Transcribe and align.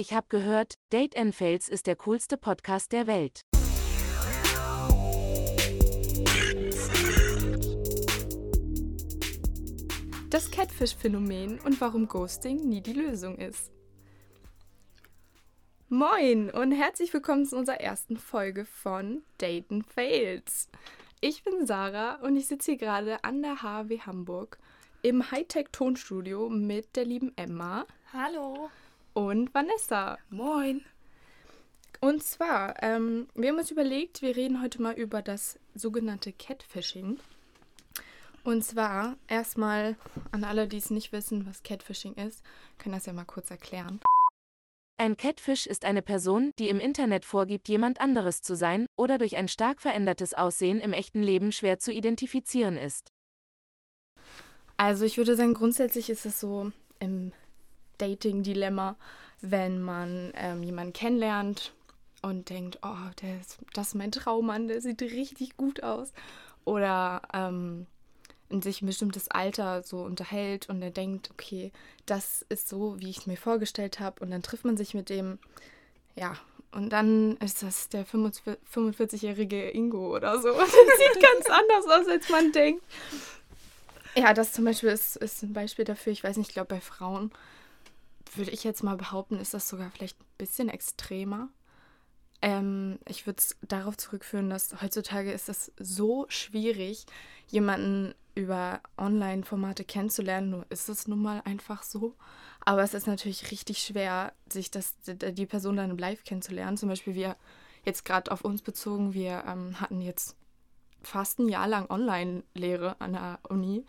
Ich 0.00 0.14
hab 0.14 0.30
gehört, 0.30 0.74
Date 0.92 1.16
and 1.16 1.34
Fails 1.34 1.68
ist 1.68 1.88
der 1.88 1.96
coolste 1.96 2.36
Podcast 2.36 2.92
der 2.92 3.08
Welt. 3.08 3.40
Das 10.30 10.52
Catfish-Phänomen 10.52 11.58
und 11.58 11.80
warum 11.80 12.06
Ghosting 12.06 12.68
nie 12.68 12.80
die 12.80 12.92
Lösung 12.92 13.38
ist. 13.38 13.72
Moin 15.88 16.48
und 16.52 16.70
herzlich 16.70 17.12
willkommen 17.12 17.44
zu 17.44 17.56
unserer 17.56 17.80
ersten 17.80 18.18
Folge 18.18 18.66
von 18.66 19.24
Date 19.40 19.72
and 19.72 19.84
Fails. 19.84 20.68
Ich 21.20 21.42
bin 21.42 21.66
Sarah 21.66 22.20
und 22.22 22.36
ich 22.36 22.46
sitze 22.46 22.70
hier 22.70 22.78
gerade 22.78 23.24
an 23.24 23.42
der 23.42 23.62
HW 23.62 23.98
Hamburg 24.02 24.58
im 25.02 25.28
Hightech-Tonstudio 25.32 26.48
mit 26.50 26.94
der 26.94 27.04
lieben 27.04 27.32
Emma. 27.36 27.84
Hallo. 28.12 28.70
Und 29.18 29.52
Vanessa. 29.52 30.16
Moin. 30.30 30.84
Und 32.00 32.22
zwar, 32.22 32.80
ähm, 32.84 33.26
wir 33.34 33.48
haben 33.48 33.58
uns 33.58 33.72
überlegt, 33.72 34.22
wir 34.22 34.36
reden 34.36 34.62
heute 34.62 34.80
mal 34.80 34.94
über 34.94 35.22
das 35.22 35.58
sogenannte 35.74 36.32
Catfishing. 36.32 37.18
Und 38.44 38.62
zwar 38.62 39.16
erstmal 39.26 39.96
an 40.30 40.44
alle, 40.44 40.68
die 40.68 40.76
es 40.76 40.90
nicht 40.90 41.10
wissen, 41.10 41.46
was 41.46 41.64
Catfishing 41.64 42.14
ist, 42.14 42.44
können 42.78 42.94
das 42.94 43.06
ja 43.06 43.12
mal 43.12 43.24
kurz 43.24 43.50
erklären. 43.50 43.98
Ein 44.98 45.16
Catfish 45.16 45.66
ist 45.66 45.84
eine 45.84 46.02
Person, 46.02 46.52
die 46.60 46.68
im 46.68 46.78
Internet 46.78 47.24
vorgibt, 47.24 47.68
jemand 47.68 48.00
anderes 48.00 48.40
zu 48.40 48.54
sein 48.54 48.86
oder 48.96 49.18
durch 49.18 49.36
ein 49.36 49.48
stark 49.48 49.82
verändertes 49.82 50.32
Aussehen 50.32 50.78
im 50.78 50.92
echten 50.92 51.24
Leben 51.24 51.50
schwer 51.50 51.80
zu 51.80 51.92
identifizieren 51.92 52.76
ist. 52.76 53.10
Also 54.76 55.04
ich 55.04 55.18
würde 55.18 55.34
sagen, 55.34 55.54
grundsätzlich 55.54 56.08
ist 56.08 56.24
es 56.24 56.38
so 56.38 56.70
im 57.00 57.32
Dating-Dilemma, 57.98 58.96
wenn 59.40 59.80
man 59.80 60.32
ähm, 60.34 60.62
jemanden 60.62 60.92
kennenlernt 60.92 61.72
und 62.22 62.50
denkt, 62.50 62.78
oh, 62.82 63.10
der 63.22 63.40
ist, 63.40 63.58
das 63.74 63.88
ist 63.88 63.94
mein 63.94 64.12
Traummann, 64.12 64.68
der 64.68 64.80
sieht 64.80 65.00
richtig 65.02 65.56
gut 65.56 65.82
aus. 65.82 66.12
Oder 66.64 67.22
ähm, 67.32 67.86
in 68.50 68.62
sich 68.62 68.82
ein 68.82 68.86
bestimmtes 68.86 69.30
Alter 69.30 69.82
so 69.82 69.98
unterhält 69.98 70.68
und 70.68 70.82
er 70.82 70.90
denkt, 70.90 71.30
okay, 71.30 71.72
das 72.06 72.44
ist 72.48 72.68
so, 72.68 72.96
wie 72.98 73.10
ich 73.10 73.18
es 73.18 73.26
mir 73.26 73.36
vorgestellt 73.36 74.00
habe. 74.00 74.22
Und 74.22 74.30
dann 74.30 74.42
trifft 74.42 74.64
man 74.64 74.76
sich 74.76 74.94
mit 74.94 75.10
dem, 75.10 75.38
ja, 76.16 76.36
und 76.72 76.90
dann 76.90 77.36
ist 77.38 77.62
das 77.62 77.88
der 77.88 78.06
45-jährige 78.06 79.70
Ingo 79.70 80.14
oder 80.14 80.40
so. 80.40 80.48
Das 80.58 80.68
sieht 80.70 81.22
ganz 81.22 81.46
anders 81.48 81.86
aus, 81.86 82.08
als 82.08 82.28
man 82.28 82.52
denkt. 82.52 82.82
Ja, 84.14 84.34
das 84.34 84.52
zum 84.52 84.64
Beispiel 84.64 84.90
ist, 84.90 85.16
ist 85.16 85.42
ein 85.42 85.52
Beispiel 85.52 85.84
dafür. 85.84 86.12
Ich 86.12 86.24
weiß 86.24 86.36
nicht, 86.36 86.48
ich 86.48 86.54
glaube, 86.54 86.74
bei 86.74 86.80
Frauen 86.80 87.30
würde 88.36 88.50
ich 88.50 88.64
jetzt 88.64 88.82
mal 88.82 88.96
behaupten, 88.96 89.38
ist 89.38 89.54
das 89.54 89.68
sogar 89.68 89.90
vielleicht 89.90 90.20
ein 90.20 90.26
bisschen 90.38 90.68
extremer. 90.68 91.48
Ähm, 92.40 92.98
ich 93.06 93.26
würde 93.26 93.38
es 93.38 93.56
darauf 93.62 93.96
zurückführen, 93.96 94.50
dass 94.50 94.80
heutzutage 94.80 95.32
ist 95.32 95.48
es 95.48 95.72
so 95.78 96.26
schwierig, 96.28 97.06
jemanden 97.48 98.14
über 98.34 98.80
Online-Formate 98.96 99.84
kennenzulernen. 99.84 100.50
Nur 100.50 100.66
ist 100.70 100.88
es 100.88 101.08
nun 101.08 101.20
mal 101.20 101.42
einfach 101.44 101.82
so. 101.82 102.14
Aber 102.60 102.82
es 102.82 102.94
ist 102.94 103.06
natürlich 103.06 103.50
richtig 103.50 103.78
schwer, 103.78 104.32
sich 104.50 104.70
das, 104.70 104.94
die 105.06 105.46
Person 105.46 105.76
dann 105.76 105.98
live 105.98 106.22
kennenzulernen. 106.22 106.76
Zum 106.76 106.88
Beispiel 106.88 107.14
wir 107.14 107.36
jetzt 107.84 108.04
gerade 108.04 108.30
auf 108.30 108.42
uns 108.42 108.62
bezogen, 108.62 109.14
wir 109.14 109.44
ähm, 109.46 109.80
hatten 109.80 110.00
jetzt 110.00 110.36
fast 111.02 111.38
ein 111.38 111.48
Jahr 111.48 111.66
lang 111.66 111.90
Online-Lehre 111.90 113.00
an 113.00 113.12
der 113.14 113.40
Uni. 113.48 113.84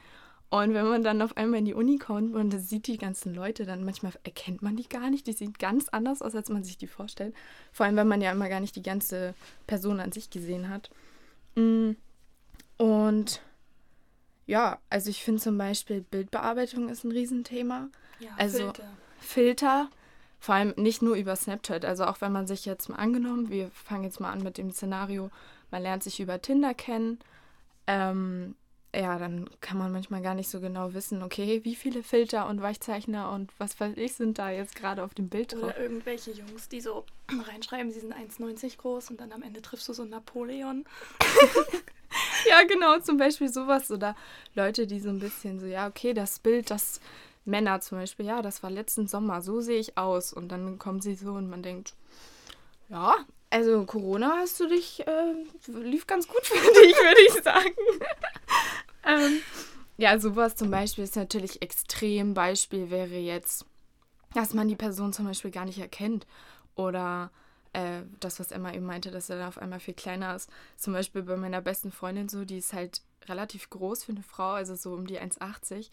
Und 0.52 0.74
wenn 0.74 0.88
man 0.88 1.04
dann 1.04 1.22
auf 1.22 1.38
einmal 1.38 1.60
in 1.60 1.66
die 1.66 1.76
Uni 1.76 1.98
kommt 1.98 2.34
und 2.34 2.52
sieht 2.60 2.88
die 2.88 2.98
ganzen 2.98 3.36
Leute, 3.36 3.66
dann 3.66 3.84
manchmal 3.84 4.14
erkennt 4.24 4.64
man 4.64 4.76
die 4.76 4.90
gar 4.90 5.12
nicht. 5.12 5.28
Die 5.28 5.34
sehen 5.34 5.54
ganz 5.60 5.90
anders 5.90 6.24
aus, 6.24 6.34
als 6.34 6.50
man 6.50 6.64
sich 6.64 6.78
die 6.78 6.88
vorstellt. 6.88 7.36
Vor 7.72 7.86
allem, 7.86 7.96
wenn 7.96 8.08
man 8.08 8.22
ja 8.22 8.32
immer 8.32 8.50
gar 8.50 8.60
nicht 8.60 8.76
die 8.76 8.82
ganze 8.82 9.36
Person 9.68 10.00
an 10.00 10.12
sich 10.12 10.32
gesehen 10.32 10.70
hat. 10.70 10.90
Mm. 11.56 11.92
Und 12.78 13.42
ja, 14.48 14.80
also 14.90 15.12
ich 15.12 15.24
finde 15.24 15.42
zum 15.42 15.58
Beispiel 15.60 16.02
Bildbearbeitung 16.02 16.90
ist 16.90 17.04
ein 17.04 17.12
Riesenthema. 17.12 17.90
Ja, 18.20 18.30
also 18.38 18.58
Filter. 18.58 18.90
Filter, 19.20 19.90
vor 20.40 20.56
allem 20.56 20.74
nicht 20.78 21.04
nur 21.04 21.16
über 21.16 21.36
Snapchat. 21.36 21.86
Also 21.86 22.06
auch 22.06 22.22
wenn 22.22 22.32
man 22.32 22.48
sich 22.48 22.66
jetzt 22.66 22.90
mal 22.90 22.96
angenommen, 22.96 23.50
wir 23.50 23.70
fangen 23.70 24.06
jetzt 24.06 24.20
mal 24.20 24.32
an 24.32 24.42
mit 24.42 24.58
dem 24.58 24.72
Szenario, 24.72 25.30
man 25.70 25.84
lernt 25.84 26.02
sich 26.02 26.20
über 26.20 26.42
Tinder 26.42 26.74
kennen. 26.74 27.20
Ähm, 27.86 28.56
ja, 28.96 29.20
dann 29.20 29.50
kann 29.62 29.78
man 29.78 29.92
manchmal 29.92 30.22
gar 30.22 30.34
nicht 30.34 30.50
so 30.50 30.60
genau 30.60 30.94
wissen, 30.94 31.22
okay, 31.22 31.64
wie 31.64 31.76
viele 31.76 32.02
Filter 32.02 32.48
und 32.48 32.62
Weichzeichner 32.62 33.32
und 33.32 33.52
was 33.60 33.80
weiß 33.80 33.94
ich 33.98 34.14
sind 34.16 34.40
da 34.40 34.50
jetzt 34.50 34.76
gerade 34.76 35.04
auf 35.04 35.14
dem 35.14 35.30
Bild 35.30 35.54
drauf. 35.54 35.64
Oder 35.64 35.80
irgendwelche 35.80 36.32
Jungs, 36.32 36.70
die 36.70 36.82
so 36.82 37.06
reinschreiben, 37.48 37.92
sie 37.92 38.00
sind 38.00 38.16
1,90 38.16 38.78
groß 38.78 39.12
und 39.12 39.22
dann 39.22 39.32
am 39.32 39.44
Ende 39.44 39.62
triffst 39.62 39.88
du 39.90 39.94
so 39.94 40.02
einen 40.02 40.12
Napoleon. 40.12 40.86
ja, 42.50 42.64
genau, 42.64 43.00
zum 43.00 43.18
Beispiel 43.18 43.50
sowas. 43.50 43.92
Oder 43.92 44.16
Leute, 44.56 44.88
die 44.88 45.00
so 45.00 45.10
ein 45.10 45.20
bisschen 45.20 45.60
so, 45.60 45.68
ja, 45.68 45.88
okay, 45.88 46.14
das 46.14 46.40
Bild, 46.40 46.72
das 46.72 47.00
Männer 47.46 47.82
zum 47.82 48.00
Beispiel, 48.00 48.26
ja, 48.26 48.42
das 48.42 48.64
war 48.64 48.72
letzten 48.72 49.08
Sommer, 49.08 49.44
so 49.44 49.62
sehe 49.62 49.80
ich 49.80 50.00
aus. 50.00 50.34
Und 50.34 50.50
dann 50.50 50.80
kommen 50.80 51.02
sie 51.02 51.14
so 51.14 51.34
und 51.34 51.48
man 51.48 51.62
denkt, 51.62 51.94
ja, 52.90 53.16
also 53.52 53.84
Corona 53.86 54.38
hast 54.38 54.60
du 54.60 54.68
dich, 54.68 55.06
äh, 55.08 55.34
lief 55.68 56.06
ganz 56.06 56.28
gut 56.28 56.46
für 56.46 56.54
dich, 56.82 56.96
würde 56.96 57.22
ich 57.28 57.44
sagen. 57.44 57.76
Ähm, 59.06 59.40
ja, 59.98 60.18
sowas 60.20 60.56
zum 60.56 60.72
Beispiel 60.72 61.04
ist 61.04 61.16
natürlich 61.16 61.62
extrem. 61.62 62.34
Beispiel 62.34 62.90
wäre 62.90 63.18
jetzt, 63.18 63.66
dass 64.34 64.54
man 64.54 64.68
die 64.68 64.76
Person 64.76 65.14
zum 65.14 65.26
Beispiel 65.26 65.52
gar 65.52 65.66
nicht 65.66 65.80
erkennt. 65.80 66.26
Oder 66.76 67.32
äh, 67.74 68.02
das, 68.20 68.40
was 68.40 68.52
Emma 68.52 68.74
eben 68.74 68.86
meinte, 68.86 69.12
dass 69.12 69.30
er 69.30 69.38
dann 69.38 69.50
auf 69.50 69.58
einmal 69.58 69.80
viel 69.80 69.94
kleiner 69.94 70.36
ist. 70.36 70.50
Zum 70.78 70.94
Beispiel 70.94 71.24
bei 71.24 71.36
meiner 71.36 71.62
besten 71.62 71.92
Freundin 71.92 72.30
so, 72.30 72.46
die 72.46 72.58
ist 72.60 72.74
halt 72.74 73.02
relativ 73.28 73.70
groß 73.70 74.06
für 74.06 74.14
eine 74.14 74.24
Frau, 74.24 74.52
also 74.52 74.76
so 74.76 74.94
um 74.94 75.06
die 75.06 75.20
1,80. 75.20 75.90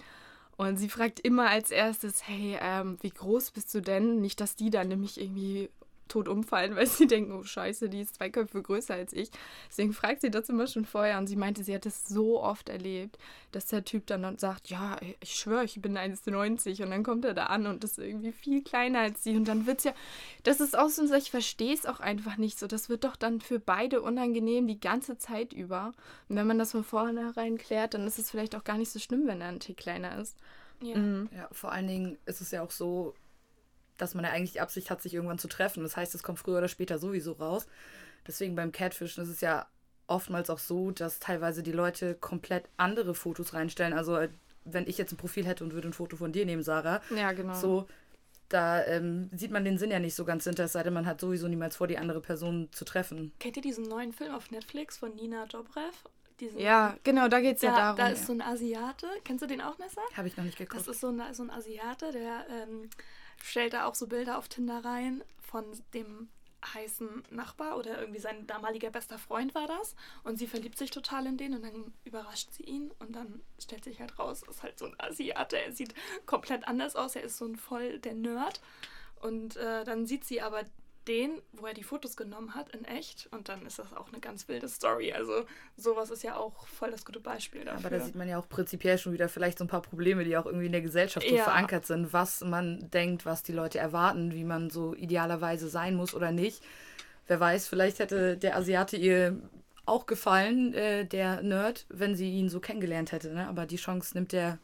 Und 0.57 0.79
sie 0.79 0.89
fragt 0.89 1.21
immer 1.21 1.51
als 1.51 1.71
erstes, 1.71 2.27
hey, 2.27 2.57
ähm, 2.61 2.97
wie 3.03 3.11
groß 3.11 3.51
bist 3.51 3.75
du 3.75 3.83
denn? 3.83 4.21
Nicht, 4.21 4.41
dass 4.41 4.57
die 4.57 4.71
dann 4.71 4.89
nämlich 4.89 5.21
irgendwie 5.21 5.69
tot 6.09 6.29
umfallen, 6.29 6.77
weil 6.77 6.87
sie 6.87 7.07
denken, 7.07 7.33
oh 7.33 7.45
scheiße, 7.45 7.89
die 7.89 8.01
ist 8.01 8.17
zwei 8.17 8.31
Köpfe 8.31 8.63
größer 8.63 8.95
als 8.95 9.13
ich. 9.13 9.31
Deswegen 9.69 9.93
fragt 9.93 10.21
sie 10.21 10.31
das 10.31 10.49
immer 10.49 10.67
schon 10.67 10.85
vorher 10.85 11.19
und 11.19 11.27
sie 11.27 11.37
meinte, 11.37 11.65
sie 11.65 11.75
hat 11.75 11.87
es 11.87 12.07
so 12.07 12.43
oft 12.43 12.69
erlebt, 12.69 13.19
dass 13.53 13.67
der 13.67 13.85
Typ 13.85 14.07
dann 14.07 14.39
sagt, 14.39 14.69
ja, 14.69 14.97
ich 15.21 15.35
schwöre, 15.35 15.65
ich 15.65 15.81
bin 15.81 15.97
1,90 15.97 16.83
und 16.83 16.91
dann 16.91 17.03
kommt 17.03 17.25
er 17.25 17.35
da 17.35 17.47
an 17.47 17.67
und 17.67 17.85
ist 17.85 17.99
irgendwie 17.99 18.33
viel 18.33 18.63
kleiner 18.63 19.01
als 19.01 19.23
sie 19.23 19.37
und 19.37 19.47
dann 19.47 19.67
wird 19.67 19.79
es 19.79 19.85
ja, 19.85 19.95
das 20.43 20.61
ist 20.61 20.79
auch 20.79 20.89
so, 20.89 21.13
ich 21.15 21.31
verstehe 21.31 21.75
es 21.75 21.87
auch 21.87 22.01
einfach 22.01 22.37
nicht 22.37 22.59
so, 22.59 22.67
das 22.67 22.89
wird 22.89 23.05
doch 23.05 23.17
dann 23.17 23.41
für 23.41 23.59
beide 23.59 24.01
unangenehm 24.03 24.67
die 24.67 24.81
ganze 24.81 25.19
Zeit 25.19 25.53
über. 25.53 25.93
Und 26.29 26.37
wenn 26.37 26.47
man 26.47 26.59
das 26.59 26.73
von 26.73 26.85
vornherein 26.85 27.59
klärt, 27.59 27.95
dann 27.95 28.07
ist 28.07 28.19
es 28.19 28.31
vielleicht 28.31 28.55
auch 28.55 28.65
gar 28.65 28.79
nicht 28.79 28.91
so 28.91 28.99
schlimm, 28.99 29.27
wenn 29.27 29.41
er 29.41 29.49
ein 29.49 29.61
Tick 29.61 29.77
kleiner 29.77 30.19
ist. 30.19 30.37
Ja. 30.83 30.97
Mhm. 30.97 31.29
ja, 31.35 31.49
vor 31.53 31.73
allen 31.73 31.89
Dingen 31.89 32.19
ist 32.27 32.41
es 32.41 32.51
ja 32.51 32.63
auch 32.63 32.71
so, 32.71 33.15
dass 33.97 34.15
man 34.15 34.25
ja 34.25 34.31
eigentlich 34.31 34.53
die 34.53 34.61
Absicht 34.61 34.91
hat, 34.91 35.03
sich 35.03 35.15
irgendwann 35.15 35.39
zu 35.39 35.49
treffen. 35.49 35.83
Das 35.83 35.97
heißt, 35.97 36.15
es 36.15 36.23
kommt 36.23 36.39
früher 36.39 36.59
oder 36.59 36.69
später 36.69 36.99
sowieso 36.99 37.33
raus. 37.33 37.67
Deswegen 38.27 38.55
beim 38.55 38.73
Catfischen 38.73 39.23
ist 39.23 39.31
es 39.31 39.41
ja 39.41 39.67
oftmals 40.07 40.51
auch 40.51 40.59
so, 40.59 40.91
dass 40.91 41.19
teilweise 41.19 41.63
die 41.63 41.73
Leute 41.73 42.15
komplett 42.15 42.69
andere 42.77 43.15
Fotos 43.15 43.55
reinstellen. 43.55 43.93
Also 43.93 44.17
äh, 44.17 44.29
wenn 44.65 44.87
ich 44.87 44.99
jetzt 44.99 45.13
ein 45.13 45.17
Profil 45.17 45.47
hätte 45.47 45.65
und 45.65 45.73
würde 45.73 45.89
ein 45.89 45.93
Foto 45.93 46.17
von 46.17 46.33
dir 46.33 46.45
nehmen, 46.47 46.63
Sarah. 46.63 47.01
Ja, 47.15 47.33
genau. 47.33 47.55
So, 47.55 47.87
da 48.49 48.85
ähm, 48.85 49.31
sieht 49.35 49.51
man 49.51 49.65
den 49.65 49.79
Sinn 49.79 49.91
ja 49.91 49.99
nicht 49.99 50.15
so 50.15 50.25
ganz 50.25 50.45
hinter, 50.45 50.65
es 50.65 50.73
sei 50.73 50.83
denn, 50.83 50.95
man 50.95 51.07
hat 51.07 51.21
sowieso 51.21 51.49
niemals 51.49 51.77
vor, 51.77 51.87
die 51.87 51.99
andere 51.99 52.21
Person 52.21 52.69
zu 52.73 52.85
treffen. 52.85 53.33
Kennt 53.39 53.57
ihr 53.57 53.63
diesen 53.63 53.85
neuen 53.85 54.13
Film 54.13 54.35
auf 54.35 54.51
Netflix 54.51 54.99
von 54.99 55.15
Nina 55.15 55.47
Dobrev? 55.47 55.95
Diesen, 56.39 56.59
ja, 56.59 56.97
genau, 57.03 57.29
da 57.29 57.41
geht 57.41 57.57
es 57.57 57.63
ja 57.63 57.75
darum. 57.75 57.97
Da 57.97 58.09
ist 58.09 58.27
so 58.27 58.33
ein 58.33 58.43
Asiate. 58.43 59.07
Kennst 59.25 59.43
du 59.43 59.47
den 59.47 59.63
auch, 59.63 59.79
Nessa? 59.79 60.03
Habe 60.15 60.29
ich 60.29 60.37
noch 60.37 60.45
nicht 60.45 60.59
geguckt. 60.59 60.81
Das 60.81 60.87
ist 60.87 61.01
so 61.01 61.09
ein, 61.09 61.23
so 61.33 61.43
ein 61.45 61.51
Asiate, 61.51 62.13
der 62.13 62.47
ähm, 62.51 62.91
stellt 63.43 63.73
da 63.73 63.87
auch 63.87 63.95
so 63.95 64.07
Bilder 64.07 64.39
auf 64.39 64.49
Tinder 64.49 64.85
rein 64.85 65.23
von 65.41 65.65
dem 65.95 66.29
heißen 66.75 67.25
Nachbar 67.31 67.77
oder 67.77 68.01
irgendwie 68.01 68.19
sein 68.19 68.47
damaliger 68.47 68.91
bester 68.91 69.19
Freund 69.19 69.55
war 69.55 69.67
das. 69.67 69.95
Und 70.25 70.39
sie 70.39 70.47
verliebt 70.47 70.79
sich 70.79 70.91
total 70.91 71.27
in 71.27 71.37
den 71.37 71.55
und 71.55 71.63
dann 71.63 71.93
überrascht 72.05 72.53
sie 72.53 72.65
ihn 72.65 72.91
und 72.99 73.15
dann 73.15 73.41
stellt 73.63 73.85
sich 73.85 74.01
halt 74.01 74.19
raus, 74.19 74.43
ist 74.49 74.63
halt 74.63 74.79
so 74.79 74.87
ein 74.87 74.95
Asiate, 74.99 75.59
er 75.59 75.73
sieht 75.73 75.95
komplett 76.27 76.67
anders 76.67 76.97
aus, 76.97 77.17
er 77.17 77.23
ist 77.23 77.37
so 77.37 77.47
ein 77.47 77.57
voll 77.57 77.99
der 77.99 78.15
Nerd. 78.15 78.61
Und 79.21 79.57
äh, 79.57 79.85
dann 79.85 80.07
sieht 80.07 80.25
sie 80.25 80.43
aber 80.43 80.65
den, 81.09 81.41
wo 81.53 81.67
er 81.67 81.75
die 81.75 81.83
Fotos 81.83 82.17
genommen 82.17 82.55
hat, 82.55 82.75
in 82.75 82.85
echt. 82.85 83.29
Und 83.31 83.49
dann 83.49 83.65
ist 83.67 83.79
das 83.79 83.93
auch 83.93 84.09
eine 84.09 84.21
ganz 84.21 84.49
wilde 84.49 84.69
Story. 84.69 85.13
Also 85.13 85.45
sowas 85.77 86.11
ist 86.11 86.23
ja 86.23 86.37
auch 86.37 86.67
voll 86.67 86.91
das 86.91 87.05
gute 87.05 87.21
Beispiel 87.21 87.65
dafür. 87.65 87.79
Aber 87.87 87.91
da 87.91 88.05
sieht 88.05 88.15
man 88.15 88.29
ja 88.29 88.39
auch 88.39 88.49
prinzipiell 88.49 88.99
schon 88.99 89.13
wieder 89.13 89.29
vielleicht 89.29 89.59
so 89.59 89.65
ein 89.65 89.69
paar 89.69 89.83
Probleme, 89.83 90.25
die 90.25 90.37
auch 90.37 90.47
irgendwie 90.47 90.67
in 90.67 90.73
der 90.73 90.83
Gesellschaft 90.83 91.27
so 91.29 91.35
ja. 91.35 91.45
verankert 91.45 91.87
sind, 91.87 92.13
was 92.13 92.41
man 92.43 92.91
denkt, 92.91 93.27
was 93.27 93.43
die 93.43 93.53
Leute 93.53 93.79
erwarten, 93.79 94.33
wie 94.33 94.45
man 94.45 94.71
so 94.71 94.95
idealerweise 94.95 95.69
sein 95.69 95.95
muss 95.95 96.15
oder 96.15 96.33
nicht. 96.33 96.63
Wer 97.27 97.41
weiß, 97.41 97.69
vielleicht 97.69 97.99
hätte 97.99 98.37
der 98.37 98.57
Asiate 98.57 98.97
ihr 98.97 99.41
auch 99.85 100.07
gefallen, 100.07 100.75
äh, 100.75 101.07
der 101.07 101.43
Nerd, 101.43 101.87
wenn 101.89 102.17
sie 102.17 102.31
ihn 102.33 102.49
so 102.49 102.61
kennengelernt 102.61 103.13
hätte. 103.13 103.33
Ne? 103.33 103.47
Aber 103.49 103.67
die 103.67 103.77
Chance 103.77 104.15
nimmt 104.15 104.35
er 104.35 104.59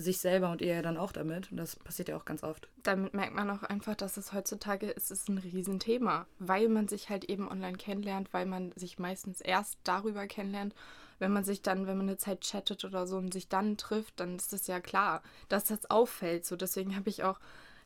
sich 0.00 0.18
selber 0.18 0.50
und 0.50 0.62
ihr 0.62 0.82
dann 0.82 0.96
auch 0.96 1.12
damit. 1.12 1.50
Und 1.50 1.56
das 1.56 1.76
passiert 1.76 2.08
ja 2.08 2.16
auch 2.16 2.24
ganz 2.24 2.42
oft. 2.42 2.68
Damit 2.82 3.14
merkt 3.14 3.34
man 3.34 3.50
auch 3.50 3.62
einfach, 3.62 3.94
dass 3.94 4.16
es 4.16 4.32
heutzutage 4.32 4.90
ist, 4.90 5.10
es 5.10 5.20
ist 5.20 5.28
ein 5.28 5.38
Riesenthema, 5.38 6.26
weil 6.38 6.68
man 6.68 6.88
sich 6.88 7.10
halt 7.10 7.24
eben 7.26 7.48
online 7.48 7.76
kennenlernt, 7.76 8.32
weil 8.32 8.46
man 8.46 8.72
sich 8.76 8.98
meistens 8.98 9.40
erst 9.40 9.78
darüber 9.84 10.26
kennenlernt. 10.26 10.74
Wenn 11.18 11.32
man 11.32 11.44
sich 11.44 11.60
dann, 11.60 11.86
wenn 11.86 11.98
man 11.98 12.08
eine 12.08 12.16
Zeit 12.16 12.40
chattet 12.40 12.84
oder 12.84 13.06
so 13.06 13.18
und 13.18 13.32
sich 13.32 13.48
dann 13.48 13.76
trifft, 13.76 14.18
dann 14.20 14.36
ist 14.36 14.52
das 14.52 14.66
ja 14.66 14.80
klar, 14.80 15.22
dass 15.48 15.64
das 15.64 15.90
auffällt. 15.90 16.46
So 16.46 16.56
deswegen 16.56 16.96
habe 16.96 17.10
ich 17.10 17.22
auch 17.24 17.38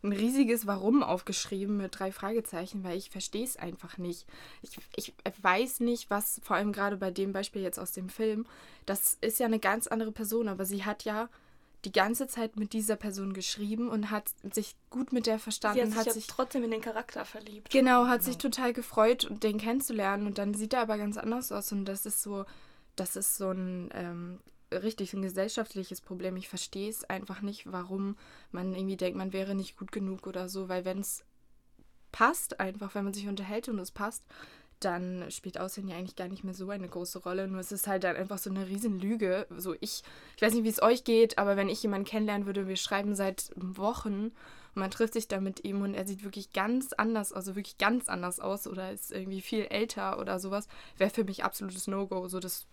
ein 0.04 0.12
riesiges 0.12 0.66
Warum 0.66 1.02
aufgeschrieben 1.02 1.78
mit 1.78 1.98
drei 1.98 2.12
Fragezeichen, 2.12 2.84
weil 2.84 2.98
ich 2.98 3.10
verstehe 3.10 3.44
es 3.44 3.56
einfach 3.56 3.96
nicht. 3.98 4.26
Ich, 4.62 4.78
ich 4.96 5.14
weiß 5.42 5.80
nicht, 5.80 6.10
was, 6.10 6.40
vor 6.44 6.56
allem 6.56 6.72
gerade 6.72 6.98
bei 6.98 7.10
dem 7.10 7.32
Beispiel 7.32 7.62
jetzt 7.62 7.78
aus 7.78 7.92
dem 7.92 8.10
Film, 8.10 8.46
das 8.86 9.16
ist 9.22 9.40
ja 9.40 9.46
eine 9.46 9.58
ganz 9.58 9.86
andere 9.86 10.12
Person, 10.12 10.48
aber 10.48 10.66
sie 10.66 10.84
hat 10.84 11.04
ja 11.04 11.28
die 11.84 11.92
ganze 11.92 12.26
Zeit 12.26 12.56
mit 12.56 12.72
dieser 12.72 12.96
Person 12.96 13.32
geschrieben 13.32 13.88
und 13.88 14.10
hat 14.10 14.30
sich 14.52 14.76
gut 14.90 15.12
mit 15.12 15.26
der 15.26 15.38
verstanden. 15.38 15.76
Sie 15.76 15.82
hat 15.82 15.90
sich, 15.90 15.98
hat 15.98 16.06
ja 16.06 16.12
sich 16.12 16.26
trotzdem 16.26 16.64
in 16.64 16.70
den 16.70 16.80
Charakter 16.80 17.24
verliebt. 17.24 17.70
Genau, 17.70 18.06
hat 18.06 18.22
sich 18.22 18.38
total 18.38 18.72
gefreut, 18.72 19.28
den 19.42 19.58
kennenzulernen 19.58 20.26
und 20.26 20.38
dann 20.38 20.54
sieht 20.54 20.72
er 20.72 20.80
aber 20.80 20.98
ganz 20.98 21.16
anders 21.16 21.52
aus 21.52 21.72
und 21.72 21.84
das 21.84 22.06
ist 22.06 22.22
so, 22.22 22.44
das 22.96 23.16
ist 23.16 23.36
so 23.36 23.50
ein 23.50 23.90
ähm, 23.92 24.40
richtig 24.72 25.12
ein 25.12 25.22
gesellschaftliches 25.22 26.00
Problem. 26.00 26.36
Ich 26.36 26.48
verstehe 26.48 26.90
es 26.90 27.04
einfach 27.04 27.42
nicht, 27.42 27.70
warum 27.70 28.16
man 28.50 28.74
irgendwie 28.74 28.96
denkt, 28.96 29.16
man 29.16 29.32
wäre 29.32 29.54
nicht 29.54 29.76
gut 29.76 29.92
genug 29.92 30.26
oder 30.26 30.48
so, 30.48 30.68
weil 30.68 30.84
wenn 30.84 30.98
es 30.98 31.24
passt, 32.12 32.60
einfach, 32.60 32.94
wenn 32.94 33.04
man 33.04 33.14
sich 33.14 33.28
unterhält 33.28 33.68
und 33.68 33.78
es 33.78 33.90
passt, 33.90 34.24
dann 34.84 35.30
spielt 35.30 35.58
Aussehen 35.58 35.88
ja 35.88 35.96
eigentlich 35.96 36.16
gar 36.16 36.28
nicht 36.28 36.44
mehr 36.44 36.54
so 36.54 36.68
eine 36.70 36.88
große 36.88 37.20
Rolle. 37.20 37.48
Nur 37.48 37.60
es 37.60 37.72
ist 37.72 37.86
halt 37.86 38.04
dann 38.04 38.16
einfach 38.16 38.38
so 38.38 38.50
eine 38.50 38.68
Riesenlüge. 38.68 39.46
So 39.56 39.74
ich, 39.74 40.02
ich 40.36 40.42
weiß 40.42 40.54
nicht, 40.54 40.64
wie 40.64 40.68
es 40.68 40.82
euch 40.82 41.04
geht, 41.04 41.38
aber 41.38 41.56
wenn 41.56 41.68
ich 41.68 41.82
jemanden 41.82 42.06
kennenlernen 42.06 42.46
würde, 42.46 42.68
wir 42.68 42.76
schreiben 42.76 43.14
seit 43.14 43.50
Wochen 43.56 44.32
und 44.74 44.80
man 44.80 44.90
trifft 44.90 45.14
sich 45.14 45.28
da 45.28 45.40
mit 45.40 45.64
ihm 45.64 45.82
und 45.82 45.94
er 45.94 46.06
sieht 46.06 46.24
wirklich 46.24 46.52
ganz 46.52 46.92
anders, 46.92 47.32
also 47.32 47.56
wirklich 47.56 47.78
ganz 47.78 48.08
anders 48.08 48.40
aus 48.40 48.66
oder 48.66 48.92
ist 48.92 49.12
irgendwie 49.12 49.40
viel 49.40 49.66
älter 49.66 50.18
oder 50.18 50.38
sowas, 50.38 50.68
wäre 50.98 51.10
für 51.10 51.24
mich 51.24 51.44
absolutes 51.44 51.86
No-Go. 51.86 52.28
So 52.28 52.40
das 52.40 52.66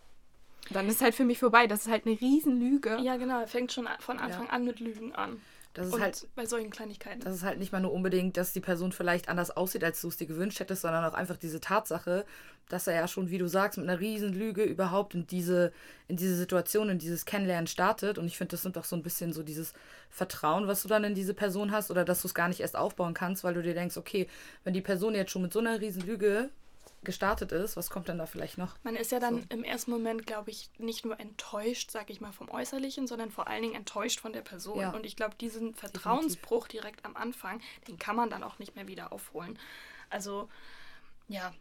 dann 0.69 0.87
ist 0.87 1.01
halt 1.01 1.15
für 1.15 1.25
mich 1.25 1.39
vorbei. 1.39 1.67
Das 1.67 1.81
ist 1.81 1.91
halt 1.91 2.05
eine 2.05 2.19
Riesenlüge. 2.19 2.99
Ja, 3.01 3.17
genau. 3.17 3.41
Er 3.41 3.47
fängt 3.47 3.71
schon 3.71 3.87
von 3.99 4.19
Anfang 4.19 4.45
ja. 4.45 4.51
an 4.51 4.63
mit 4.63 4.79
Lügen 4.79 5.13
an. 5.13 5.41
Das 5.73 5.87
ist 5.87 5.93
Und 5.93 6.01
halt 6.01 6.27
bei 6.35 6.45
solchen 6.45 6.69
Kleinigkeiten. 6.69 7.21
Das 7.21 7.33
ist 7.33 7.43
halt 7.43 7.57
nicht 7.57 7.71
mal 7.71 7.79
nur 7.79 7.93
unbedingt, 7.93 8.35
dass 8.35 8.51
die 8.51 8.59
Person 8.59 8.91
vielleicht 8.91 9.29
anders 9.29 9.51
aussieht, 9.51 9.83
als 9.83 10.01
du 10.01 10.09
es 10.09 10.17
dir 10.17 10.27
gewünscht 10.27 10.59
hättest, 10.59 10.81
sondern 10.81 11.05
auch 11.05 11.13
einfach 11.13 11.37
diese 11.37 11.61
Tatsache, 11.61 12.25
dass 12.67 12.87
er 12.87 12.95
ja 12.95 13.07
schon, 13.07 13.29
wie 13.29 13.37
du 13.37 13.47
sagst, 13.47 13.77
mit 13.77 13.87
einer 13.87 13.99
riesen 13.99 14.33
Lüge 14.33 14.63
überhaupt 14.63 15.15
in 15.15 15.27
diese, 15.27 15.71
in 16.07 16.17
diese 16.17 16.35
Situation, 16.35 16.89
in 16.89 16.99
dieses 16.99 17.25
Kennenlernen 17.25 17.67
startet. 17.67 18.17
Und 18.17 18.27
ich 18.27 18.37
finde, 18.37 18.51
das 18.51 18.63
sind 18.63 18.75
doch 18.75 18.85
so 18.85 18.95
ein 18.95 19.03
bisschen 19.03 19.31
so 19.31 19.43
dieses 19.43 19.73
Vertrauen, 20.09 20.67
was 20.67 20.81
du 20.81 20.89
dann 20.89 21.05
in 21.05 21.15
diese 21.15 21.33
Person 21.33 21.71
hast, 21.71 21.89
oder 21.89 22.03
dass 22.03 22.21
du 22.21 22.27
es 22.27 22.33
gar 22.33 22.49
nicht 22.49 22.59
erst 22.59 22.75
aufbauen 22.75 23.13
kannst, 23.13 23.43
weil 23.43 23.53
du 23.53 23.61
dir 23.61 23.73
denkst, 23.73 23.97
okay, 23.97 24.27
wenn 24.63 24.73
die 24.73 24.81
Person 24.81 25.15
jetzt 25.15 25.31
schon 25.31 25.41
mit 25.41 25.53
so 25.53 25.59
einer 25.59 25.79
riesen 25.79 26.05
Lüge 26.05 26.49
gestartet 27.03 27.51
ist, 27.51 27.77
was 27.77 27.89
kommt 27.89 28.09
dann 28.09 28.17
da 28.17 28.25
vielleicht 28.25 28.57
noch? 28.57 28.75
Man 28.83 28.95
ist 28.95 29.11
ja 29.11 29.19
dann 29.19 29.41
so. 29.41 29.45
im 29.49 29.63
ersten 29.63 29.91
Moment, 29.91 30.27
glaube 30.27 30.51
ich, 30.51 30.69
nicht 30.77 31.03
nur 31.03 31.19
enttäuscht, 31.19 31.89
sag 31.89 32.09
ich 32.09 32.21
mal, 32.21 32.31
vom 32.31 32.49
Äußerlichen, 32.49 33.07
sondern 33.07 33.31
vor 33.31 33.47
allen 33.47 33.63
Dingen 33.63 33.75
enttäuscht 33.75 34.19
von 34.19 34.33
der 34.33 34.41
Person. 34.41 34.79
Ja. 34.79 34.91
Und 34.91 35.05
ich 35.05 35.15
glaube, 35.15 35.35
diesen 35.35 35.73
Vertrauensbruch 35.73 36.67
Definitiv. 36.67 36.81
direkt 36.81 37.05
am 37.05 37.15
Anfang, 37.15 37.61
den 37.87 37.97
kann 37.97 38.15
man 38.15 38.29
dann 38.29 38.43
auch 38.43 38.59
nicht 38.59 38.75
mehr 38.75 38.87
wieder 38.87 39.11
aufholen. 39.11 39.57
Also, 40.09 40.49
ja, 41.27 41.53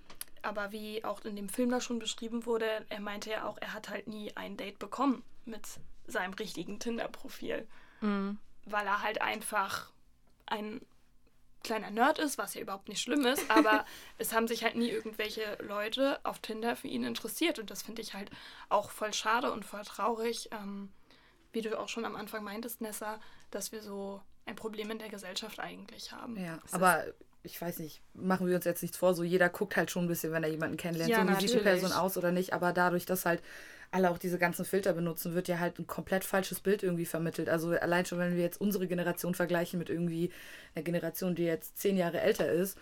aber 0.42 0.72
wie 0.72 1.04
auch 1.04 1.24
in 1.24 1.36
dem 1.36 1.48
Film 1.48 1.70
da 1.70 1.80
schon 1.80 1.98
beschrieben 1.98 2.44
wurde, 2.44 2.84
er 2.88 3.00
meinte 3.00 3.30
ja 3.30 3.46
auch, 3.46 3.56
er 3.60 3.72
hat 3.72 3.88
halt 3.88 4.08
nie 4.08 4.36
ein 4.36 4.56
Date 4.56 4.78
bekommen 4.78 5.22
mit 5.46 5.66
seinem 6.06 6.34
richtigen 6.34 6.78
Tinder-Profil. 6.78 7.66
Mhm. 8.00 8.38
Weil 8.66 8.86
er 8.86 9.02
halt 9.02 9.22
einfach 9.22 9.90
ein 10.46 10.80
kleiner 11.62 11.90
Nerd 11.90 12.18
ist, 12.18 12.38
was 12.38 12.54
ja 12.54 12.60
überhaupt 12.60 12.88
nicht 12.88 13.00
schlimm 13.00 13.26
ist, 13.26 13.50
aber 13.50 13.84
es 14.18 14.32
haben 14.32 14.48
sich 14.48 14.64
halt 14.64 14.76
nie 14.76 14.88
irgendwelche 14.88 15.58
Leute 15.62 16.18
auf 16.24 16.38
Tinder 16.38 16.76
für 16.76 16.88
ihn 16.88 17.04
interessiert 17.04 17.58
und 17.58 17.70
das 17.70 17.82
finde 17.82 18.02
ich 18.02 18.14
halt 18.14 18.30
auch 18.68 18.90
voll 18.90 19.12
schade 19.12 19.52
und 19.52 19.64
voll 19.64 19.82
traurig, 19.84 20.48
ähm, 20.52 20.90
wie 21.52 21.62
du 21.62 21.78
auch 21.78 21.88
schon 21.88 22.04
am 22.04 22.16
Anfang 22.16 22.44
meintest, 22.44 22.80
Nessa, 22.80 23.20
dass 23.50 23.72
wir 23.72 23.82
so 23.82 24.20
ein 24.46 24.56
Problem 24.56 24.90
in 24.90 24.98
der 24.98 25.08
Gesellschaft 25.08 25.60
eigentlich 25.60 26.12
haben. 26.12 26.36
Ja, 26.36 26.58
das 26.62 26.74
aber 26.74 27.04
ich 27.42 27.60
weiß 27.60 27.78
nicht, 27.78 28.02
machen 28.14 28.46
wir 28.46 28.56
uns 28.56 28.64
jetzt 28.64 28.82
nichts 28.82 28.98
vor, 28.98 29.14
so 29.14 29.22
jeder 29.22 29.48
guckt 29.48 29.76
halt 29.76 29.90
schon 29.90 30.04
ein 30.04 30.08
bisschen, 30.08 30.32
wenn 30.32 30.44
er 30.44 30.50
jemanden 30.50 30.76
kennenlernt, 30.76 31.10
ja, 31.10 31.22
so 31.22 31.28
wie 31.28 31.48
sieht 31.48 31.60
die 31.60 31.62
Person 31.62 31.92
aus 31.92 32.16
oder 32.16 32.32
nicht, 32.32 32.52
aber 32.52 32.72
dadurch, 32.72 33.06
dass 33.06 33.24
halt 33.24 33.42
alle 33.90 34.10
auch 34.10 34.18
diese 34.18 34.38
ganzen 34.38 34.64
Filter 34.64 34.92
benutzen, 34.92 35.34
wird 35.34 35.48
ja 35.48 35.58
halt 35.58 35.78
ein 35.78 35.86
komplett 35.86 36.24
falsches 36.24 36.60
Bild 36.60 36.82
irgendwie 36.82 37.06
vermittelt. 37.06 37.48
Also 37.48 37.70
allein 37.70 38.06
schon, 38.06 38.18
wenn 38.18 38.36
wir 38.36 38.42
jetzt 38.42 38.60
unsere 38.60 38.86
Generation 38.86 39.34
vergleichen 39.34 39.78
mit 39.78 39.90
irgendwie 39.90 40.30
einer 40.74 40.84
Generation, 40.84 41.34
die 41.34 41.44
jetzt 41.44 41.78
zehn 41.78 41.96
Jahre 41.96 42.20
älter 42.20 42.50
ist 42.50 42.78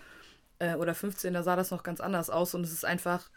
äh, 0.58 0.74
oder 0.74 0.94
15, 0.94 1.32
da 1.32 1.42
sah 1.42 1.56
das 1.56 1.70
noch 1.70 1.82
ganz 1.82 2.00
anders 2.00 2.28
aus 2.28 2.54
und 2.54 2.62
es 2.62 2.72
ist 2.72 2.84
einfach 2.84 3.30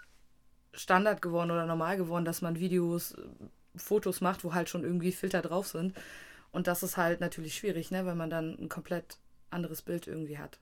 Standard 0.74 1.22
geworden 1.22 1.52
oder 1.52 1.66
normal 1.66 1.98
geworden, 1.98 2.26
dass 2.26 2.42
man 2.42 2.60
Videos, 2.60 3.16
Fotos 3.76 4.20
macht, 4.22 4.44
wo 4.44 4.54
halt 4.54 4.70
schon 4.70 4.84
irgendwie 4.84 5.12
Filter 5.12 5.42
drauf 5.42 5.68
sind. 5.68 5.96
Und 6.52 6.68
das 6.68 6.84
ist 6.84 6.98
halt 6.98 7.22
natürlich 7.22 7.56
schwierig, 7.56 7.92
ne, 7.92 8.06
wenn 8.06 8.18
man 8.18 8.30
dann 8.30 8.58
ein 8.60 8.70
komplett 8.70 9.18
anderes 9.50 9.82
Bild 9.82 10.08
irgendwie 10.08 10.38
hat. 10.38 10.60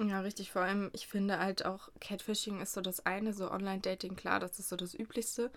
Ja, 0.00 0.20
richtig. 0.20 0.50
Vor 0.50 0.62
allem, 0.62 0.90
ich 0.94 1.06
finde 1.06 1.38
halt 1.38 1.64
auch, 1.64 1.88
Catfishing 2.00 2.60
ist 2.60 2.72
so 2.72 2.80
das 2.80 3.04
eine, 3.06 3.32
so 3.32 3.50
Online-Dating, 3.50 4.16
klar, 4.16 4.40
das 4.40 4.58
ist 4.58 4.68
so 4.68 4.76
das 4.76 4.94
Üblichste. 4.94 5.50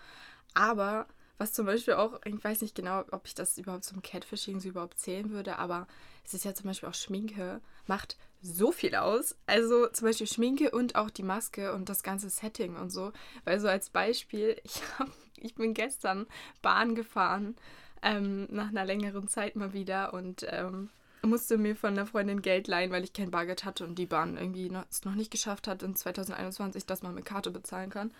Aber 0.55 1.05
was 1.37 1.53
zum 1.53 1.65
Beispiel 1.65 1.95
auch, 1.95 2.21
ich 2.25 2.43
weiß 2.43 2.61
nicht 2.61 2.75
genau, 2.75 3.03
ob 3.11 3.25
ich 3.25 3.35
das 3.35 3.57
überhaupt 3.57 3.83
zum 3.83 4.01
Catfishing 4.01 4.59
so 4.59 4.69
überhaupt 4.69 4.99
zählen 4.99 5.29
würde, 5.31 5.59
aber 5.59 5.87
es 6.23 6.33
ist 6.33 6.45
ja 6.45 6.53
zum 6.53 6.67
Beispiel 6.67 6.89
auch 6.89 6.93
Schminke, 6.93 7.61
macht 7.87 8.17
so 8.41 8.71
viel 8.71 8.95
aus. 8.95 9.35
Also 9.45 9.87
zum 9.87 10.07
Beispiel 10.07 10.27
Schminke 10.27 10.71
und 10.71 10.95
auch 10.95 11.09
die 11.09 11.23
Maske 11.23 11.73
und 11.73 11.89
das 11.89 12.03
ganze 12.03 12.29
Setting 12.29 12.75
und 12.77 12.89
so. 12.89 13.11
Weil 13.43 13.59
so 13.59 13.67
als 13.67 13.89
Beispiel, 13.89 14.59
ich, 14.63 14.81
hab, 14.97 15.09
ich 15.37 15.55
bin 15.55 15.73
gestern 15.73 16.25
Bahn 16.61 16.95
gefahren, 16.95 17.55
ähm, 18.01 18.47
nach 18.49 18.69
einer 18.69 18.85
längeren 18.85 19.27
Zeit 19.27 19.55
mal 19.55 19.73
wieder 19.73 20.13
und 20.13 20.45
ähm, 20.49 20.89
musste 21.23 21.57
mir 21.57 21.75
von 21.75 21.93
einer 21.93 22.05
Freundin 22.05 22.41
Geld 22.41 22.67
leihen, 22.67 22.91
weil 22.91 23.03
ich 23.03 23.13
kein 23.13 23.31
Bargeld 23.31 23.65
hatte 23.65 23.83
und 23.83 23.95
die 23.95 24.05
Bahn 24.05 24.37
irgendwie 24.37 24.69
noch, 24.69 24.85
es 24.89 25.03
noch 25.03 25.15
nicht 25.15 25.31
geschafft 25.31 25.67
hat 25.67 25.83
in 25.83 25.95
2021, 25.95 26.85
dass 26.85 27.01
man 27.01 27.15
mit 27.15 27.25
Karte 27.25 27.51
bezahlen 27.51 27.89
kann. 27.89 28.11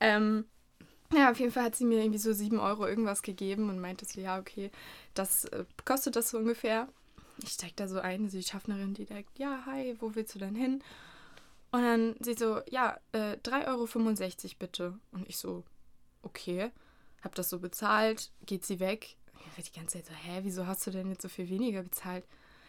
Ähm, 0.00 0.46
ja, 1.12 1.30
auf 1.30 1.38
jeden 1.38 1.52
Fall 1.52 1.64
hat 1.64 1.76
sie 1.76 1.84
mir 1.84 2.00
irgendwie 2.00 2.18
so 2.18 2.32
7 2.32 2.58
Euro 2.58 2.86
irgendwas 2.86 3.22
gegeben 3.22 3.70
und 3.70 3.80
meinte 3.80 4.04
so, 4.04 4.20
ja, 4.20 4.38
okay, 4.38 4.70
das 5.14 5.44
äh, 5.46 5.64
kostet 5.84 6.16
das 6.16 6.30
so 6.30 6.38
ungefähr. 6.38 6.88
Ich 7.42 7.50
steig 7.50 7.76
da 7.76 7.86
so 7.86 8.00
ein, 8.00 8.28
sie 8.28 8.38
die 8.38 8.44
Schaffnerin, 8.44 8.94
die 8.94 9.04
direkt, 9.04 9.38
ja, 9.38 9.62
hi, 9.66 9.96
wo 10.00 10.14
willst 10.14 10.34
du 10.34 10.38
denn 10.38 10.54
hin? 10.54 10.82
Und 11.70 11.82
dann 11.82 12.16
sie 12.20 12.34
so, 12.34 12.60
ja, 12.70 12.98
äh, 13.12 13.36
3,65 13.44 13.66
Euro 13.68 14.54
bitte. 14.58 14.98
Und 15.12 15.28
ich 15.28 15.36
so, 15.36 15.64
okay, 16.22 16.70
hab 17.22 17.34
das 17.34 17.50
so 17.50 17.58
bezahlt, 17.58 18.30
geht 18.46 18.64
sie 18.64 18.80
weg. 18.80 19.16
Ich 19.58 19.64
die 19.70 19.78
ganze 19.78 19.98
Zeit 19.98 20.06
so, 20.06 20.12
hä, 20.12 20.40
wieso 20.42 20.66
hast 20.66 20.86
du 20.86 20.90
denn 20.90 21.08
jetzt 21.08 21.22
so 21.22 21.28
viel 21.28 21.48
weniger 21.48 21.82
bezahlt? 21.82 22.24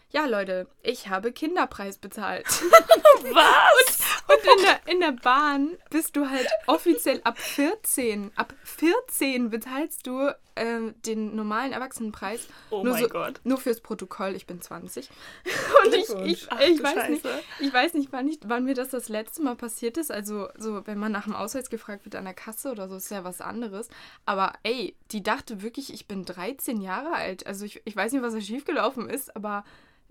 Ja, 0.09 0.25
Leute, 0.25 0.67
ich 0.83 1.09
habe 1.09 1.31
Kinderpreis 1.31 1.97
bezahlt. 1.97 2.45
Was? 3.33 3.96
Und, 4.27 4.39
in, 4.39 4.63
der, 4.63 4.93
in 4.93 4.99
der 4.99 5.11
Bahn 5.23 5.77
bist 5.89 6.15
du 6.15 6.29
halt 6.29 6.47
offiziell 6.67 7.21
ab 7.23 7.37
14. 7.37 8.31
Ab 8.35 8.53
14 8.63 9.49
bezahlst 9.49 10.05
du 10.05 10.27
äh, 10.55 10.91
den 11.05 11.35
normalen 11.35 11.71
Erwachsenenpreis. 11.71 12.47
Oh 12.69 12.83
nur 12.83 12.93
mein 12.93 13.03
so, 13.03 13.09
Gott. 13.09 13.39
Nur 13.45 13.57
fürs 13.57 13.79
Protokoll, 13.79 14.35
ich 14.35 14.45
bin 14.45 14.61
20. 14.61 15.09
Und 15.85 15.93
ich, 15.93 16.09
ich, 16.25 16.47
Ach, 16.51 16.59
ich, 16.59 16.83
weiß 16.83 17.09
nicht, 17.09 17.25
ich 17.59 17.73
weiß 17.73 17.93
nicht, 17.93 18.11
wann, 18.11 18.27
ich, 18.27 18.39
wann 18.45 18.65
mir 18.65 18.73
das 18.73 18.89
das 18.89 19.07
letzte 19.07 19.43
Mal 19.43 19.55
passiert 19.55 19.97
ist. 19.97 20.11
Also, 20.11 20.49
so, 20.57 20.85
wenn 20.85 20.97
man 20.97 21.13
nach 21.13 21.23
dem 21.23 21.35
Ausweis 21.35 21.69
gefragt 21.69 22.03
wird 22.03 22.15
an 22.15 22.25
der 22.25 22.33
Kasse 22.33 22.71
oder 22.71 22.89
so, 22.89 22.97
ist 22.97 23.11
ja 23.11 23.23
was 23.23 23.39
anderes. 23.39 23.87
Aber 24.25 24.53
ey, 24.63 24.95
die 25.11 25.23
dachte 25.23 25.61
wirklich, 25.61 25.93
ich 25.93 26.07
bin 26.07 26.25
13 26.25 26.81
Jahre 26.81 27.13
alt. 27.13 27.47
Also, 27.47 27.63
ich, 27.63 27.81
ich 27.85 27.95
weiß 27.95 28.11
nicht, 28.11 28.21
was 28.21 28.33
da 28.33 28.41
schiefgelaufen 28.41 29.09
ist, 29.09 29.35
aber 29.35 29.63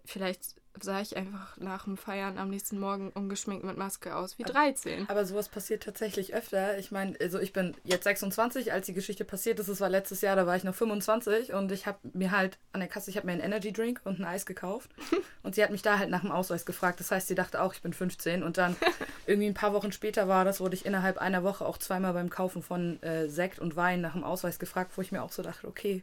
vielleicht 0.06 0.55
sah 0.80 1.00
ich 1.00 1.16
einfach 1.16 1.56
nach 1.56 1.84
dem 1.84 1.96
Feiern 1.96 2.38
am 2.38 2.50
nächsten 2.50 2.78
Morgen 2.78 3.10
ungeschminkt 3.10 3.64
mit 3.64 3.76
Maske 3.76 4.14
aus 4.14 4.38
wie 4.38 4.42
13. 4.42 5.08
Aber 5.08 5.24
sowas 5.24 5.48
passiert 5.48 5.82
tatsächlich 5.82 6.34
öfter. 6.34 6.78
Ich 6.78 6.90
meine, 6.90 7.16
also 7.20 7.38
ich 7.38 7.52
bin 7.52 7.74
jetzt 7.84 8.04
26, 8.04 8.72
als 8.72 8.86
die 8.86 8.92
Geschichte 8.92 9.24
passiert 9.24 9.58
ist. 9.58 9.68
Es 9.68 9.80
war 9.80 9.88
letztes 9.88 10.20
Jahr, 10.20 10.36
da 10.36 10.46
war 10.46 10.56
ich 10.56 10.64
noch 10.64 10.74
25 10.74 11.52
und 11.52 11.72
ich 11.72 11.86
habe 11.86 11.98
mir 12.12 12.30
halt 12.30 12.58
an 12.72 12.80
der 12.80 12.88
Kasse, 12.88 13.10
ich 13.10 13.16
habe 13.16 13.26
mir 13.26 13.32
einen 13.32 13.42
Energy 13.42 13.72
Drink 13.72 14.00
und 14.04 14.18
ein 14.18 14.24
Eis 14.24 14.46
gekauft 14.46 14.90
und 15.42 15.54
sie 15.54 15.62
hat 15.62 15.70
mich 15.70 15.82
da 15.82 15.98
halt 15.98 16.10
nach 16.10 16.20
dem 16.22 16.32
Ausweis 16.32 16.66
gefragt. 16.66 17.00
Das 17.00 17.10
heißt, 17.10 17.28
sie 17.28 17.34
dachte 17.34 17.62
auch, 17.62 17.74
ich 17.74 17.82
bin 17.82 17.92
15 17.92 18.42
und 18.42 18.58
dann 18.58 18.76
irgendwie 19.26 19.48
ein 19.48 19.54
paar 19.54 19.72
Wochen 19.72 19.92
später 19.92 20.28
war 20.28 20.44
das, 20.44 20.60
wurde 20.60 20.74
ich 20.74 20.86
innerhalb 20.86 21.18
einer 21.18 21.42
Woche 21.42 21.64
auch 21.64 21.78
zweimal 21.78 22.12
beim 22.12 22.30
Kaufen 22.30 22.62
von 22.62 23.02
äh, 23.02 23.28
Sekt 23.28 23.58
und 23.58 23.76
Wein 23.76 24.00
nach 24.00 24.12
dem 24.12 24.24
Ausweis 24.24 24.58
gefragt, 24.58 24.92
wo 24.96 25.02
ich 25.02 25.12
mir 25.12 25.22
auch 25.22 25.32
so 25.32 25.42
dachte, 25.42 25.66
okay, 25.66 26.02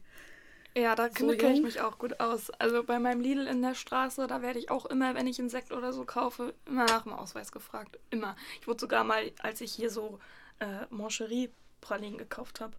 ja, 0.76 0.96
da 0.96 1.10
so 1.10 1.28
kenne 1.36 1.54
ich 1.54 1.64
mich 1.64 1.82
auch 1.82 1.98
gut 1.98 2.20
aus. 2.20 2.50
Also 2.52 2.84
bei 2.84 3.00
meinem 3.00 3.22
Lidl 3.22 3.48
in 3.48 3.62
der 3.62 3.76
Straße, 3.76 4.28
da 4.28 4.42
werde 4.42 4.60
ich 4.60 4.70
auch 4.72 4.86
immer, 4.86 5.16
wenn 5.16 5.28
ich 5.28 5.40
einen 5.40 5.50
Sekt 5.50 5.72
oder 5.72 5.94
so 5.94 6.06
kaufe, 6.06 6.54
immer 6.66 6.86
nach 6.86 7.04
dem 7.04 7.14
Ausweis 7.14 7.52
gefragt. 7.52 8.00
Immer. 8.10 8.36
Ich 8.62 8.68
wurde 8.68 8.80
sogar 8.80 9.04
mal, 9.04 9.32
als 9.42 9.62
ich 9.62 9.72
hier 9.74 9.90
so 9.90 10.20
äh, 10.60 10.86
Moncherie-Pralinen 10.90 12.18
gekauft 12.18 12.62
habe, 12.62 12.74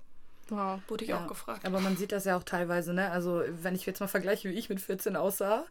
Wow. 0.51 0.81
Wurde 0.89 1.05
ich 1.05 1.11
Ja. 1.11 1.25
auch 1.25 1.29
gefragt. 1.29 1.65
Aber 1.65 1.81
man 1.81 1.97
sieht 1.97 2.13
das 2.13 2.25
ja 2.27 2.37
auch 2.37 2.43
teilweise, 2.43 2.93
ne? 2.93 3.11
Also, 3.11 3.43
wenn 3.49 3.75
ich 3.75 3.87
jetzt 3.87 4.01
mal 4.01 4.09
vergleiche, 4.09 4.51
wie 4.51 4.55
ich 4.55 4.69
mit 4.69 4.81
14 4.81 5.17
aussah 5.17 5.65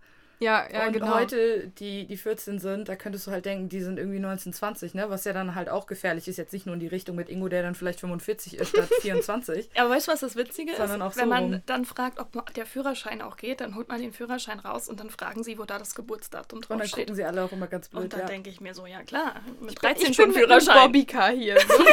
Ja, 0.44 0.68
ja, 0.72 0.88
und 0.88 0.94
genau. 0.94 1.14
heute 1.14 1.68
die, 1.80 2.06
die 2.06 2.18
14 2.18 2.60
sind, 2.60 2.90
da 2.90 2.96
könntest 2.96 3.28
du 3.28 3.32
halt 3.32 3.46
denken, 3.46 3.70
die 3.70 3.80
sind 3.82 3.98
irgendwie 3.98 4.18
1920, 4.18 4.94
ne? 4.94 5.10
Was 5.10 5.24
ja 5.24 5.32
dann 5.34 5.56
halt 5.56 5.70
auch 5.70 5.88
gefährlich 5.88 6.28
ist. 6.28 6.38
Jetzt 6.38 6.52
nicht 6.52 6.66
nur 6.66 6.74
in 6.76 6.82
die 6.82 6.88
Richtung 6.88 7.16
mit 7.16 7.30
Ingo, 7.30 7.48
der 7.48 7.64
dann 7.64 7.76
vielleicht 7.76 8.02
45 8.02 8.58
ist 8.58 8.70
statt 8.70 8.90
24. 9.02 9.70
Aber 9.80 9.90
weißt 9.90 10.08
du, 10.08 10.12
was 10.12 10.20
das 10.20 10.36
Witzige 10.36 10.76
Sondern 10.76 11.02
ist? 11.02 11.08
auch 11.08 11.16
Wenn 11.16 11.24
so 11.26 11.30
man 11.30 11.44
rum. 11.54 11.62
dann 11.66 11.86
fragt, 11.86 12.20
ob 12.20 12.54
der 12.56 12.66
Führerschein 12.66 13.22
auch 13.22 13.38
geht, 13.38 13.62
dann 13.62 13.76
holt 13.76 13.88
man 13.88 14.02
den 14.02 14.12
Führerschein 14.12 14.60
raus 14.60 14.90
und 14.90 15.00
dann 15.00 15.10
fragen 15.10 15.44
sie, 15.44 15.58
wo 15.58 15.64
da 15.64 15.80
das 15.80 15.96
Geburtsdatum 15.96 16.60
Und 16.60 16.70
dann 16.70 16.88
steht. 16.88 17.06
gucken 17.06 17.16
sie 17.16 17.24
alle 17.24 17.44
auch 17.44 17.52
immer 17.52 17.68
ganz 17.68 17.88
blöd. 17.88 18.04
Und 18.04 18.14
dann 18.14 18.22
ja. 18.22 18.26
denke 18.26 18.50
ich 18.50 18.60
mir 18.60 18.74
so, 18.74 18.86
ja 18.86 19.02
klar, 19.04 19.42
mit 19.62 19.72
ich 19.72 19.76
13 19.80 20.04
bin 20.04 20.14
schon 20.14 20.26
einem 20.26 20.34
Führerschein. 20.34 20.86
Bobbycar 20.88 21.32
hier. 21.32 21.58
So. 21.60 21.74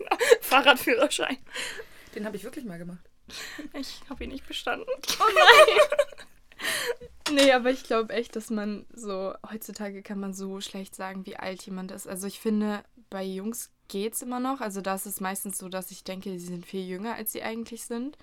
Fahrradführerschein. 0.42 1.38
Den 2.14 2.26
habe 2.26 2.36
ich 2.36 2.44
wirklich 2.44 2.64
mal 2.64 2.78
gemacht. 2.78 2.98
Ich 3.74 4.00
habe 4.10 4.24
ihn 4.24 4.30
nicht 4.30 4.46
bestanden. 4.46 4.90
nee, 7.32 7.52
aber 7.52 7.70
ich 7.70 7.84
glaube 7.84 8.12
echt, 8.12 8.36
dass 8.36 8.50
man 8.50 8.86
so, 8.92 9.34
heutzutage 9.50 10.02
kann 10.02 10.20
man 10.20 10.34
so 10.34 10.60
schlecht 10.60 10.94
sagen, 10.94 11.26
wie 11.26 11.36
alt 11.36 11.62
jemand 11.62 11.90
ist. 11.92 12.06
Also 12.06 12.26
ich 12.26 12.40
finde, 12.40 12.82
bei 13.08 13.24
Jungs 13.24 13.70
geht's 13.88 14.22
immer 14.22 14.40
noch. 14.40 14.60
Also 14.60 14.80
da 14.80 14.94
ist 14.94 15.06
es 15.06 15.20
meistens 15.20 15.58
so, 15.58 15.68
dass 15.68 15.90
ich 15.90 16.04
denke, 16.04 16.30
sie 16.30 16.46
sind 16.46 16.64
viel 16.66 16.86
jünger, 16.86 17.14
als 17.14 17.32
sie 17.32 17.42
eigentlich 17.42 17.84
sind. 17.84 18.16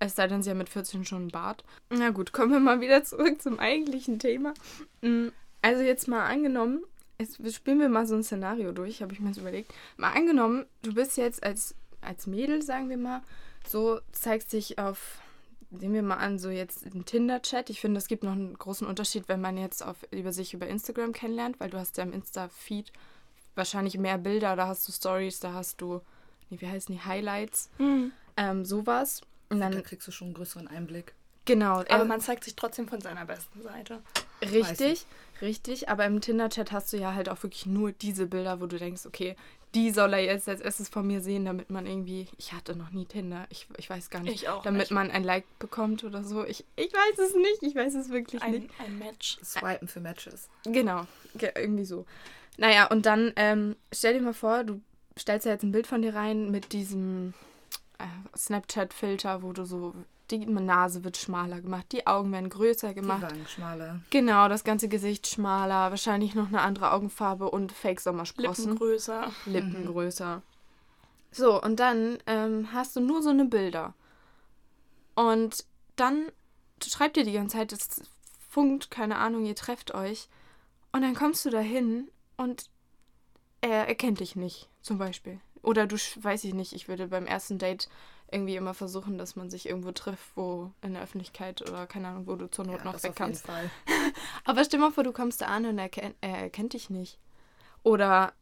Es 0.00 0.14
sei 0.14 0.28
denn, 0.28 0.42
sie 0.42 0.50
haben 0.50 0.58
mit 0.58 0.68
14 0.68 1.04
schon 1.04 1.22
einen 1.22 1.30
Bart. 1.30 1.64
Na 1.90 2.10
gut, 2.10 2.32
kommen 2.32 2.52
wir 2.52 2.60
mal 2.60 2.80
wieder 2.80 3.02
zurück 3.04 3.42
zum 3.42 3.58
eigentlichen 3.58 4.18
Thema. 4.18 4.54
Mm, 5.02 5.28
Also 5.60 5.82
jetzt 5.82 6.06
mal 6.06 6.26
angenommen, 6.26 6.84
jetzt 7.18 7.38
spielen 7.52 7.80
wir 7.80 7.88
mal 7.88 8.06
so 8.06 8.14
ein 8.14 8.22
Szenario 8.22 8.72
durch, 8.72 9.02
habe 9.02 9.12
ich 9.12 9.20
mir 9.20 9.28
jetzt 9.28 9.38
überlegt. 9.38 9.74
Mal 9.96 10.12
angenommen, 10.12 10.66
du 10.82 10.94
bist 10.94 11.16
jetzt 11.16 11.42
als, 11.42 11.74
als 12.00 12.26
Mädel, 12.28 12.62
sagen 12.62 12.88
wir 12.88 12.96
mal, 12.96 13.22
so 13.66 14.00
zeigst 14.12 14.52
dich 14.52 14.78
auf, 14.78 15.18
nehmen 15.70 15.94
wir 15.94 16.02
mal 16.02 16.16
an, 16.16 16.38
so 16.38 16.50
jetzt 16.50 16.82
im 16.84 17.04
Tinder-Chat. 17.04 17.70
Ich 17.70 17.80
finde, 17.80 17.98
es 17.98 18.08
gibt 18.08 18.22
noch 18.24 18.32
einen 18.32 18.54
großen 18.56 18.86
Unterschied, 18.86 19.28
wenn 19.28 19.40
man 19.40 19.56
jetzt 19.56 19.84
auf, 19.84 19.96
über 20.10 20.32
sich 20.32 20.54
über 20.54 20.66
Instagram 20.66 21.12
kennenlernt, 21.12 21.60
weil 21.60 21.70
du 21.70 21.78
hast 21.78 21.96
ja 21.96 22.04
im 22.04 22.12
Insta-Feed 22.12 22.92
wahrscheinlich 23.54 23.98
mehr 23.98 24.18
Bilder, 24.18 24.56
da 24.56 24.68
hast 24.68 24.86
du 24.88 24.92
Stories, 24.92 25.40
da 25.40 25.52
hast 25.52 25.80
du, 25.80 26.00
nee, 26.50 26.60
wie 26.60 26.68
heißen 26.68 26.94
die, 26.94 27.02
Highlights, 27.02 27.70
ähm, 27.78 28.64
sowas. 28.64 29.20
Und 29.50 29.60
Da 29.60 29.68
dann, 29.70 29.82
kriegst 29.82 30.06
du 30.06 30.12
schon 30.12 30.28
einen 30.28 30.34
größeren 30.34 30.68
Einblick. 30.68 31.14
genau. 31.44 31.80
Aber 31.80 32.02
äh, 32.02 32.04
man 32.04 32.20
zeigt 32.20 32.44
sich 32.44 32.54
trotzdem 32.54 32.86
von 32.88 33.00
seiner 33.00 33.24
besten 33.24 33.62
Seite. 33.62 34.02
Richtig, 34.42 35.06
richtig. 35.42 35.88
Aber 35.88 36.04
im 36.06 36.20
Tinder-Chat 36.20 36.70
hast 36.70 36.92
du 36.92 36.96
ja 36.98 37.14
halt 37.14 37.28
auch 37.28 37.42
wirklich 37.42 37.66
nur 37.66 37.90
diese 37.92 38.26
Bilder, 38.26 38.60
wo 38.60 38.66
du 38.66 38.78
denkst, 38.78 39.04
okay, 39.06 39.34
die 39.74 39.90
soll 39.90 40.14
er 40.14 40.20
jetzt 40.24 40.48
als 40.48 40.60
erstes 40.60 40.88
von 40.88 41.06
mir 41.06 41.20
sehen, 41.20 41.44
damit 41.44 41.70
man 41.70 41.86
irgendwie. 41.86 42.26
Ich 42.38 42.52
hatte 42.52 42.74
noch 42.76 42.90
nie 42.90 43.04
Tinder. 43.04 43.46
Ich, 43.50 43.66
ich 43.76 43.88
weiß 43.90 44.08
gar 44.10 44.20
nicht. 44.22 44.34
Ich 44.34 44.48
auch 44.48 44.62
Damit 44.62 44.80
nicht. 44.82 44.90
man 44.92 45.10
ein 45.10 45.24
Like 45.24 45.44
bekommt 45.58 46.04
oder 46.04 46.24
so. 46.24 46.44
Ich, 46.44 46.64
ich 46.76 46.92
weiß 46.92 47.18
es 47.18 47.34
nicht. 47.34 47.62
Ich 47.62 47.74
weiß 47.74 47.94
es 47.94 48.10
wirklich 48.10 48.42
nicht. 48.44 48.70
Ein, 48.80 48.86
ein 48.86 48.98
Match. 48.98 49.38
Swipen 49.44 49.86
für 49.88 50.00
Matches. 50.00 50.48
Genau, 50.64 51.02
ge- 51.34 51.52
irgendwie 51.56 51.84
so. 51.84 52.06
Naja, 52.56 52.86
und 52.86 53.06
dann 53.06 53.32
ähm, 53.36 53.76
stell 53.92 54.14
dir 54.14 54.20
mal 54.22 54.32
vor, 54.34 54.64
du 54.64 54.80
stellst 55.18 55.46
ja 55.46 55.52
jetzt 55.52 55.62
ein 55.64 55.72
Bild 55.72 55.86
von 55.86 56.02
dir 56.02 56.14
rein 56.14 56.50
mit 56.50 56.72
diesem 56.72 57.34
äh, 57.98 58.04
Snapchat-Filter, 58.36 59.42
wo 59.42 59.52
du 59.52 59.64
so, 59.64 59.94
die 60.30 60.44
Nase 60.46 61.04
wird 61.04 61.16
schmaler 61.16 61.60
gemacht, 61.60 61.86
die 61.92 62.06
Augen 62.06 62.32
werden 62.32 62.48
größer 62.50 62.88
Die 62.88 62.94
gemacht. 62.96 63.22
Wangen 63.22 63.46
schmaler. 63.46 64.00
Genau, 64.10 64.48
das 64.48 64.64
ganze 64.64 64.88
Gesicht 64.88 65.26
schmaler, 65.26 65.90
wahrscheinlich 65.90 66.34
noch 66.34 66.48
eine 66.48 66.60
andere 66.60 66.92
Augenfarbe 66.92 67.50
und 67.50 67.72
Fake-Sommersprossen. 67.72 68.64
Lippen 68.64 68.78
größer. 68.78 69.30
Lippen 69.46 69.86
größer. 69.86 70.42
So, 71.30 71.60
und 71.62 71.78
dann 71.80 72.18
ähm, 72.26 72.72
hast 72.72 72.96
du 72.96 73.00
nur 73.00 73.22
so 73.22 73.30
eine 73.30 73.44
Bilder. 73.44 73.94
Und 75.14 75.64
dann 75.96 76.26
schreibt 76.86 77.16
ihr 77.16 77.24
die 77.24 77.32
ganze 77.32 77.56
Zeit, 77.56 77.72
es 77.72 78.02
funkt, 78.48 78.90
keine 78.90 79.16
Ahnung, 79.16 79.44
ihr 79.44 79.56
trefft 79.56 79.94
euch. 79.94 80.28
Und 80.92 81.02
dann 81.02 81.14
kommst 81.14 81.44
du 81.44 81.50
dahin 81.50 82.08
und 82.36 82.64
er 83.60 83.88
erkennt 83.88 84.20
dich 84.20 84.36
nicht, 84.36 84.68
zum 84.80 84.96
Beispiel. 84.98 85.40
Oder 85.62 85.86
du, 85.86 85.96
sch- 85.96 86.22
weiß 86.22 86.44
ich 86.44 86.54
nicht, 86.54 86.72
ich 86.72 86.88
würde 86.88 87.08
beim 87.08 87.26
ersten 87.26 87.58
Date 87.58 87.88
irgendwie 88.30 88.56
immer 88.56 88.74
versuchen, 88.74 89.18
dass 89.18 89.36
man 89.36 89.50
sich 89.50 89.68
irgendwo 89.68 89.92
trifft, 89.92 90.36
wo 90.36 90.70
in 90.82 90.94
der 90.94 91.02
Öffentlichkeit 91.02 91.62
oder 91.62 91.86
keine 91.86 92.08
Ahnung, 92.08 92.26
wo 92.26 92.36
du 92.36 92.50
zur 92.50 92.66
Not 92.66 92.84
Ja, 92.84 92.92
noch 92.92 93.02
weg 93.02 93.14
kannst. 93.14 93.46
Aber 94.44 94.64
stell 94.64 94.80
mal 94.80 94.90
vor, 94.90 95.04
du 95.04 95.12
kommst 95.12 95.40
da 95.40 95.46
an 95.46 95.64
und 95.66 95.78
er, 95.78 95.88
ken- 95.88 96.14
er 96.20 96.38
erkennt 96.38 96.72
dich 96.74 96.90
nicht. 96.90 97.18
Oder 97.82 98.32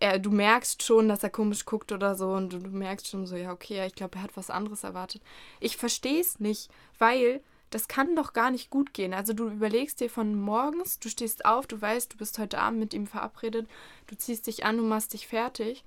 er, 0.00 0.18
du 0.18 0.30
merkst 0.30 0.82
schon, 0.82 1.08
dass 1.08 1.22
er 1.22 1.30
komisch 1.30 1.64
guckt 1.64 1.92
oder 1.92 2.14
so 2.14 2.30
und 2.32 2.52
du, 2.52 2.58
du 2.58 2.70
merkst 2.70 3.08
schon 3.08 3.26
so, 3.26 3.36
ja, 3.36 3.52
okay, 3.52 3.76
ja, 3.76 3.86
ich 3.86 3.94
glaube, 3.94 4.16
er 4.18 4.22
hat 4.22 4.36
was 4.36 4.50
anderes 4.50 4.84
erwartet. 4.84 5.22
Ich 5.60 5.76
verstehe 5.76 6.20
es 6.20 6.40
nicht, 6.40 6.70
weil 6.98 7.42
das 7.70 7.88
kann 7.88 8.14
doch 8.16 8.32
gar 8.32 8.50
nicht 8.50 8.70
gut 8.70 8.94
gehen. 8.94 9.12
Also 9.12 9.32
du 9.32 9.48
überlegst 9.48 10.00
dir 10.00 10.08
von 10.08 10.34
morgens, 10.34 10.98
du 10.98 11.08
stehst 11.08 11.44
auf, 11.44 11.66
du 11.66 11.80
weißt, 11.80 12.12
du 12.12 12.16
bist 12.16 12.38
heute 12.38 12.58
Abend 12.58 12.80
mit 12.80 12.94
ihm 12.94 13.06
verabredet, 13.06 13.68
du 14.06 14.16
ziehst 14.16 14.46
dich 14.46 14.64
an, 14.64 14.76
du 14.78 14.82
machst 14.84 15.12
dich 15.12 15.26
fertig. 15.26 15.84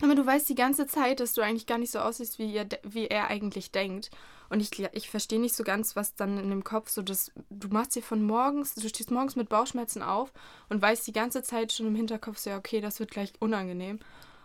Aber 0.00 0.14
du 0.14 0.24
weißt 0.24 0.48
die 0.48 0.54
ganze 0.54 0.86
Zeit, 0.86 1.20
dass 1.20 1.34
du 1.34 1.42
eigentlich 1.42 1.66
gar 1.66 1.78
nicht 1.78 1.90
so 1.90 1.98
aussiehst, 1.98 2.38
wie, 2.38 2.52
ihr, 2.52 2.68
wie 2.84 3.08
er 3.08 3.28
eigentlich 3.28 3.72
denkt. 3.72 4.10
Und 4.48 4.60
ich, 4.60 4.78
ich 4.92 5.10
verstehe 5.10 5.40
nicht 5.40 5.54
so 5.54 5.64
ganz, 5.64 5.96
was 5.96 6.14
dann 6.14 6.38
in 6.38 6.50
dem 6.50 6.64
Kopf 6.64 6.88
so 6.88 7.02
das. 7.02 7.32
Du 7.50 7.68
machst 7.68 7.96
dir 7.96 8.02
von 8.02 8.22
morgens, 8.22 8.74
du 8.74 8.88
stehst 8.88 9.10
morgens 9.10 9.36
mit 9.36 9.48
Bauchschmerzen 9.48 10.02
auf 10.02 10.32
und 10.68 10.80
weißt 10.80 11.06
die 11.06 11.12
ganze 11.12 11.42
Zeit 11.42 11.72
schon 11.72 11.86
im 11.86 11.94
Hinterkopf 11.94 12.38
so, 12.38 12.50
ja, 12.50 12.58
okay, 12.58 12.80
das 12.80 13.00
wird 13.00 13.10
gleich 13.10 13.32
unangenehm. 13.40 13.98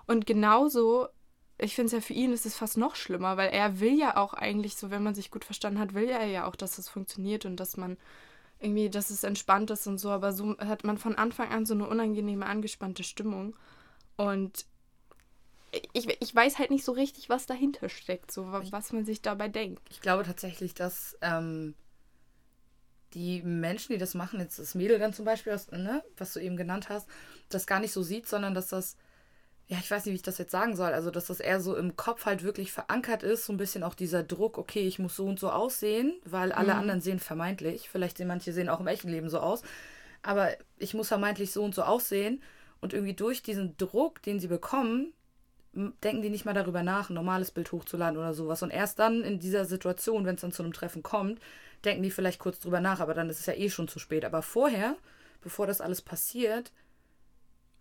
Und 0.08 0.26
genauso, 0.26 1.08
ich 1.58 1.76
finde 1.76 1.88
es 1.88 1.92
ja 1.94 2.02
für 2.02 2.14
ihn 2.14 2.34
ist 2.34 2.46
es 2.46 2.56
fast 2.56 2.76
noch 2.78 2.96
schlimmer, 2.96 3.38
weil 3.38 3.50
er 3.50 3.80
will 3.80 3.98
ja 3.98 4.18
auch 4.18 4.34
eigentlich 4.34 4.76
so, 4.76 4.90
wenn 4.90 5.04
man 5.04 5.16
sich 5.16 5.32
gut 5.32 5.46
verstanden 5.46 5.80
hat, 5.80 5.94
will 5.94 6.10
er 6.10 6.26
ja 6.26 6.48
auch, 6.48 6.56
dass 6.56 6.80
es 6.80 6.90
funktioniert 6.90 7.46
und 7.46 7.58
dass 7.58 7.78
man 7.78 7.98
irgendwie, 8.60 8.90
dass 8.90 9.10
es 9.10 9.24
entspannt 9.24 9.72
ist 9.72 9.88
und 9.88 10.00
so. 10.00 10.10
Aber 10.10 10.34
so 10.34 10.58
hat 10.58 10.84
man 10.84 10.98
von 10.98 11.16
Anfang 11.16 11.50
an 11.50 11.66
so 11.66 11.74
eine 11.74 11.88
unangenehme, 11.88 12.46
angespannte 12.46 13.04
Stimmung. 13.04 13.56
Und 14.18 14.66
ich, 15.94 16.08
ich 16.22 16.36
weiß 16.36 16.60
halt 16.60 16.72
nicht 16.72 16.84
so 16.84 16.92
richtig, 16.92 17.30
was 17.30 17.46
dahinter 17.46 17.90
steckt, 17.90 18.32
so 18.32 18.52
wa- 18.52 18.64
was 18.70 18.92
man 18.94 19.06
sich 19.06 19.22
dabei 19.22 19.48
denkt. 19.48 19.82
Ich 19.90 20.02
glaube 20.02 20.24
tatsächlich, 20.24 20.74
dass 20.74 21.18
ähm, 21.22 21.76
die 23.14 23.42
Menschen, 23.44 23.94
die 23.94 23.98
das 24.00 24.14
machen, 24.16 24.40
jetzt 24.40 24.60
das 24.60 24.76
Mädel 24.76 25.00
dann 25.00 25.14
zum 25.14 25.26
Beispiel, 25.26 25.54
was, 25.54 25.72
ne, 25.72 26.04
was 26.18 26.34
du 26.34 26.40
eben 26.40 26.58
genannt 26.58 26.90
hast, 26.90 27.08
das 27.50 27.68
gar 27.68 27.80
nicht 27.80 27.92
so 27.94 28.02
sieht, 28.04 28.28
sondern 28.28 28.54
dass 28.54 28.68
das, 28.70 28.98
ja, 29.68 29.78
ich 29.80 29.90
weiß 29.90 30.06
nicht, 30.06 30.14
wie 30.14 30.18
ich 30.18 30.22
das 30.24 30.40
jetzt 30.40 30.52
sagen 30.52 30.76
soll, 30.76 30.94
also 30.94 31.12
dass 31.12 31.28
das 31.28 31.40
eher 31.40 31.62
so 31.62 31.76
im 31.76 31.96
Kopf 31.96 32.26
halt 32.26 32.44
wirklich 32.44 32.72
verankert 32.72 33.24
ist, 33.24 33.46
so 33.46 33.54
ein 33.54 33.58
bisschen 33.58 33.84
auch 33.84 33.94
dieser 33.96 34.24
Druck, 34.24 34.58
okay, 34.58 34.88
ich 34.88 35.00
muss 35.00 35.16
so 35.16 35.26
und 35.26 35.40
so 35.40 35.52
aussehen, 35.52 36.20
weil 36.26 36.52
alle 36.52 36.74
anderen 36.76 37.02
sehen 37.02 37.20
vermeintlich, 37.20 37.90
vielleicht 37.90 38.18
sehen 38.18 38.28
manche 38.28 38.52
sehen 38.52 38.70
auch 38.70 38.80
im 38.80 38.88
echten 38.88 39.10
Leben 39.10 39.30
so 39.30 39.40
aus, 39.40 39.62
aber 40.22 40.52
ich 40.78 40.94
muss 40.94 41.08
vermeintlich 41.08 41.52
so 41.52 41.64
und 41.64 41.76
so 41.76 41.84
aussehen 41.84 42.42
und 42.82 42.94
irgendwie 42.94 43.14
durch 43.14 43.44
diesen 43.44 43.78
Druck, 43.78 44.22
den 44.24 44.40
sie 44.40 44.48
bekommen, 44.48 45.14
denken 45.74 46.22
die 46.22 46.30
nicht 46.30 46.46
mal 46.46 46.54
darüber 46.54 46.84
nach, 46.84 47.10
ein 47.10 47.16
normales 47.16 47.52
Bild 47.52 47.72
hochzuladen 47.72 48.18
oder 48.18 48.34
sowas. 48.34 48.62
Und 48.62 48.72
erst 48.72 49.00
dann 49.00 49.24
in 49.24 49.40
dieser 49.40 49.66
Situation, 49.66 50.26
wenn 50.26 50.36
es 50.36 50.42
dann 50.42 50.52
zu 50.52 50.64
einem 50.64 50.74
Treffen 50.74 51.04
kommt, 51.04 51.40
denken 51.84 52.04
die 52.04 52.12
vielleicht 52.12 52.40
kurz 52.40 52.60
drüber 52.60 52.80
nach, 52.80 53.00
aber 53.00 53.14
dann 53.14 53.30
ist 53.30 53.40
es 53.40 53.46
ja 53.48 53.54
eh 53.54 53.70
schon 53.70 53.88
zu 53.88 54.00
spät. 54.00 54.24
Aber 54.24 54.42
vorher, 54.42 54.96
bevor 55.42 55.68
das 55.68 55.82
alles 55.82 56.02
passiert, 56.02 56.72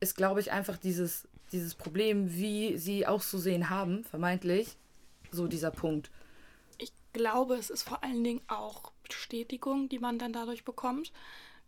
ist, 0.00 0.16
glaube 0.16 0.40
ich, 0.40 0.50
einfach 0.50 0.78
dieses, 0.78 1.28
dieses 1.52 1.74
Problem, 1.74 2.34
wie 2.34 2.78
sie 2.78 3.06
auszusehen 3.06 3.70
haben, 3.70 4.04
vermeintlich, 4.04 4.76
so 5.30 5.46
dieser 5.46 5.70
Punkt. 5.70 6.10
Ich 6.78 6.92
glaube, 7.12 7.54
es 7.54 7.70
ist 7.70 7.82
vor 7.82 8.02
allen 8.02 8.24
Dingen 8.24 8.42
auch 8.48 8.92
Bestätigung, 9.04 9.88
die 9.88 9.98
man 9.98 10.18
dann 10.18 10.32
dadurch 10.32 10.64
bekommt, 10.64 11.12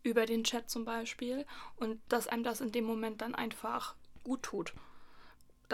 über 0.03 0.27
den 0.27 0.45
Chat 0.45 0.69
zum 0.71 0.85
Beispiel, 0.85 1.47
und 1.77 2.01
dass 2.09 2.29
einem 2.29 2.45
das 2.45 2.61
in 2.61 2.73
dem 2.73 2.85
Moment 2.85 3.21
dann 3.21 3.35
einfach 3.35 3.95
gut 4.25 4.43
tut. 4.43 4.75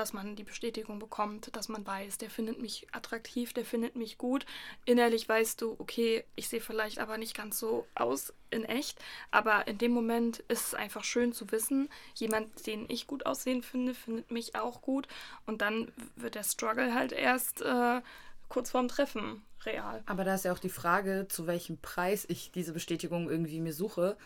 Dass 0.01 0.15
man 0.15 0.35
die 0.35 0.45
Bestätigung 0.45 0.99
bekommt, 0.99 1.55
dass 1.55 1.69
man 1.69 1.87
weiß, 1.87 2.17
der 2.17 2.31
findet 2.31 2.59
mich 2.59 2.87
attraktiv, 2.91 3.53
der 3.53 3.67
findet 3.67 3.97
mich 3.97 4.17
gut. 4.17 4.47
Innerlich 4.87 5.29
weißt 5.29 5.61
du, 5.61 5.77
okay, 5.79 6.25
ich 6.37 6.49
sehe 6.49 6.63
vielleicht 6.63 7.01
aber 7.01 7.19
nicht 7.19 7.37
ganz 7.37 7.59
so 7.59 7.87
aus 7.95 8.33
in 8.49 8.65
echt, 8.65 8.99
aber 9.31 9.69
in 9.69 9.77
dem 9.77 9.93
Moment 9.93 10.39
ist 10.49 10.69
es 10.69 10.75
einfach 10.75 11.05
schön 11.05 11.35
zu 11.35 11.53
wissen, 11.53 11.91
jemand, 12.15 12.67
den 12.67 12.87
ich 12.89 13.07
gut 13.07 13.27
aussehen 13.27 13.63
finde, 13.63 13.93
findet 13.93 14.31
mich 14.31 14.55
auch 14.55 14.81
gut. 14.81 15.07
Und 15.45 15.61
dann 15.61 15.93
wird 16.17 16.35
der 16.35 16.45
Struggle 16.45 16.95
halt 16.95 17.13
erst 17.13 17.61
äh, 17.61 18.01
kurz 18.49 18.71
vorm 18.71 18.89
Treffen 18.89 19.43
real. 19.67 20.03
Aber 20.07 20.25
da 20.25 20.35
ist 20.35 20.47
ja 20.47 20.53
auch 20.55 20.59
die 20.59 20.71
Frage, 20.71 21.27
zu 21.29 21.47
welchem 21.47 21.77
Preis 21.77 22.25
ich 22.27 22.53
diese 22.53 22.73
Bestätigung 22.73 23.29
irgendwie 23.29 23.61
mir 23.61 23.75
suche. 23.75 24.17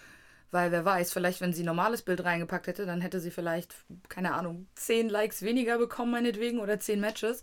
Weil 0.55 0.71
wer 0.71 0.85
weiß, 0.85 1.13
vielleicht, 1.13 1.41
wenn 1.41 1.53
sie 1.53 1.65
ein 1.65 1.67
normales 1.67 2.03
Bild 2.03 2.23
reingepackt 2.23 2.69
hätte, 2.69 2.87
dann 2.87 3.01
hätte 3.01 3.19
sie 3.19 3.33
vielleicht, 3.33 3.75
keine 4.09 4.35
Ahnung, 4.35 4.69
10 4.77 5.09
Likes 5.09 5.43
weniger 5.43 5.79
bekommen, 5.79 6.13
meinetwegen, 6.13 6.61
oder 6.61 6.79
10 6.79 7.01
Matches. 7.01 7.43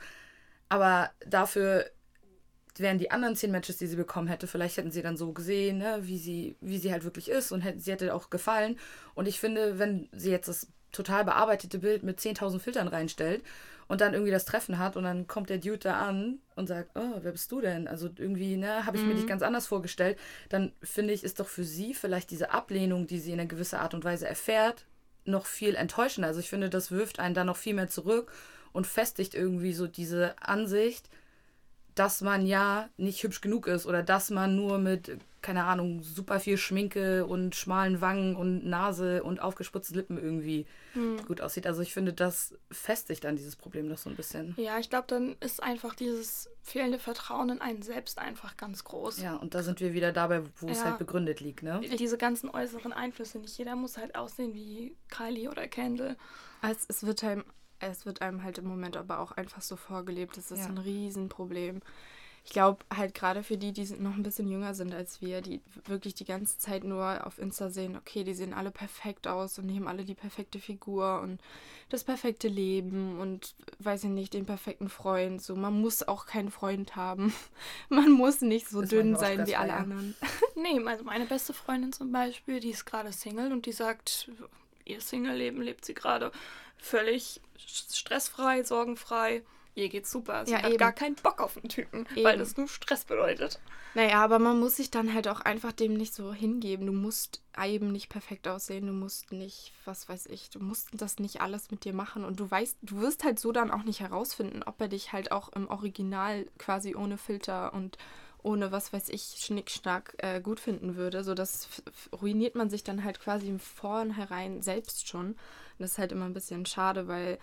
Aber 0.69 1.11
dafür 1.27 1.91
wären 2.77 2.99
die 2.99 3.11
anderen 3.11 3.35
10 3.35 3.51
Matches, 3.51 3.75
die 3.75 3.87
sie 3.87 3.97
bekommen 3.97 4.29
hätte, 4.29 4.47
vielleicht 4.47 4.77
hätten 4.77 4.91
sie 4.91 5.01
dann 5.01 5.17
so 5.17 5.33
gesehen, 5.33 5.79
ne, 5.79 5.99
wie, 6.03 6.17
sie, 6.17 6.55
wie 6.61 6.77
sie 6.77 6.93
halt 6.93 7.03
wirklich 7.03 7.27
ist 7.27 7.51
und 7.51 7.59
hätte, 7.59 7.81
sie 7.81 7.91
hätte 7.91 8.15
auch 8.15 8.29
gefallen. 8.29 8.79
Und 9.13 9.27
ich 9.27 9.41
finde, 9.41 9.77
wenn 9.77 10.07
sie 10.13 10.31
jetzt 10.31 10.47
das 10.47 10.67
total 10.93 11.25
bearbeitete 11.25 11.79
Bild 11.79 12.03
mit 12.03 12.17
10.000 12.17 12.59
Filtern 12.59 12.87
reinstellt 12.87 13.43
und 13.91 13.99
dann 13.99 14.13
irgendwie 14.13 14.31
das 14.31 14.45
Treffen 14.45 14.79
hat 14.79 14.95
und 14.95 15.03
dann 15.03 15.27
kommt 15.27 15.49
der 15.49 15.57
Dude 15.57 15.79
da 15.79 15.99
an 15.99 16.39
und 16.55 16.67
sagt, 16.67 16.91
oh, 16.95 17.19
wer 17.23 17.33
bist 17.33 17.51
du 17.51 17.59
denn? 17.59 17.89
Also 17.89 18.09
irgendwie, 18.15 18.55
ne, 18.55 18.85
habe 18.85 18.95
ich 18.95 19.03
mhm. 19.03 19.09
mir 19.09 19.15
dich 19.15 19.27
ganz 19.27 19.41
anders 19.41 19.67
vorgestellt. 19.67 20.17
Dann 20.47 20.71
finde 20.81 21.13
ich, 21.13 21.25
ist 21.25 21.41
doch 21.41 21.49
für 21.49 21.65
sie 21.65 21.93
vielleicht 21.93 22.31
diese 22.31 22.51
Ablehnung, 22.51 23.05
die 23.05 23.19
sie 23.19 23.33
in 23.33 23.39
einer 23.41 23.49
gewissen 23.49 23.75
Art 23.75 23.93
und 23.93 24.05
Weise 24.05 24.29
erfährt, 24.29 24.85
noch 25.25 25.45
viel 25.45 25.75
enttäuschender. 25.75 26.29
Also 26.29 26.39
ich 26.39 26.49
finde, 26.49 26.69
das 26.69 26.91
wirft 26.91 27.19
einen 27.19 27.35
dann 27.35 27.47
noch 27.47 27.57
viel 27.57 27.73
mehr 27.73 27.89
zurück 27.89 28.31
und 28.71 28.87
festigt 28.87 29.35
irgendwie 29.35 29.73
so 29.73 29.87
diese 29.87 30.35
Ansicht, 30.41 31.09
dass 31.95 32.21
man 32.21 32.45
ja 32.45 32.89
nicht 32.97 33.23
hübsch 33.23 33.41
genug 33.41 33.67
ist 33.67 33.85
oder 33.85 34.03
dass 34.03 34.29
man 34.29 34.55
nur 34.55 34.77
mit, 34.77 35.17
keine 35.41 35.65
Ahnung, 35.65 36.01
super 36.03 36.39
viel 36.39 36.57
Schminke 36.57 37.25
und 37.25 37.55
schmalen 37.55 38.01
Wangen 38.01 38.35
und 38.35 38.65
Nase 38.65 39.23
und 39.23 39.41
aufgespritzte 39.41 39.95
Lippen 39.95 40.17
irgendwie 40.17 40.65
hm. 40.93 41.17
gut 41.25 41.41
aussieht. 41.41 41.67
Also 41.67 41.81
ich 41.81 41.93
finde, 41.93 42.13
das 42.13 42.55
festigt 42.71 43.23
dann 43.23 43.35
dieses 43.35 43.55
Problem 43.55 43.87
noch 43.87 43.97
so 43.97 44.09
ein 44.09 44.15
bisschen. 44.15 44.53
Ja, 44.57 44.79
ich 44.79 44.89
glaube, 44.89 45.07
dann 45.07 45.35
ist 45.39 45.61
einfach 45.61 45.95
dieses 45.95 46.49
fehlende 46.61 46.99
Vertrauen 46.99 47.49
in 47.49 47.61
einen 47.61 47.81
selbst 47.81 48.19
einfach 48.19 48.55
ganz 48.55 48.83
groß. 48.83 49.21
Ja, 49.21 49.35
und 49.35 49.55
da 49.55 49.63
sind 49.63 49.79
wir 49.79 49.93
wieder 49.93 50.11
dabei, 50.11 50.43
wo 50.57 50.67
ja. 50.67 50.73
es 50.73 50.85
halt 50.85 50.97
begründet 50.97 51.39
liegt, 51.41 51.63
ne? 51.63 51.81
Diese 51.99 52.17
ganzen 52.17 52.49
äußeren 52.49 52.93
Einflüsse. 52.93 53.39
Nicht 53.39 53.57
jeder 53.57 53.75
muss 53.75 53.97
halt 53.97 54.15
aussehen 54.15 54.53
wie 54.53 54.95
Kylie 55.09 55.49
oder 55.49 55.67
Kendall. 55.67 56.15
Also 56.61 56.85
es 56.87 57.05
wird 57.05 57.23
halt 57.23 57.43
es 57.87 58.05
wird 58.05 58.21
einem 58.21 58.43
halt 58.43 58.57
im 58.57 58.65
Moment 58.65 58.97
aber 58.97 59.19
auch 59.19 59.31
einfach 59.31 59.61
so 59.61 59.75
vorgelebt. 59.75 60.37
Das 60.37 60.51
ist 60.51 60.59
ja. 60.59 60.67
ein 60.67 60.77
Riesenproblem. 60.77 61.81
Ich 62.43 62.53
glaube 62.53 62.83
halt 62.95 63.13
gerade 63.13 63.43
für 63.43 63.55
die, 63.55 63.71
die 63.71 63.85
noch 63.99 64.15
ein 64.15 64.23
bisschen 64.23 64.47
jünger 64.47 64.73
sind 64.73 64.95
als 64.95 65.21
wir, 65.21 65.41
die 65.41 65.61
wirklich 65.85 66.15
die 66.15 66.25
ganze 66.25 66.57
Zeit 66.57 66.83
nur 66.83 67.25
auf 67.27 67.37
Insta 67.37 67.69
sehen, 67.69 67.95
okay, 67.95 68.23
die 68.23 68.33
sehen 68.33 68.55
alle 68.55 68.71
perfekt 68.71 69.27
aus 69.27 69.59
und 69.59 69.67
die 69.67 69.75
haben 69.75 69.87
alle 69.87 70.05
die 70.05 70.15
perfekte 70.15 70.57
Figur 70.57 71.21
und 71.21 71.39
das 71.89 72.03
perfekte 72.03 72.47
Leben 72.47 73.19
und 73.19 73.53
weiß 73.77 74.05
ich 74.05 74.09
nicht, 74.09 74.33
den 74.33 74.47
perfekten 74.47 74.89
Freund. 74.89 75.39
So, 75.41 75.55
man 75.55 75.79
muss 75.79 76.01
auch 76.01 76.25
keinen 76.25 76.49
Freund 76.49 76.95
haben. 76.95 77.31
Man 77.89 78.11
muss 78.11 78.41
nicht 78.41 78.69
so 78.69 78.81
das 78.81 78.89
dünn 78.89 79.15
sein 79.15 79.45
wie 79.45 79.55
alle 79.55 79.73
anderen. 79.73 80.15
nee, 80.55 80.83
also 80.85 81.03
meine 81.03 81.25
beste 81.25 81.53
Freundin 81.53 81.93
zum 81.93 82.11
Beispiel, 82.11 82.59
die 82.59 82.69
ist 82.69 82.85
gerade 82.85 83.11
Single 83.11 83.51
und 83.51 83.65
die 83.65 83.71
sagt, 83.71 84.31
ihr 84.85 85.01
Single-Leben 85.01 85.61
lebt 85.61 85.85
sie 85.85 85.93
gerade 85.93 86.31
völlig 86.77 87.41
stressfrei, 87.57 88.63
sorgenfrei. 88.63 89.43
Ihr 89.73 89.87
geht's 89.87 90.11
super. 90.11 90.45
Sie 90.45 90.51
ja, 90.51 90.61
hat 90.61 90.69
eben. 90.69 90.77
gar 90.77 90.91
keinen 90.91 91.15
Bock 91.15 91.39
auf 91.39 91.55
einen 91.55 91.69
Typen, 91.69 92.05
eben. 92.15 92.25
weil 92.25 92.37
das 92.37 92.57
nur 92.57 92.67
Stress 92.67 93.05
bedeutet. 93.05 93.59
Naja, 93.93 94.21
aber 94.23 94.39
man 94.39 94.59
muss 94.59 94.77
sich 94.77 94.91
dann 94.91 95.13
halt 95.13 95.27
auch 95.27 95.41
einfach 95.41 95.71
dem 95.71 95.93
nicht 95.93 96.13
so 96.13 96.33
hingeben. 96.33 96.85
Du 96.85 96.93
musst 96.93 97.41
eben 97.61 97.91
nicht 97.91 98.09
perfekt 98.09 98.47
aussehen, 98.47 98.87
du 98.87 98.93
musst 98.93 99.31
nicht, 99.31 99.73
was 99.85 100.09
weiß 100.09 100.27
ich, 100.27 100.49
du 100.49 100.59
musst 100.59 100.89
das 100.93 101.19
nicht 101.19 101.41
alles 101.41 101.71
mit 101.71 101.85
dir 101.85 101.93
machen 101.93 102.25
und 102.25 102.39
du 102.39 102.49
weißt, 102.49 102.77
du 102.81 102.99
wirst 103.01 103.23
halt 103.23 103.39
so 103.39 103.51
dann 103.51 103.71
auch 103.71 103.83
nicht 103.83 103.99
herausfinden, 103.99 104.63
ob 104.63 104.79
er 104.81 104.87
dich 104.87 105.13
halt 105.13 105.31
auch 105.31 105.49
im 105.53 105.69
Original 105.69 106.47
quasi 106.57 106.95
ohne 106.95 107.17
Filter 107.17 107.73
und 107.73 107.97
ohne 108.43 108.71
was 108.71 108.93
weiß 108.93 109.09
ich, 109.09 109.35
Schnickschnack 109.37 110.15
äh, 110.17 110.41
gut 110.41 110.59
finden 110.59 110.95
würde. 110.95 111.23
So, 111.23 111.33
das 111.33 111.67
ruiniert 112.21 112.55
man 112.55 112.69
sich 112.69 112.83
dann 112.83 113.03
halt 113.03 113.19
quasi 113.19 113.47
im 113.47 113.59
Vornherein 113.59 114.61
selbst 114.61 115.07
schon. 115.07 115.35
das 115.79 115.91
ist 115.91 115.97
halt 115.97 116.11
immer 116.11 116.25
ein 116.25 116.33
bisschen 116.33 116.65
schade, 116.65 117.07
weil 117.07 117.37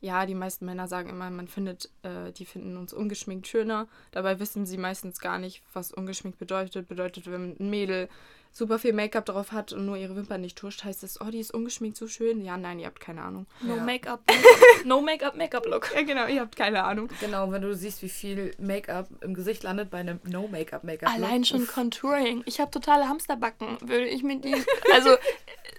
ja, 0.00 0.26
die 0.26 0.34
meisten 0.34 0.66
Männer 0.66 0.86
sagen 0.86 1.08
immer, 1.08 1.30
man 1.30 1.48
findet, 1.48 1.90
äh, 2.02 2.30
die 2.32 2.44
finden 2.44 2.76
uns 2.76 2.92
ungeschminkt 2.92 3.46
schöner. 3.46 3.88
Dabei 4.10 4.38
wissen 4.38 4.66
sie 4.66 4.76
meistens 4.76 5.18
gar 5.18 5.38
nicht, 5.38 5.62
was 5.72 5.92
ungeschminkt 5.92 6.38
bedeutet. 6.38 6.88
Bedeutet, 6.88 7.26
wenn 7.26 7.56
ein 7.58 7.70
Mädel 7.70 8.10
super 8.54 8.78
viel 8.78 8.92
Make-up 8.92 9.26
drauf 9.26 9.50
hat 9.50 9.72
und 9.72 9.84
nur 9.84 9.96
ihre 9.96 10.14
Wimpern 10.14 10.40
nicht 10.40 10.56
tuscht, 10.56 10.84
heißt 10.84 11.02
es, 11.02 11.20
oh, 11.20 11.24
die 11.24 11.40
ist 11.40 11.52
ungeschminkt 11.52 11.96
so 11.96 12.06
schön. 12.06 12.42
Ja, 12.44 12.56
nein, 12.56 12.78
ihr 12.78 12.86
habt 12.86 13.00
keine 13.00 13.22
Ahnung. 13.22 13.46
No 13.60 13.76
ja. 13.76 13.82
Make-up. 13.82 14.20
no 14.84 15.00
Make-up, 15.00 15.36
Make-up-Look. 15.36 15.92
Ja, 15.92 16.02
genau, 16.02 16.26
ihr 16.28 16.40
habt 16.40 16.54
keine 16.54 16.84
Ahnung. 16.84 17.08
Genau, 17.20 17.50
wenn 17.50 17.62
du 17.62 17.74
siehst, 17.74 18.00
wie 18.02 18.08
viel 18.08 18.54
Make-up 18.58 19.08
im 19.22 19.34
Gesicht 19.34 19.64
landet 19.64 19.90
bei 19.90 19.98
einem 19.98 20.20
No 20.22 20.46
Make-up, 20.46 20.84
Make-up. 20.84 21.12
Allein 21.12 21.44
schon 21.44 21.62
Uff. 21.62 21.74
Contouring. 21.74 22.44
Ich 22.46 22.60
habe 22.60 22.70
totale 22.70 23.08
Hamsterbacken. 23.08 23.76
Würde 23.80 24.06
ich 24.06 24.22
mit 24.22 24.44
die. 24.44 24.54
Also, 24.92 25.16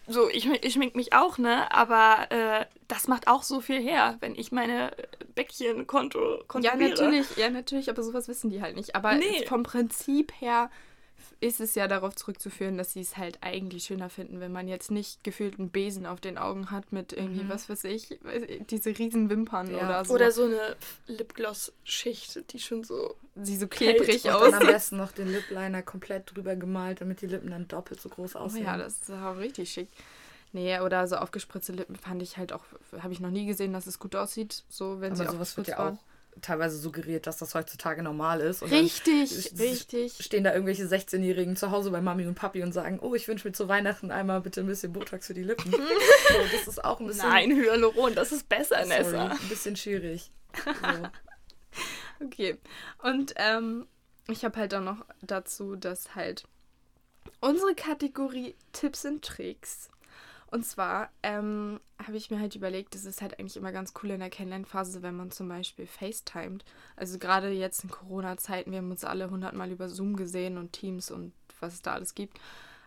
so, 0.07 0.29
ich, 0.29 0.45
ich 0.45 0.73
schmink 0.73 0.95
mich 0.95 1.13
auch, 1.13 1.37
ne? 1.37 1.71
Aber 1.71 2.27
äh, 2.29 2.65
das 2.89 3.07
macht 3.07 3.29
auch 3.29 3.43
so 3.43 3.61
viel 3.61 3.81
her, 3.81 4.17
wenn 4.19 4.35
ich 4.35 4.51
meine 4.51 4.91
Bäckchen 5.33 5.87
konto 5.87 6.43
Ja, 6.59 6.75
natürlich, 6.75 7.37
ja, 7.37 7.49
natürlich, 7.49 7.89
aber 7.89 8.03
sowas 8.03 8.27
wissen 8.27 8.49
die 8.49 8.61
halt 8.61 8.75
nicht. 8.75 8.95
Aber 8.95 9.15
nee. 9.15 9.45
vom 9.47 9.63
Prinzip 9.63 10.33
her 10.41 10.69
ist 11.39 11.59
es 11.59 11.75
ja 11.75 11.87
darauf 11.87 12.15
zurückzuführen, 12.15 12.77
dass 12.77 12.93
sie 12.93 13.01
es 13.01 13.17
halt 13.17 13.39
eigentlich 13.41 13.85
schöner 13.85 14.09
finden, 14.09 14.39
wenn 14.39 14.51
man 14.51 14.67
jetzt 14.67 14.91
nicht 14.91 15.23
gefühlt 15.23 15.59
einen 15.59 15.69
Besen 15.69 16.05
auf 16.05 16.19
den 16.21 16.37
Augen 16.37 16.71
hat 16.71 16.91
mit 16.91 17.13
irgendwie, 17.13 17.43
mhm. 17.43 17.49
was 17.49 17.69
weiß 17.69 17.83
ich, 17.85 18.19
diese 18.69 18.97
riesen 18.97 19.29
Wimpern 19.29 19.71
ja. 19.71 19.85
oder 19.85 20.05
so. 20.05 20.13
Oder 20.13 20.31
so 20.31 20.45
eine 20.45 20.75
Lipgloss-Schicht, 21.07 22.51
die 22.51 22.59
schon 22.59 22.83
so. 22.83 23.15
Sie 23.35 23.57
so 23.57 23.67
klebrig 23.67 24.29
aus. 24.31 24.47
Und 24.47 24.53
am 24.53 24.65
besten 24.65 24.97
noch 24.97 25.11
den 25.11 25.31
Lipliner 25.31 25.81
komplett 25.81 26.33
drüber 26.33 26.55
gemalt, 26.55 27.01
damit 27.01 27.21
die 27.21 27.27
Lippen 27.27 27.51
dann 27.51 27.67
doppelt 27.67 27.99
so 27.99 28.09
groß 28.09 28.35
aussehen. 28.35 28.63
Oh 28.63 28.67
ja, 28.67 28.77
das 28.77 28.99
ist 28.99 29.11
auch 29.11 29.37
richtig 29.37 29.71
schick. 29.71 29.89
Nee, 30.53 30.79
oder 30.79 31.05
so 31.07 31.17
aufgespritzte 31.17 31.73
Lippen 31.73 31.97
fand 31.97 32.21
ich 32.21 32.37
halt 32.37 32.53
auch, 32.53 32.63
habe 32.99 33.11
ich 33.11 33.19
noch 33.19 33.29
nie 33.29 33.45
gesehen, 33.45 33.73
dass 33.73 33.87
es 33.87 33.99
gut 33.99 34.15
aussieht. 34.15 34.63
So, 34.69 35.01
wenn 35.01 35.13
Aber 35.13 35.25
sie 35.25 35.31
sowas 35.31 35.57
wird 35.57 35.67
ja 35.67 35.89
auch 35.89 35.97
teilweise 36.41 36.77
suggeriert, 36.77 37.27
dass 37.27 37.37
das 37.37 37.55
heutzutage 37.55 38.03
normal 38.03 38.41
ist. 38.41 38.61
Und 38.61 38.71
richtig, 38.71 39.53
richtig. 39.59 40.17
Stehen 40.19 40.43
da 40.43 40.53
irgendwelche 40.53 40.85
16-Jährigen 40.85 41.55
zu 41.55 41.71
Hause 41.71 41.91
bei 41.91 42.01
Mami 42.01 42.25
und 42.27 42.35
Papi 42.35 42.63
und 42.63 42.73
sagen, 42.73 42.99
oh, 43.01 43.15
ich 43.15 43.27
wünsche 43.27 43.47
mir 43.47 43.53
zu 43.53 43.67
Weihnachten 43.67 44.11
einmal 44.11 44.41
bitte 44.41 44.61
ein 44.61 44.67
bisschen 44.67 44.93
Botox 44.93 45.27
für 45.27 45.33
die 45.33 45.43
Lippen. 45.43 45.71
so, 45.71 45.77
das 46.51 46.67
ist 46.67 46.83
auch 46.83 46.99
ein 46.99 47.07
bisschen... 47.07 47.29
Nein, 47.29 47.51
Hyaluron, 47.55 48.15
das 48.15 48.31
ist 48.31 48.49
besser, 48.49 48.85
Nessa. 48.85 49.11
Sorry, 49.11 49.31
ein 49.31 49.49
bisschen 49.49 49.75
schwierig. 49.75 50.31
So. 50.63 51.09
okay, 52.25 52.57
und 53.03 53.33
ähm, 53.37 53.87
ich 54.27 54.43
habe 54.45 54.57
halt 54.57 54.73
auch 54.73 54.81
noch 54.81 55.05
dazu, 55.21 55.75
dass 55.75 56.15
halt 56.15 56.45
unsere 57.41 57.75
Kategorie 57.75 58.55
Tipps 58.73 59.05
und 59.05 59.23
Tricks 59.23 59.89
und 60.55 60.63
zwar 60.63 61.09
ähm, 61.21 61.81
habe 62.01 62.15
ich 62.15 62.31
mir 62.31 62.39
halt 62.39 62.55
überlegt, 62.55 62.95
es 62.95 63.03
ist 63.03 63.21
halt 63.21 63.37
eigentlich 63.37 63.57
immer 63.57 63.73
ganz 63.73 63.91
cool 64.01 64.11
in 64.11 64.21
der 64.21 64.29
Kennenlernphase, 64.29 65.01
wenn 65.01 65.17
man 65.17 65.29
zum 65.29 65.49
Beispiel 65.49 65.85
FaceTimet. 65.85 66.63
Also 66.95 67.19
gerade 67.19 67.49
jetzt 67.49 67.83
in 67.83 67.91
Corona-Zeiten, 67.91 68.71
wir 68.71 68.77
haben 68.77 68.89
uns 68.89 69.03
alle 69.03 69.29
hundertmal 69.29 69.69
über 69.69 69.89
Zoom 69.89 70.15
gesehen 70.15 70.57
und 70.57 70.71
Teams 70.71 71.11
und 71.11 71.33
was 71.59 71.73
es 71.73 71.81
da 71.81 71.95
alles 71.95 72.15
gibt. 72.15 72.39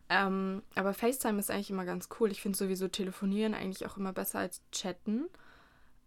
Ähm, 0.08 0.62
aber 0.76 0.94
FaceTime 0.94 1.38
ist 1.38 1.50
eigentlich 1.50 1.68
immer 1.68 1.84
ganz 1.84 2.08
cool. 2.18 2.30
Ich 2.30 2.40
finde 2.40 2.56
sowieso 2.56 2.88
Telefonieren 2.88 3.52
eigentlich 3.52 3.84
auch 3.84 3.98
immer 3.98 4.14
besser 4.14 4.38
als 4.38 4.62
Chatten. 4.72 5.26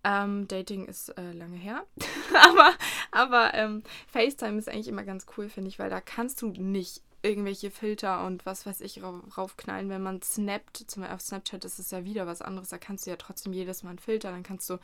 Ähm, 0.04 0.48
Dating 0.48 0.86
ist 0.86 1.10
äh, 1.10 1.32
lange 1.32 1.58
her. 1.58 1.86
aber 2.44 2.74
aber 3.12 3.54
ähm, 3.54 3.84
FaceTime 4.08 4.58
ist 4.58 4.68
eigentlich 4.68 4.88
immer 4.88 5.04
ganz 5.04 5.28
cool, 5.38 5.48
finde 5.48 5.70
ich, 5.70 5.78
weil 5.78 5.92
da 5.92 6.02
kannst 6.02 6.42
du 6.42 6.48
nicht 6.48 7.04
irgendwelche 7.24 7.72
Filter 7.72 8.26
und 8.26 8.46
was 8.46 8.66
weiß 8.66 8.82
ich 8.82 9.02
raufknallen. 9.04 9.90
Wenn 9.90 10.02
man 10.02 10.22
snappt, 10.22 10.78
zum 10.78 11.02
Beispiel 11.02 11.16
auf 11.16 11.22
Snapchat 11.22 11.66
ist 11.66 11.80
es 11.80 11.92
ja 11.92 12.04
wieder 12.04 12.26
was 12.28 12.42
anderes, 12.42 12.70
da 12.70 12.78
kannst 12.78 13.06
du 13.06 13.12
ja 13.12 13.16
trotzdem 13.16 13.54
jedes 13.54 13.84
Mal 13.84 13.92
einen 13.92 14.00
Filter, 14.00 14.32
dann 14.32 14.44
kannst 14.44 14.70
du 14.70 14.78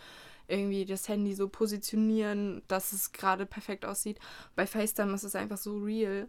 irgendwie 0.48 0.86
das 0.86 1.08
Handy 1.10 1.34
so 1.34 1.50
positionieren, 1.50 2.62
dass 2.68 2.94
es 2.94 3.12
gerade 3.12 3.46
perfekt 3.46 3.86
aussieht. 3.86 4.20
Bei 4.56 4.68
FaceTime 4.68 5.14
ist 5.14 5.24
es 5.24 5.36
einfach 5.36 5.58
so 5.58 5.78
real. 5.80 6.28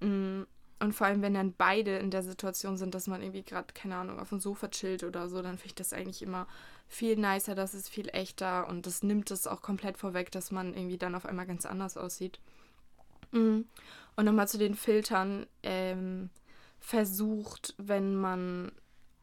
Mm, 0.00 0.42
und 0.80 0.94
vor 0.94 1.06
allem, 1.06 1.20
wenn 1.20 1.34
dann 1.34 1.52
beide 1.52 1.98
in 1.98 2.10
der 2.10 2.22
Situation 2.22 2.78
sind, 2.78 2.94
dass 2.94 3.06
man 3.06 3.20
irgendwie 3.20 3.42
gerade, 3.42 3.72
keine 3.74 3.96
Ahnung, 3.96 4.18
auf 4.18 4.30
dem 4.30 4.40
Sofa 4.40 4.68
chillt 4.68 5.04
oder 5.04 5.28
so, 5.28 5.42
dann 5.42 5.58
finde 5.58 5.66
ich 5.66 5.74
das 5.74 5.92
eigentlich 5.92 6.22
immer 6.22 6.46
viel 6.88 7.16
nicer, 7.16 7.54
das 7.54 7.74
ist 7.74 7.90
viel 7.90 8.08
echter 8.08 8.66
und 8.66 8.86
das 8.86 9.02
nimmt 9.02 9.30
es 9.30 9.46
auch 9.46 9.60
komplett 9.60 9.98
vorweg, 9.98 10.32
dass 10.32 10.50
man 10.50 10.74
irgendwie 10.74 10.96
dann 10.96 11.14
auf 11.14 11.26
einmal 11.26 11.46
ganz 11.46 11.66
anders 11.66 11.98
aussieht. 11.98 12.40
Mhm. 13.32 13.66
Und 14.16 14.24
nochmal 14.24 14.48
zu 14.48 14.58
den 14.58 14.74
Filtern. 14.74 15.46
Ähm, 15.62 16.30
versucht, 16.80 17.74
wenn 17.76 18.16
man 18.16 18.72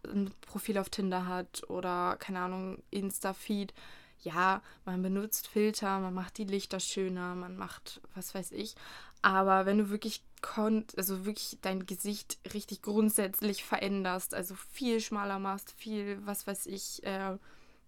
ein 0.08 0.32
Profil 0.42 0.78
auf 0.78 0.90
Tinder 0.90 1.28
hat 1.28 1.70
oder, 1.70 2.16
keine 2.18 2.40
Ahnung, 2.40 2.82
Insta-Feed, 2.92 3.74
ja, 4.22 4.62
man 4.86 5.02
benutzt 5.02 5.48
Filter, 5.48 6.00
man 6.00 6.14
macht 6.14 6.38
die 6.38 6.46
Lichter 6.46 6.80
schöner, 6.80 7.36
man 7.36 7.58
macht 7.58 8.02
was 8.16 8.34
weiß 8.34 8.52
ich. 8.52 8.76
Aber 9.22 9.66
wenn 9.66 9.78
du 9.78 9.90
wirklich 9.90 10.22
konnt, 10.42 10.98
also 10.98 11.26
wirklich 11.26 11.58
dein 11.62 11.86
Gesicht 11.86 12.38
richtig 12.54 12.82
grundsätzlich 12.82 13.64
veränderst, 13.64 14.34
also 14.34 14.56
viel 14.72 15.02
schmaler 15.02 15.40
machst, 15.40 15.72
viel, 15.72 16.20
was 16.26 16.48
weiß 16.48 16.68
ich, 16.68 17.04
äh, 17.04 17.38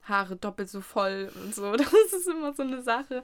Haare 0.03 0.35
doppelt 0.35 0.69
so 0.69 0.81
voll 0.81 1.31
und 1.43 1.53
so, 1.53 1.71
das 1.75 1.91
ist 1.91 2.27
immer 2.27 2.53
so 2.53 2.63
eine 2.63 2.81
Sache. 2.81 3.23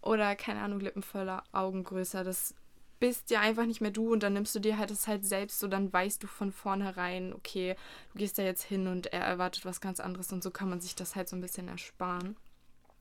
Oder, 0.00 0.36
keine 0.36 0.60
Ahnung, 0.60 0.80
Lippen 0.80 1.02
voller, 1.02 1.44
Augen 1.52 1.84
größer, 1.84 2.24
das 2.24 2.54
bist 3.00 3.30
ja 3.30 3.40
einfach 3.40 3.66
nicht 3.66 3.80
mehr 3.80 3.90
du 3.90 4.12
und 4.12 4.22
dann 4.22 4.32
nimmst 4.32 4.54
du 4.54 4.60
dir 4.60 4.78
halt 4.78 4.90
das 4.90 5.06
halt 5.06 5.26
selbst 5.26 5.60
so, 5.60 5.68
dann 5.68 5.92
weißt 5.92 6.22
du 6.22 6.26
von 6.26 6.52
vornherein, 6.52 7.34
okay, 7.34 7.76
du 8.12 8.18
gehst 8.18 8.38
da 8.38 8.42
jetzt 8.42 8.62
hin 8.62 8.86
und 8.86 9.12
er 9.12 9.22
erwartet 9.22 9.64
was 9.64 9.80
ganz 9.80 10.00
anderes 10.00 10.32
und 10.32 10.42
so 10.42 10.50
kann 10.50 10.70
man 10.70 10.80
sich 10.80 10.94
das 10.94 11.14
halt 11.14 11.28
so 11.28 11.36
ein 11.36 11.42
bisschen 11.42 11.68
ersparen. 11.68 12.36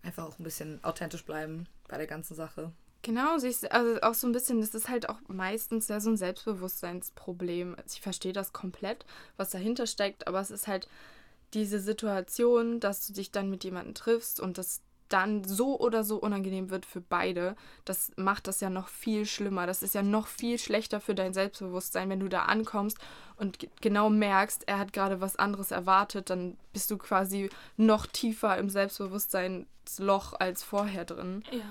Einfach 0.02 0.26
auch 0.26 0.40
ein 0.40 0.44
bisschen 0.44 0.84
authentisch 0.84 1.24
bleiben 1.24 1.68
bei 1.88 1.98
der 1.98 2.08
ganzen 2.08 2.36
Sache. 2.36 2.74
Genau, 3.04 3.34
also 3.34 4.02
auch 4.02 4.14
so 4.14 4.28
ein 4.28 4.32
bisschen, 4.32 4.62
das 4.62 4.74
ist 4.74 4.88
halt 4.88 5.10
auch 5.10 5.20
meistens 5.28 5.90
ja 5.90 6.00
so 6.00 6.10
ein 6.10 6.18
Selbstbewusstseinsproblem. 6.18 7.76
Also 7.76 7.96
ich 7.96 8.02
verstehe 8.02 8.32
das 8.32 8.54
komplett, 8.54 9.06
was 9.36 9.50
dahinter 9.50 9.88
steckt, 9.88 10.26
aber 10.26 10.40
es 10.40 10.52
ist 10.52 10.68
halt 10.68 10.88
diese 11.54 11.80
Situation, 11.80 12.80
dass 12.80 13.08
du 13.08 13.14
dich 13.14 13.32
dann 13.32 13.50
mit 13.50 13.64
jemandem 13.64 13.94
triffst 13.94 14.40
und 14.40 14.58
das 14.58 14.82
dann 15.10 15.44
so 15.44 15.80
oder 15.80 16.04
so 16.04 16.18
unangenehm 16.18 16.72
wird 16.72 16.88
für 16.88 17.02
beide, 17.02 17.56
das 17.86 18.12
macht 18.16 18.48
das 18.48 18.62
ja 18.62 18.72
noch 18.72 18.88
viel 18.88 19.28
schlimmer. 19.28 19.68
Das 19.68 19.84
ist 19.84 19.94
ja 19.94 20.02
noch 20.02 20.26
viel 20.26 20.58
schlechter 20.58 21.00
für 21.00 21.14
dein 21.14 21.36
Selbstbewusstsein, 21.36 22.10
wenn 22.10 22.20
du 22.20 22.30
da 22.30 22.46
ankommst 22.46 22.98
und 23.38 23.60
genau 23.82 24.10
merkst, 24.10 24.68
er 24.68 24.80
hat 24.80 24.92
gerade 24.92 25.22
was 25.22 25.36
anderes 25.36 25.70
erwartet, 25.70 26.32
dann 26.32 26.58
bist 26.72 26.90
du 26.90 26.98
quasi 26.98 27.50
noch 27.78 28.08
tiefer 28.08 28.58
im 28.58 28.70
Selbstbewusstseinsloch 28.70 30.34
als 30.34 30.64
vorher 30.64 31.06
drin. 31.06 31.44
Ja. 31.52 31.62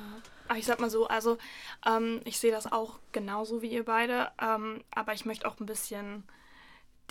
Aber 0.48 0.58
ich 0.58 0.66
sag 0.66 0.80
mal 0.80 0.90
so, 0.90 1.08
also 1.08 1.38
ähm, 1.86 2.20
ich 2.24 2.38
sehe 2.38 2.52
das 2.52 2.70
auch 2.70 2.98
genauso 3.10 3.62
wie 3.62 3.72
ihr 3.72 3.84
beide, 3.84 4.30
ähm, 4.40 4.84
aber 4.92 5.14
ich 5.14 5.24
möchte 5.24 5.48
auch 5.48 5.58
ein 5.58 5.66
bisschen 5.66 6.24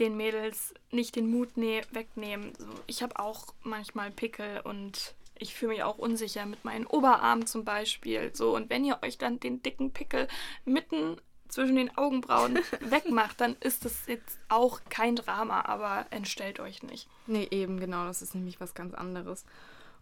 den 0.02 0.18
Mädels 0.18 0.74
nicht 0.90 1.16
den 1.16 1.30
Mut 1.30 1.56
ne 1.56 1.82
wegnehmen. 1.92 2.54
So, 2.58 2.68
ich 2.88 3.04
habe 3.04 3.20
auch 3.20 3.54
manchmal 3.64 4.12
Pickel 4.12 4.60
und 4.62 5.16
ich 5.38 5.56
fühle 5.56 5.74
mich 5.74 5.84
auch 5.84 5.98
unsicher 5.98 6.46
mit 6.46 6.66
meinen 6.66 6.86
Oberarmen 6.86 7.46
zum 7.46 7.64
Beispiel. 7.64 8.32
So, 8.34 8.56
und 8.56 8.70
wenn 8.70 8.84
ihr 8.84 9.00
euch 9.04 9.18
dann 9.18 9.40
den 9.40 9.62
dicken 9.62 9.92
Pickel 9.92 10.28
mitten 10.66 11.18
zwischen 11.48 11.76
den 11.76 11.96
Augenbrauen 11.98 12.60
wegmacht, 12.82 13.40
dann 13.40 13.56
ist 13.60 13.86
das 13.86 14.08
jetzt 14.08 14.40
auch 14.50 14.82
kein 14.90 15.16
Drama, 15.16 15.62
aber 15.66 16.08
entstellt 16.10 16.60
euch 16.60 16.82
nicht. 16.82 17.08
Nee, 17.28 17.48
eben, 17.52 17.80
genau, 17.80 18.06
das 18.06 18.22
ist 18.22 18.34
nämlich 18.34 18.60
was 18.60 18.74
ganz 18.74 18.94
anderes. 18.94 19.46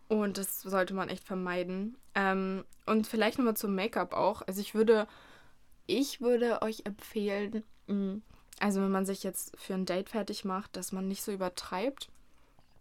Und 0.07 0.37
das 0.37 0.61
sollte 0.61 0.93
man 0.93 1.09
echt 1.09 1.23
vermeiden. 1.23 1.97
Ähm, 2.15 2.63
und 2.85 3.05
vielleicht 3.05 3.37
nochmal 3.37 3.57
zum 3.57 3.75
Make-up 3.75 4.13
auch. 4.13 4.41
Also 4.47 4.61
ich 4.61 4.73
würde, 4.73 5.07
ich 5.87 6.21
würde 6.21 6.61
euch 6.61 6.85
empfehlen, 6.85 7.63
mh, 7.87 8.21
also 8.59 8.81
wenn 8.81 8.91
man 8.91 9.05
sich 9.05 9.23
jetzt 9.23 9.57
für 9.59 9.73
ein 9.73 9.85
Date 9.85 10.09
fertig 10.09 10.45
macht, 10.45 10.75
dass 10.75 10.91
man 10.91 11.07
nicht 11.07 11.23
so 11.23 11.31
übertreibt. 11.31 12.09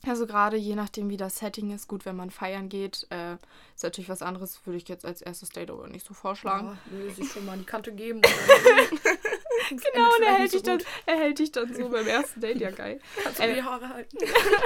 Also 0.07 0.27
gerade 0.27 0.57
je 0.57 0.77
nachdem, 0.77 1.11
wie 1.11 1.17
das 1.17 1.39
Setting 1.39 1.73
ist, 1.73 1.89
gut, 1.89 2.05
wenn 2.05 2.15
man 2.15 2.31
feiern 2.31 2.69
geht, 2.69 3.07
äh, 3.11 3.35
ist 3.75 3.83
natürlich 3.83 4.09
was 4.09 4.23
anderes, 4.23 4.65
würde 4.65 4.77
ich 4.77 4.89
jetzt 4.89 5.05
als 5.05 5.23
erstes 5.23 5.49
Date 5.49 5.71
aber 5.71 5.89
nicht 5.89 6.07
so 6.07 6.15
vorschlagen. 6.15 6.79
Ja, 6.91 6.99
will 6.99 7.11
sich 7.11 7.33
schon 7.33 7.45
mal 7.45 7.53
an 7.53 7.61
die 7.61 7.65
Kante 7.65 7.93
geben. 7.93 8.21
genau, 9.71 10.15
und 10.17 10.23
er 10.23 10.35
hält, 10.35 10.53
dich 10.53 10.63
dann, 10.63 10.81
er 11.05 11.17
hält 11.17 11.39
dich 11.41 11.51
dann 11.51 11.75
so 11.75 11.89
beim 11.89 12.07
ersten 12.07 12.41
Date, 12.41 12.61
ja 12.61 12.71
geil. 12.71 13.01
Kannst 13.23 13.41
du 13.41 13.43
äh, 13.43 13.55
die 13.55 13.63
Haare 13.63 13.89
halten? 13.89 14.19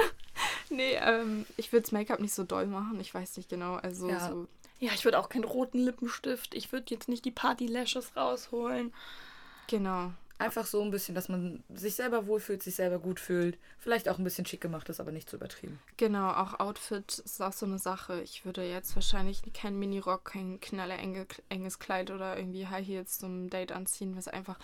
nee, 0.69 0.93
ähm, 1.01 1.47
ich 1.57 1.71
würde 1.71 1.81
das 1.81 1.91
Make-up 1.91 2.19
nicht 2.19 2.33
so 2.33 2.43
doll 2.43 2.67
machen, 2.67 2.99
ich 2.99 3.11
weiß 3.13 3.37
nicht 3.37 3.49
genau, 3.49 3.75
also 3.75 4.09
ja. 4.09 4.29
so... 4.29 4.47
Ja, 4.79 4.91
ich 4.93 5.05
würde 5.05 5.17
auch 5.17 5.29
keinen 5.29 5.45
roten 5.45 5.79
Lippenstift, 5.79 6.53
ich 6.53 6.71
würde 6.71 6.93
jetzt 6.93 7.07
nicht 7.07 7.25
die 7.25 7.31
Party-Lashes 7.31 8.15
rausholen. 8.15 8.93
Genau. 9.67 10.11
Einfach 10.39 10.65
so 10.65 10.81
ein 10.81 10.91
bisschen, 10.91 11.15
dass 11.15 11.29
man 11.29 11.63
sich 11.73 11.95
selber 11.95 12.27
wohlfühlt, 12.27 12.63
sich 12.63 12.75
selber 12.75 12.99
gut 12.99 13.19
fühlt. 13.19 13.57
Vielleicht 13.79 14.09
auch 14.09 14.17
ein 14.17 14.23
bisschen 14.23 14.45
schick 14.45 14.61
gemacht 14.61 14.89
ist, 14.89 14.99
aber 14.99 15.11
nicht 15.11 15.29
zu 15.29 15.37
übertrieben. 15.37 15.79
Genau, 15.97 16.31
auch 16.31 16.59
Outfit 16.59 17.19
ist 17.19 17.41
auch 17.41 17.53
so 17.53 17.65
eine 17.65 17.79
Sache. 17.79 18.19
Ich 18.21 18.43
würde 18.43 18.67
jetzt 18.67 18.95
wahrscheinlich 18.95 19.41
keinen 19.53 19.79
Minirock, 19.79 20.25
kein 20.25 20.59
knaller 20.59 20.97
enge, 20.97 21.27
enges 21.49 21.79
Kleid 21.79 22.11
oder 22.11 22.37
irgendwie 22.37 22.67
High 22.67 22.85
Heels 22.85 23.19
zum 23.19 23.49
Date 23.49 23.71
anziehen, 23.71 24.15
was 24.15 24.27
einfach 24.27 24.57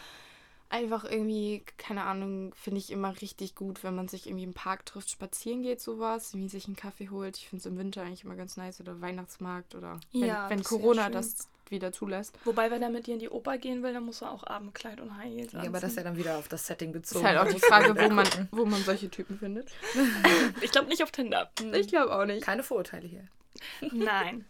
einfach 0.70 1.04
irgendwie, 1.04 1.64
keine 1.78 2.04
Ahnung, 2.04 2.54
finde 2.54 2.80
ich 2.80 2.92
immer 2.92 3.20
richtig 3.22 3.56
gut, 3.56 3.84
wenn 3.84 3.96
man 3.96 4.08
sich 4.08 4.28
irgendwie 4.28 4.44
im 4.44 4.54
Park 4.54 4.86
trifft, 4.86 5.10
spazieren 5.10 5.64
geht, 5.64 5.82
sowas, 5.82 6.34
irgendwie 6.34 6.50
sich 6.50 6.68
einen 6.68 6.76
Kaffee 6.76 7.10
holt. 7.10 7.38
Ich 7.38 7.50
finde 7.50 7.62
es 7.62 7.66
im 7.66 7.78
Winter 7.78 8.04
eigentlich 8.04 8.24
immer 8.24 8.36
ganz 8.36 8.56
nice 8.56 8.80
oder 8.80 9.02
Weihnachtsmarkt 9.02 9.76
oder 9.76 10.00
wenn, 10.14 10.26
Ja, 10.26 10.50
wenn 10.50 10.64
Corona 10.64 11.10
das 11.10 11.48
wieder 11.72 11.92
zulässt. 11.92 12.38
Wobei, 12.46 12.72
wenn 12.72 12.82
er 12.82 12.90
mit 12.90 13.08
dir 13.08 13.14
in 13.14 13.20
die 13.20 13.30
Oper 13.30 13.58
gehen 13.58 13.84
will, 13.84 13.94
dann 13.94 14.04
muss 14.04 14.22
er 14.22 14.32
auch 14.32 14.44
Abendkleid 14.44 15.00
und 15.02 15.16
High 15.18 15.34
Heels 15.34 15.54
Ja, 15.54 15.62
aber 15.62 15.80
das 15.80 15.92
ist 15.92 15.98
ja 15.98 16.04
dann 16.04 16.18
wieder 16.18 16.38
auf 16.38 16.48
das 16.48 16.66
Setting 16.68 16.92
bezogen. 16.92 17.26
Ist 17.26 17.32
halt 17.32 17.38
auch 17.40 17.52
die 17.54 17.60
Frage, 17.66 17.96
wo 17.96 18.10
man, 18.14 18.28
wo 18.52 18.66
man 18.66 18.82
solche 18.84 19.10
Typen 19.10 19.38
findet. 19.40 19.70
Ich 20.62 20.72
glaube 20.72 20.88
nicht 20.90 21.04
auf 21.04 21.12
Tinder. 21.12 21.52
Ich 21.74 21.88
glaube 21.88 22.14
auch 22.14 22.26
nicht. 22.26 22.44
Keine 22.44 22.64
Vorurteile 22.64 23.08
hier. 23.08 23.28
Nein. 23.92 24.46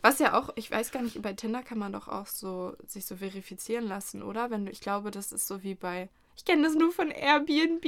Was 0.00 0.18
ja 0.18 0.38
auch, 0.38 0.50
ich 0.56 0.70
weiß 0.70 0.90
gar 0.90 1.02
nicht, 1.02 1.20
bei 1.22 1.32
Tinder 1.32 1.62
kann 1.62 1.78
man 1.78 1.92
doch 1.92 2.08
auch 2.08 2.26
so 2.26 2.76
sich 2.86 3.06
so 3.06 3.16
verifizieren 3.16 3.86
lassen, 3.86 4.22
oder? 4.22 4.50
Wenn 4.50 4.66
du, 4.66 4.72
ich 4.72 4.80
glaube, 4.80 5.10
das 5.10 5.32
ist 5.32 5.46
so 5.46 5.62
wie 5.62 5.74
bei. 5.74 6.08
Ich 6.36 6.44
kenne 6.44 6.62
das 6.62 6.74
nur 6.74 6.92
von 6.92 7.10
Airbnb. 7.10 7.84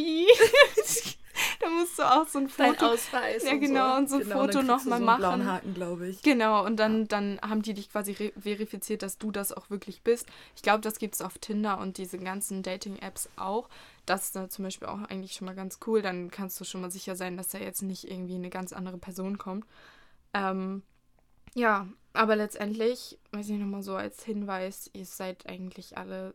da 1.60 1.68
musst 1.70 1.98
du 1.98 2.02
auch 2.02 2.26
so 2.26 2.38
ein 2.38 2.50
Dein 2.56 2.74
Foto. 2.74 2.86
Ausweis. 2.86 3.44
Ja, 3.44 3.52
und 3.52 3.60
genau, 3.60 3.96
und 3.96 4.08
so 4.10 4.16
ein 4.16 4.22
Genau, 4.22 4.40
und 4.40 4.52
Foto 4.52 4.58
dann 4.58 4.68
kriegst 4.68 4.86
du 4.86 4.90
nochmal 4.90 4.98
so 5.00 5.06
einen 5.06 5.18
blauen 5.18 5.38
machen. 5.38 5.52
Haken, 5.52 5.74
glaube 5.74 6.08
ich. 6.08 6.22
Genau, 6.22 6.64
und 6.64 6.76
dann, 6.76 7.08
dann 7.08 7.40
haben 7.42 7.62
die 7.62 7.74
dich 7.74 7.90
quasi 7.90 8.14
verifiziert, 8.14 9.02
dass 9.02 9.18
du 9.18 9.30
das 9.30 9.52
auch 9.52 9.70
wirklich 9.70 10.02
bist. 10.02 10.26
Ich 10.56 10.62
glaube, 10.62 10.80
das 10.80 10.98
gibt 10.98 11.14
es 11.14 11.20
auf 11.20 11.38
Tinder 11.38 11.78
und 11.78 11.98
diese 11.98 12.18
ganzen 12.18 12.62
Dating-Apps 12.62 13.28
auch. 13.36 13.68
Das 14.06 14.24
ist 14.24 14.36
da 14.36 14.48
zum 14.48 14.64
Beispiel 14.64 14.88
auch 14.88 15.00
eigentlich 15.08 15.32
schon 15.32 15.46
mal 15.46 15.54
ganz 15.54 15.78
cool. 15.86 16.02
Dann 16.02 16.30
kannst 16.30 16.60
du 16.60 16.64
schon 16.64 16.80
mal 16.80 16.90
sicher 16.90 17.16
sein, 17.16 17.36
dass 17.36 17.48
da 17.48 17.58
jetzt 17.58 17.82
nicht 17.82 18.10
irgendwie 18.10 18.34
eine 18.34 18.50
ganz 18.50 18.72
andere 18.72 18.98
Person 18.98 19.38
kommt. 19.38 19.64
Ähm, 20.34 20.82
ja, 21.54 21.88
aber 22.12 22.36
letztendlich, 22.36 23.18
weiß 23.32 23.48
ich 23.48 23.58
nochmal 23.58 23.82
so 23.82 23.94
als 23.94 24.24
Hinweis, 24.24 24.90
ihr 24.92 25.06
seid 25.06 25.48
eigentlich 25.48 25.96
alle, 25.96 26.34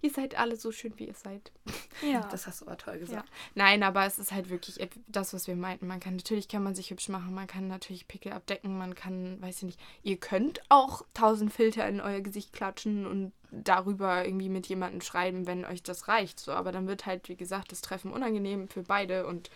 ihr 0.00 0.10
seid 0.10 0.38
alle 0.38 0.56
so 0.56 0.72
schön, 0.72 0.92
wie 0.98 1.06
ihr 1.08 1.14
seid. 1.14 1.50
Ja. 2.02 2.26
Das 2.32 2.48
hast 2.48 2.60
du 2.62 2.66
aber 2.66 2.76
toll 2.76 2.98
gesagt. 2.98 3.28
Nein, 3.54 3.84
aber 3.84 4.04
es 4.06 4.18
ist 4.18 4.32
halt 4.32 4.50
wirklich 4.50 4.80
et- 4.80 4.90
das, 5.06 5.32
was 5.34 5.46
wir 5.46 5.54
meinten. 5.54 5.86
Man 5.86 6.00
kann 6.00 6.16
natürlich 6.16 6.48
kann 6.48 6.64
man 6.64 6.74
sich 6.74 6.90
hübsch 6.90 7.08
machen, 7.08 7.32
man 7.32 7.46
kann 7.46 7.68
natürlich 7.68 8.08
Pickel 8.08 8.32
abdecken, 8.32 8.76
man 8.76 8.96
kann, 8.96 9.40
weiß 9.40 9.58
ich 9.58 9.62
nicht, 9.62 9.80
ihr 10.02 10.16
könnt 10.16 10.62
auch 10.68 11.04
tausend 11.14 11.52
Filter 11.52 11.86
in 11.88 12.00
euer 12.00 12.20
Gesicht 12.20 12.52
klatschen 12.52 13.06
und 13.06 13.32
darüber 13.52 14.24
irgendwie 14.24 14.48
mit 14.48 14.66
jemandem 14.66 15.00
schreiben, 15.02 15.46
wenn 15.46 15.64
euch 15.64 15.82
das 15.82 16.08
reicht. 16.08 16.40
So, 16.40 16.52
aber 16.52 16.72
dann 16.72 16.88
wird 16.88 17.06
halt, 17.06 17.28
wie 17.28 17.36
gesagt, 17.36 17.70
das 17.70 17.82
Treffen 17.82 18.10
unangenehm 18.12 18.66
für 18.68 18.82
beide 18.82 19.26
und 19.26 19.50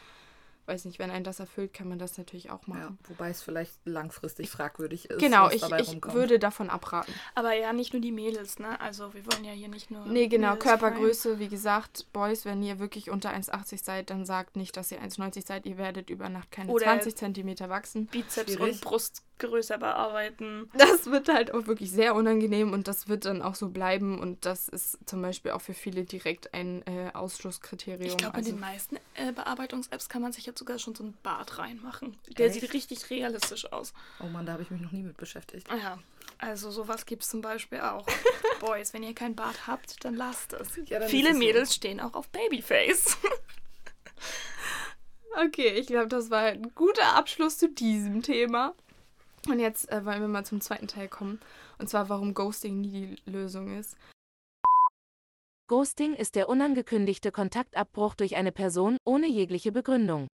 weiß 0.67 0.85
nicht, 0.85 0.99
wenn 0.99 1.11
einen 1.11 1.25
das 1.25 1.41
erfüllt, 1.41 1.73
kann 1.73 1.89
man 1.89 1.99
das 1.99 2.19
natürlich 2.19 2.51
auch 2.51 2.67
Ja, 2.67 2.75
machen. 2.75 2.99
wobei 3.09 3.31
es 3.31 3.43
vielleicht 3.43 3.73
langfristig 3.85 4.51
fragwürdig 4.51 5.09
ist. 5.11 5.19
Genau, 5.21 5.47
was 5.47 5.55
ich, 5.55 5.61
dabei 5.63 5.81
ich 5.81 5.89
rumkommt. 5.89 6.15
würde 6.15 6.39
davon 6.39 6.71
abraten. 6.71 7.13
Aber 7.35 7.53
ja, 7.55 7.73
nicht 7.73 7.93
nur 7.93 8.03
die 8.03 8.13
Mädels, 8.13 8.59
ne? 8.59 8.81
Also 8.81 9.15
wir 9.15 9.25
wollen 9.27 9.45
ja 9.45 9.53
hier 9.53 9.69
nicht 9.69 9.91
nur. 9.91 10.05
Nee, 10.07 10.29
genau, 10.29 10.51
Mädels 10.51 10.65
Körpergröße, 10.65 11.39
wie 11.39 11.49
gesagt, 11.49 12.07
Boys, 12.13 12.45
wenn 12.45 12.63
ihr 12.63 12.79
wirklich 12.79 13.11
unter 13.11 13.31
1,80 13.31 13.85
seid, 13.85 14.11
dann 14.11 14.25
sagt 14.25 14.57
nicht, 14.57 14.77
dass 14.77 14.91
ihr 14.93 15.01
1,90 15.01 15.47
seid, 15.47 15.67
ihr 15.67 15.79
werdet 15.79 16.11
über 16.11 16.29
Nacht 16.29 16.51
keine 16.51 16.71
Oder- 16.73 16.85
20 16.85 17.17
Zentimeter 17.17 17.69
wachsen. 17.69 18.07
Bizeps 18.07 18.53
Schwierig. 18.55 18.75
und 18.75 18.81
Brust 18.81 19.23
größer 19.39 19.79
bearbeiten. 19.79 20.71
Das 20.75 21.07
wird 21.07 21.29
halt 21.29 21.53
auch 21.53 21.67
wirklich 21.67 21.91
sehr 21.91 22.15
unangenehm 22.15 22.73
und 22.73 22.89
das 22.89 23.09
wird 23.09 23.25
dann 23.25 23.43
auch 23.43 23.55
so 23.55 23.69
bleiben 23.69 24.19
und 24.19 24.45
das 24.45 24.69
ist 24.69 24.99
zum 25.07 25.23
Beispiel 25.23 25.53
auch 25.53 25.61
für 25.61 25.75
viele 25.75 26.05
direkt 26.05 26.55
ein 26.55 26.83
äh, 26.87 27.11
Ausschlusskriterium. 27.13 28.11
Ich 28.11 28.17
glaube, 28.17 28.35
also, 28.35 28.51
in 28.51 28.57
den 28.57 28.61
meisten 28.61 28.97
äh, 29.15 29.33
Bearbeitungs-Apps 29.33 30.09
kann 30.09 30.23
man 30.23 30.33
sich 30.33 30.47
jetzt 30.47 30.59
sogar 30.59 30.79
schon 30.79 30.95
so 30.95 31.05
einen 31.05 31.17
Bart 31.23 31.59
reinmachen. 31.59 32.17
Der 32.37 32.47
Echt? 32.47 32.61
sieht 32.61 32.73
richtig 32.73 33.11
realistisch 33.11 33.71
aus. 33.73 33.93
Oh 34.21 34.27
Mann, 34.27 34.47
da 34.47 34.53
habe 34.53 34.63
ich 34.63 34.71
mich 34.71 34.81
noch 34.81 34.93
nie 34.93 35.03
mit 35.03 35.17
beschäftigt. 35.17 35.69
Ja, 35.71 35.99
also 36.39 36.71
sowas 36.71 37.07
gibt 37.07 37.23
es 37.23 37.31
zum 37.31 37.41
Beispiel 37.41 37.81
auch. 37.81 38.07
Boys, 38.61 38.93
wenn 38.93 39.03
ihr 39.03 39.15
kein 39.15 39.35
Bart 39.35 39.67
habt, 39.67 40.05
dann 40.05 40.15
lasst 40.15 40.53
es. 40.53 40.77
Ja, 40.87 40.99
dann 40.99 41.09
Viele 41.09 41.31
es 41.31 41.35
so. 41.35 41.39
Mädels 41.39 41.75
stehen 41.75 42.01
auch 42.01 42.15
auf 42.15 42.29
Babyface. 42.29 43.17
okay, 45.47 45.69
ich 45.71 45.87
glaube, 45.87 46.09
das 46.09 46.31
war 46.31 46.43
ein 46.43 46.75
guter 46.75 47.15
Abschluss 47.15 47.59
zu 47.59 47.69
diesem 47.69 48.23
Thema. 48.23 48.75
Und 49.49 49.61
jetzt 49.61 49.91
äh, 49.91 50.05
wollen 50.05 50.21
wir 50.21 50.29
mal 50.29 50.45
zum 50.45 50.61
zweiten 50.61 50.89
Teil 50.89 51.09
kommen. 51.09 51.41
Und 51.79 51.89
zwar, 51.89 52.09
warum 52.09 52.35
Ghosting 52.35 52.81
nie 52.81 53.17
die 53.25 53.31
Lösung 53.31 53.77
ist. 53.77 53.97
Ghosting 55.69 56.15
ist 56.15 56.37
der 56.37 56.49
unangekündigte 56.49 57.33
Kontaktabbruch 57.33 58.15
durch 58.15 58.37
eine 58.37 58.53
Person 58.53 58.99
ohne 59.05 59.27
jegliche 59.27 59.73
Begründung. 59.73 60.29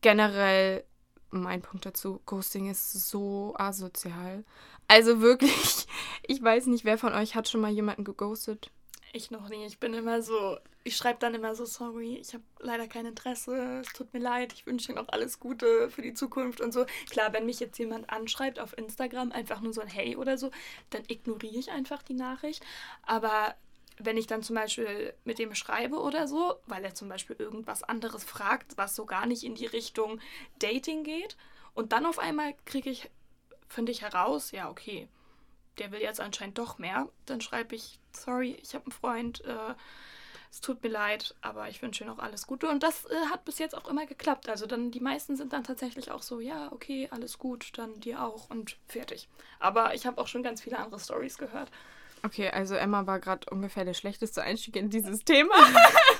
generell 0.00 0.84
mein 1.30 1.62
Punkt 1.62 1.86
dazu, 1.86 2.20
Ghosting 2.26 2.70
ist 2.70 2.92
so 3.08 3.54
asozial. 3.56 4.44
Also 4.88 5.20
wirklich, 5.20 5.86
ich 6.26 6.42
weiß 6.42 6.66
nicht, 6.66 6.84
wer 6.84 6.98
von 6.98 7.12
euch 7.14 7.34
hat 7.34 7.48
schon 7.48 7.60
mal 7.60 7.70
jemanden 7.70 8.04
geghostet. 8.04 8.70
Ich 9.12 9.30
noch 9.32 9.48
nie. 9.48 9.66
Ich 9.66 9.80
bin 9.80 9.92
immer 9.92 10.22
so, 10.22 10.58
ich 10.84 10.96
schreibe 10.96 11.18
dann 11.18 11.34
immer 11.34 11.56
so, 11.56 11.64
sorry, 11.64 12.16
ich 12.16 12.32
habe 12.32 12.44
leider 12.60 12.86
kein 12.86 13.06
Interesse, 13.06 13.80
es 13.80 13.92
tut 13.92 14.12
mir 14.14 14.20
leid, 14.20 14.52
ich 14.52 14.66
wünsche 14.66 14.88
dir 14.88 14.94
noch 14.94 15.08
alles 15.08 15.40
Gute 15.40 15.90
für 15.90 16.02
die 16.02 16.14
Zukunft 16.14 16.60
und 16.60 16.72
so. 16.72 16.86
Klar, 17.10 17.32
wenn 17.32 17.46
mich 17.46 17.58
jetzt 17.58 17.78
jemand 17.78 18.08
anschreibt 18.10 18.60
auf 18.60 18.76
Instagram, 18.78 19.32
einfach 19.32 19.60
nur 19.60 19.72
so 19.72 19.80
ein 19.80 19.88
Hey 19.88 20.16
oder 20.16 20.38
so, 20.38 20.52
dann 20.90 21.02
ignoriere 21.08 21.58
ich 21.58 21.70
einfach 21.72 22.02
die 22.02 22.14
Nachricht. 22.14 22.64
Aber 23.02 23.56
wenn 23.98 24.16
ich 24.16 24.26
dann 24.26 24.42
zum 24.42 24.56
Beispiel 24.56 25.12
mit 25.24 25.38
dem 25.38 25.54
schreibe 25.54 25.98
oder 25.98 26.28
so, 26.28 26.54
weil 26.66 26.84
er 26.84 26.94
zum 26.94 27.08
Beispiel 27.08 27.36
irgendwas 27.36 27.82
anderes 27.82 28.24
fragt, 28.24 28.78
was 28.78 28.94
so 28.94 29.06
gar 29.06 29.26
nicht 29.26 29.42
in 29.42 29.54
die 29.54 29.66
Richtung 29.66 30.20
Dating 30.58 31.04
geht, 31.04 31.36
und 31.74 31.92
dann 31.92 32.06
auf 32.06 32.18
einmal 32.18 32.54
kriege 32.64 32.90
ich, 32.90 33.10
finde 33.68 33.92
ich 33.92 34.02
heraus, 34.02 34.50
ja, 34.50 34.68
okay, 34.70 35.08
der 35.78 35.92
will 35.92 36.00
jetzt 36.00 36.20
anscheinend 36.20 36.58
doch 36.58 36.78
mehr, 36.78 37.08
dann 37.26 37.40
schreibe 37.40 37.76
ich, 37.76 37.99
sorry, 38.16 38.58
ich 38.62 38.74
habe 38.74 38.86
einen 38.86 38.92
Freund, 38.92 39.44
äh, 39.44 39.74
es 40.50 40.60
tut 40.60 40.82
mir 40.82 40.88
leid, 40.88 41.34
aber 41.42 41.68
ich 41.68 41.80
wünsche 41.80 42.04
dir 42.04 42.10
noch 42.10 42.18
alles 42.18 42.46
Gute. 42.46 42.68
Und 42.68 42.82
das 42.82 43.04
äh, 43.04 43.14
hat 43.30 43.44
bis 43.44 43.58
jetzt 43.58 43.76
auch 43.76 43.88
immer 43.88 44.06
geklappt. 44.06 44.48
Also 44.48 44.66
dann, 44.66 44.90
die 44.90 45.00
meisten 45.00 45.36
sind 45.36 45.52
dann 45.52 45.64
tatsächlich 45.64 46.10
auch 46.10 46.22
so, 46.22 46.40
ja, 46.40 46.72
okay, 46.72 47.08
alles 47.10 47.38
gut, 47.38 47.72
dann 47.76 48.00
dir 48.00 48.22
auch 48.22 48.50
und 48.50 48.76
fertig. 48.88 49.28
Aber 49.60 49.94
ich 49.94 50.06
habe 50.06 50.20
auch 50.20 50.26
schon 50.26 50.42
ganz 50.42 50.60
viele 50.62 50.78
andere 50.78 50.98
Stories 50.98 51.38
gehört. 51.38 51.70
Okay, 52.22 52.50
also 52.50 52.74
Emma 52.74 53.06
war 53.06 53.18
gerade 53.20 53.48
ungefähr 53.50 53.84
der 53.84 53.94
schlechteste 53.94 54.42
Einstieg 54.42 54.76
in 54.76 54.90
dieses 54.90 55.24
Thema. 55.24 55.54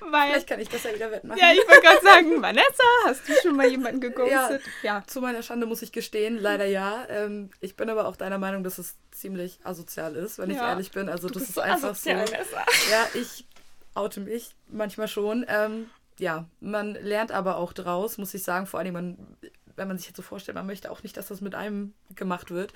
Weil, 0.00 0.28
Vielleicht 0.30 0.46
kann 0.48 0.60
ich 0.60 0.68
das 0.68 0.82
ja 0.84 0.94
wieder 0.94 1.10
wettmachen. 1.10 1.40
ja, 1.40 1.52
ich 1.52 1.58
wollte 1.68 1.82
gerade 1.82 2.00
sagen, 2.04 2.42
Vanessa, 2.42 2.84
hast 3.04 3.28
du 3.28 3.32
schon 3.42 3.56
mal 3.56 3.66
jemanden 3.68 4.00
geghostet? 4.00 4.62
Ja. 4.82 5.02
Zu 5.06 5.20
meiner 5.20 5.42
Schande 5.42 5.66
muss 5.66 5.82
ich 5.82 5.92
gestehen, 5.92 6.38
leider 6.38 6.64
ja. 6.66 7.06
Ähm, 7.08 7.50
ich 7.60 7.76
bin 7.76 7.90
aber 7.90 8.06
auch 8.06 8.16
deiner 8.16 8.38
Meinung, 8.38 8.64
dass 8.64 8.78
es 8.78 8.96
ziemlich 9.10 9.58
asozial 9.64 10.14
ist, 10.16 10.38
wenn 10.38 10.50
ich 10.50 10.56
Ja. 10.56 10.68
ehrlich 10.70 10.90
bin. 10.90 11.08
Also 11.08 11.28
Du 11.28 11.34
das 11.34 11.44
ist 11.44 11.54
so 11.54 11.60
einfach 11.60 11.90
asozial, 11.90 12.26
so. 12.26 12.32
Vanessa. 12.32 12.64
Ja, 12.90 13.08
ich 13.14 13.46
oute 13.94 14.20
mich 14.20 14.54
manchmal 14.68 15.08
schon. 15.08 15.44
Ähm, 15.48 15.88
ja, 16.18 16.46
man 16.60 16.94
lernt 16.94 17.32
aber 17.32 17.56
auch 17.56 17.72
draus, 17.72 18.18
muss 18.18 18.34
ich 18.34 18.42
sagen. 18.42 18.66
Vor 18.66 18.80
allem, 18.80 18.92
man, 18.94 19.36
wenn 19.76 19.88
man 19.88 19.98
sich 19.98 20.06
jetzt 20.06 20.16
so 20.16 20.22
vorstellt, 20.22 20.54
man 20.54 20.66
möchte 20.66 20.90
auch 20.90 21.02
nicht, 21.02 21.16
dass 21.16 21.28
das 21.28 21.40
mit 21.40 21.54
einem 21.54 21.94
gemacht 22.14 22.50
wird. 22.50 22.72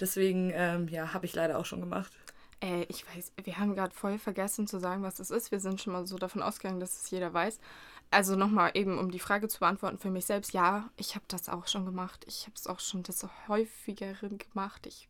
Deswegen, 0.00 0.52
ähm, 0.54 0.88
ja, 0.88 1.14
habe 1.14 1.24
ich 1.26 1.34
leider 1.34 1.58
auch 1.58 1.64
schon 1.66 1.80
gemacht. 1.80 2.12
Äh, 2.62 2.84
ich 2.88 3.04
weiß, 3.06 3.32
wir 3.42 3.58
haben 3.58 3.74
gerade 3.74 3.94
voll 3.94 4.18
vergessen 4.18 4.66
zu 4.66 4.78
sagen, 4.78 5.02
was 5.02 5.14
das 5.16 5.30
ist. 5.30 5.50
Wir 5.50 5.60
sind 5.60 5.80
schon 5.80 5.92
mal 5.92 6.06
so 6.06 6.16
davon 6.16 6.42
ausgegangen, 6.42 6.80
dass 6.80 7.02
es 7.02 7.10
jeder 7.10 7.32
weiß. 7.32 7.58
Also 8.10 8.36
nochmal 8.36 8.70
eben, 8.74 8.98
um 8.98 9.10
die 9.10 9.18
Frage 9.18 9.48
zu 9.48 9.58
beantworten 9.58 9.98
für 9.98 10.10
mich 10.10 10.26
selbst. 10.26 10.52
Ja, 10.52 10.88
ich 10.96 11.14
habe 11.14 11.24
das 11.28 11.48
auch 11.48 11.66
schon 11.66 11.84
gemacht. 11.84 12.24
Ich 12.28 12.42
habe 12.42 12.54
es 12.56 12.66
auch 12.66 12.80
schon 12.80 13.02
des 13.02 13.26
häufigeren 13.48 14.38
gemacht. 14.38 14.86
Ich 14.86 15.08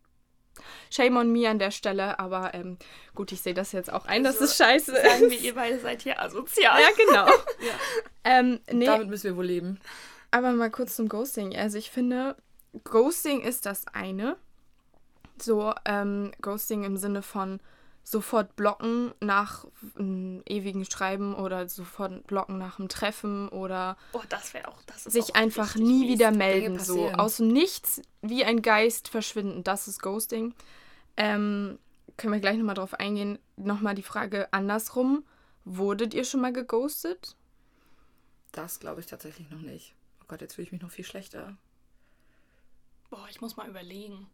Shame 0.89 1.17
on 1.17 1.33
me 1.33 1.49
an 1.49 1.59
der 1.59 1.73
Stelle, 1.73 2.21
aber 2.21 2.55
ähm, 2.55 2.79
gut, 3.17 3.33
ich 3.33 3.41
sehe 3.41 3.55
das 3.55 3.73
jetzt 3.73 3.93
auch 3.93 4.07
ein, 4.07 4.23
dass 4.23 4.35
Also, 4.37 4.45
es 4.45 4.57
scheiße 4.57 4.93
Sagen 4.93 5.25
ist. 5.25 5.31
wir, 5.33 5.41
ihr 5.41 5.55
beide 5.57 5.81
seid 5.81 6.03
hier 6.03 6.23
asozial. 6.23 6.81
Ja, 6.81 6.89
genau. 6.97 7.27
ähm, 8.25 8.61
nee, 8.71 8.87
Damit 8.87 9.09
müssen 9.09 9.25
wir 9.25 9.37
wohl 9.37 9.47
leben. 9.47 9.81
aber 10.31 10.53
mal 10.53 10.71
kurz 10.71 10.95
zum 10.95 11.09
Ghosting. 11.09 11.57
Also 11.57 11.77
ich 11.77 11.91
finde, 11.91 12.37
Ghosting 12.85 13.41
ist 13.41 13.67
das 13.67 13.87
eine. 13.89 14.37
So, 15.39 15.73
ähm, 15.85 16.33
Ghosting 16.41 16.85
im 16.85 16.97
Sinne 16.97 17.23
von 17.23 17.61
sofort 18.05 18.55
blocken 18.55 19.13
nach 19.21 19.67
einem 19.97 20.43
ewigen 20.47 20.85
Schreiben 20.85 21.35
oder 21.35 21.69
sofort 21.69 22.27
blocken 22.27 22.59
nach 22.59 22.79
einem 22.79 22.89
Treffen 22.89 23.49
oder 23.49 23.97
Oh, 24.13 24.19
auch, 24.19 24.83
das 24.87 25.07
ist 25.07 25.13
sich 25.13 25.33
auch 25.33 25.35
einfach 25.35 25.75
nie 25.75 26.09
wieder 26.09 26.31
melden. 26.31 26.79
So 26.79 27.09
aus 27.11 27.39
dem 27.39 27.49
Nichts 27.49 28.03
wie 28.21 28.45
ein 28.45 28.61
Geist 28.61 29.09
verschwinden. 29.09 29.65
Das 29.65 29.89
ist 29.89 30.03
Ghosting. 30.03 30.55
Ähm, 31.17 31.79
können 32.17 32.35
wir 32.35 32.41
gleich 32.41 32.59
nochmal 32.59 32.75
drauf 32.75 32.95
eingehen. 32.95 33.39
Nochmal 33.57 33.95
die 33.95 34.03
Frage 34.03 34.53
andersrum. 34.53 35.25
Wurdet 35.65 36.13
ihr 36.13 36.25
schon 36.25 36.43
mal 36.43 36.53
geghostet? 36.53 37.37
Das 38.53 38.81
glaube 38.81 39.01
ich 39.01 39.07
tatsächlich 39.07 39.49
noch 39.51 39.63
nicht. 39.63 39.95
Oh 40.21 40.25
Gott, 40.29 40.43
jetzt 40.43 40.55
fühle 40.55 40.67
ich 40.67 40.73
mich 40.73 40.83
noch 40.83 40.91
viel 40.91 41.05
schlechter. 41.05 41.57
Boah, 43.09 43.27
ich 43.31 43.41
muss 43.41 43.57
mal 43.57 43.69
überlegen. 43.69 44.27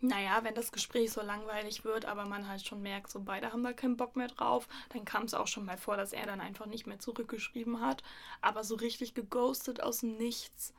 Naja, 0.00 0.40
wenn 0.42 0.54
das 0.54 0.72
Gespräch 0.72 1.12
so 1.12 1.22
langweilig 1.22 1.84
wird, 1.84 2.06
aber 2.06 2.26
man 2.26 2.48
halt 2.48 2.66
schon 2.66 2.82
merkt, 2.82 3.10
so 3.10 3.20
beide 3.20 3.52
haben 3.52 3.62
da 3.62 3.72
keinen 3.72 3.96
Bock 3.96 4.16
mehr 4.16 4.26
drauf, 4.26 4.66
dann 4.92 5.04
kam 5.04 5.24
es 5.24 5.34
auch 5.34 5.46
schon 5.46 5.64
mal 5.64 5.76
vor, 5.78 5.96
dass 5.96 6.12
er 6.12 6.26
dann 6.26 6.40
einfach 6.40 6.66
nicht 6.66 6.86
mehr 6.88 6.98
zurückgeschrieben 6.98 7.80
hat. 7.80 8.02
Aber 8.40 8.64
so 8.64 8.74
richtig 8.74 9.14
geghostet 9.14 9.80
aus 9.80 10.00
dem 10.00 10.16
Nichts 10.16 10.74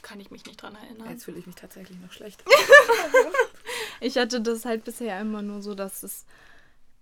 kann 0.00 0.20
ich 0.20 0.30
mich 0.30 0.44
nicht 0.46 0.60
dran 0.62 0.74
erinnern. 0.74 1.10
Jetzt 1.10 1.24
fühle 1.24 1.38
ich 1.38 1.46
mich 1.46 1.56
tatsächlich 1.56 1.98
noch 1.98 2.12
schlecht. 2.12 2.42
Ich 4.00 4.18
hatte 4.18 4.40
das 4.40 4.64
halt 4.64 4.84
bisher 4.84 5.18
immer 5.20 5.40
nur 5.40 5.62
so, 5.62 5.74
dass 5.74 6.02
es 6.02 6.26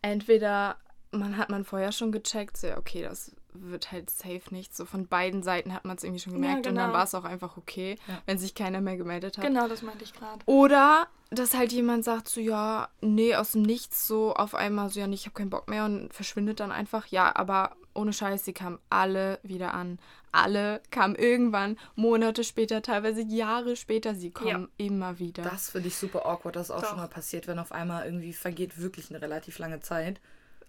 entweder 0.02 0.76
man 1.10 1.36
hat 1.36 1.50
man 1.50 1.64
vorher 1.64 1.90
schon 1.90 2.12
gecheckt, 2.12 2.56
so 2.56 2.68
ja, 2.68 2.78
okay, 2.78 3.02
das 3.02 3.32
wird 3.54 3.92
halt 3.92 4.10
safe 4.10 4.42
nicht. 4.50 4.74
So 4.74 4.84
von 4.84 5.06
beiden 5.06 5.42
Seiten 5.42 5.72
hat 5.74 5.84
man 5.84 5.96
es 5.96 6.04
irgendwie 6.04 6.20
schon 6.20 6.32
Ja, 6.32 6.38
gemerkt 6.38 6.66
und 6.66 6.74
dann 6.74 6.86
genau. 6.86 6.96
war 6.98 7.04
es 7.04 7.14
auch 7.14 7.24
einfach 7.24 7.56
okay, 7.56 7.98
Ja. 8.08 8.22
wenn 8.26 8.38
sich 8.38 8.54
keiner 8.54 8.80
mehr 8.80 8.96
gemeldet 8.96 9.38
hat. 9.38 9.44
Genau, 9.44 9.68
das 9.68 9.82
meinte 9.82 10.04
ich 10.04 10.12
gerade. 10.12 10.40
Oder 10.46 11.06
dass 11.30 11.54
halt 11.54 11.72
jemand 11.72 12.04
sagt 12.04 12.28
so, 12.28 12.40
ja, 12.40 12.88
nee, 13.00 13.34
aus 13.34 13.52
dem 13.52 13.62
Nichts 13.62 14.06
so 14.06 14.34
auf 14.34 14.54
einmal 14.54 14.90
so, 14.90 15.00
ja, 15.00 15.06
nee, 15.06 15.14
ich 15.14 15.24
habe 15.26 15.34
keinen 15.34 15.50
Bock 15.50 15.68
mehr 15.68 15.84
und 15.84 16.12
verschwindet 16.12 16.60
dann 16.60 16.72
einfach. 16.72 17.06
Ja, 17.06 17.34
aber 17.34 17.72
ohne 17.94 18.12
Scheiß, 18.12 18.44
sie 18.44 18.52
kamen 18.52 18.78
alle 18.90 19.38
wieder 19.42 19.74
an. 19.74 19.98
Alle 20.34 20.80
kamen 20.90 21.14
irgendwann, 21.14 21.76
Monate 21.94 22.42
später, 22.42 22.80
teilweise 22.80 23.20
Jahre 23.20 23.76
später, 23.76 24.14
sie 24.14 24.30
kommen 24.30 24.68
immer 24.78 25.18
wieder. 25.18 25.42
Das 25.42 25.68
finde 25.70 25.88
ich 25.88 25.96
super 25.96 26.24
awkward. 26.24 26.56
Das 26.56 26.68
ist 26.68 26.70
auch 26.70 26.80
Doch. 26.80 26.88
schon 26.88 26.98
mal 26.98 27.08
passiert, 27.08 27.46
wenn 27.46 27.58
auf 27.58 27.70
einmal 27.72 28.06
irgendwie 28.06 28.32
vergeht 28.32 28.78
wirklich 28.80 29.10
eine 29.10 29.20
relativ 29.20 29.58
lange 29.58 29.80
Zeit. 29.80 30.20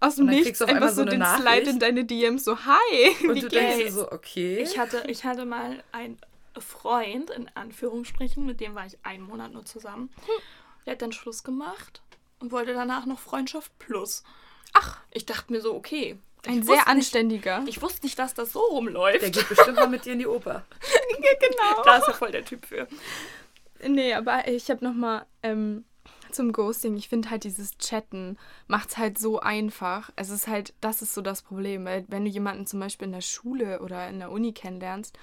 Aus 0.04 0.16
dem 0.16 0.26
Nichts 0.28 0.46
kriegst 0.46 0.62
du 0.62 0.66
auf 0.66 0.72
einfach 0.72 0.90
so 0.90 0.96
so 1.04 1.06
den 1.06 1.22
eine 1.22 1.42
Slide 1.42 1.70
in 1.70 1.80
deine 1.80 2.06
DMs 2.06 2.44
so, 2.44 2.58
hi, 2.66 3.28
Und 3.28 3.36
wie 3.36 3.42
du 3.42 3.48
denkst 3.50 3.78
dir 3.78 3.84
geht's? 3.86 3.96
so, 3.96 4.12
okay. 4.12 4.60
Ich 4.62 4.78
hatte, 4.78 5.04
ich 5.08 5.24
hatte 5.24 5.46
mal 5.46 5.84
einen 5.92 6.18
Freund, 6.60 7.30
in 7.32 7.50
Anführungsstrichen, 7.56 8.46
mit 8.46 8.60
dem 8.60 8.76
war 8.76 8.86
ich 8.86 8.98
einen 9.04 9.24
Monat 9.24 9.54
nur 9.54 9.66
zusammen. 9.66 10.10
Der 10.86 10.94
hat 10.94 11.02
dann 11.02 11.12
Schluss 11.12 11.44
gemacht 11.44 12.02
und 12.40 12.52
wollte 12.52 12.74
danach 12.74 13.06
noch 13.06 13.20
Freundschaft 13.20 13.72
plus. 13.80 14.24
Ach, 14.74 15.00
Ich 15.12 15.26
dachte 15.26 15.52
mir 15.54 15.62
so, 15.62 15.74
okay. 15.74 16.18
Ein 16.46 16.62
sehr 16.64 16.76
nicht- 16.76 16.88
anständiger. 16.88 17.64
Ich 17.68 17.82
wusste 17.82 18.06
nicht, 18.06 18.20
dass 18.20 18.34
das 18.34 18.52
so 18.52 18.60
rumläuft. 18.60 19.22
Der 19.22 19.30
geht 19.30 19.48
bestimmt 19.48 19.78
mal 19.78 19.88
mit 19.88 20.04
dir 20.06 20.14
in 20.14 20.20
die 20.20 20.28
Oper. 20.28 20.66
genau. 21.40 21.84
Da 21.86 21.98
ist 21.98 22.08
er 22.10 22.14
voll 22.14 22.32
der 22.32 22.44
Typ 22.46 22.66
für. 22.66 22.88
Nee, 23.86 24.14
aber 24.14 24.48
ich 24.48 24.70
habe 24.70 24.84
noch 24.86 24.94
mal 24.94 25.26
ähm, 25.42 25.84
zum 26.34 26.52
Ghosting. 26.52 26.96
Ich 26.98 27.10
finde 27.10 27.30
halt 27.30 27.44
dieses 27.44 27.78
Chatten 27.78 28.38
macht 28.68 28.90
es 28.90 28.98
halt 28.98 29.18
so 29.18 29.40
einfach. 29.40 30.12
Es 30.16 30.30
ist 30.30 30.48
halt, 30.48 30.74
das 30.82 31.02
ist 31.02 31.14
so 31.14 31.22
das 31.22 31.42
Problem, 31.42 31.86
weil 31.86 32.06
wenn 32.08 32.26
du 32.26 32.32
jemanden 32.32 32.66
zum 32.66 32.80
Beispiel 32.80 33.08
in 33.08 33.14
der 33.14 33.22
Schule 33.22 33.82
oder 33.82 34.08
in 34.10 34.20
der 34.20 34.32
Uni 34.32 34.54
kennenlernst 34.54 35.18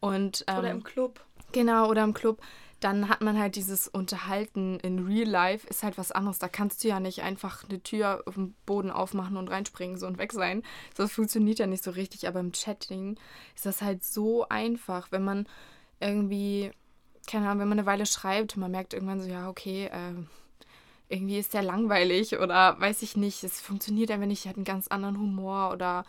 und 0.00 0.44
ähm, 0.46 0.58
Oder 0.58 0.70
im 0.70 0.84
Club. 0.84 1.24
Genau, 1.52 1.88
oder 1.88 2.04
im 2.04 2.14
Club. 2.14 2.40
Dann 2.80 3.08
hat 3.08 3.22
man 3.22 3.36
halt 3.36 3.56
dieses 3.56 3.88
Unterhalten 3.88 4.78
in 4.80 5.04
Real 5.04 5.28
Life, 5.28 5.66
ist 5.66 5.82
halt 5.82 5.98
was 5.98 6.12
anderes. 6.12 6.38
Da 6.38 6.46
kannst 6.46 6.84
du 6.84 6.88
ja 6.88 7.00
nicht 7.00 7.22
einfach 7.22 7.68
eine 7.68 7.82
Tür 7.82 8.22
auf 8.26 8.34
dem 8.34 8.54
Boden 8.66 8.92
aufmachen 8.92 9.36
und 9.36 9.50
reinspringen 9.50 9.96
so 9.96 10.06
und 10.06 10.18
weg 10.18 10.32
sein. 10.32 10.62
Das 10.94 11.10
funktioniert 11.12 11.58
ja 11.58 11.66
nicht 11.66 11.82
so 11.82 11.90
richtig. 11.90 12.28
Aber 12.28 12.38
im 12.38 12.52
Chatting 12.52 13.18
ist 13.56 13.66
das 13.66 13.82
halt 13.82 14.04
so 14.04 14.48
einfach, 14.48 15.10
wenn 15.10 15.24
man 15.24 15.48
irgendwie, 15.98 16.70
keine 17.26 17.46
Ahnung, 17.46 17.62
wenn 17.62 17.68
man 17.68 17.78
eine 17.80 17.86
Weile 17.86 18.06
schreibt 18.06 18.56
man 18.56 18.70
merkt 18.70 18.94
irgendwann 18.94 19.20
so, 19.20 19.28
ja, 19.28 19.48
okay, 19.48 19.90
ähm, 19.92 20.28
irgendwie 21.08 21.38
ist 21.38 21.54
der 21.54 21.62
langweilig 21.62 22.38
oder 22.38 22.78
weiß 22.80 23.02
ich 23.02 23.16
nicht, 23.16 23.42
es 23.44 23.60
funktioniert 23.60 24.10
einfach 24.10 24.26
nicht, 24.26 24.46
hat 24.46 24.56
einen 24.56 24.64
ganz 24.64 24.88
anderen 24.88 25.18
Humor 25.18 25.70
oder 25.72 26.04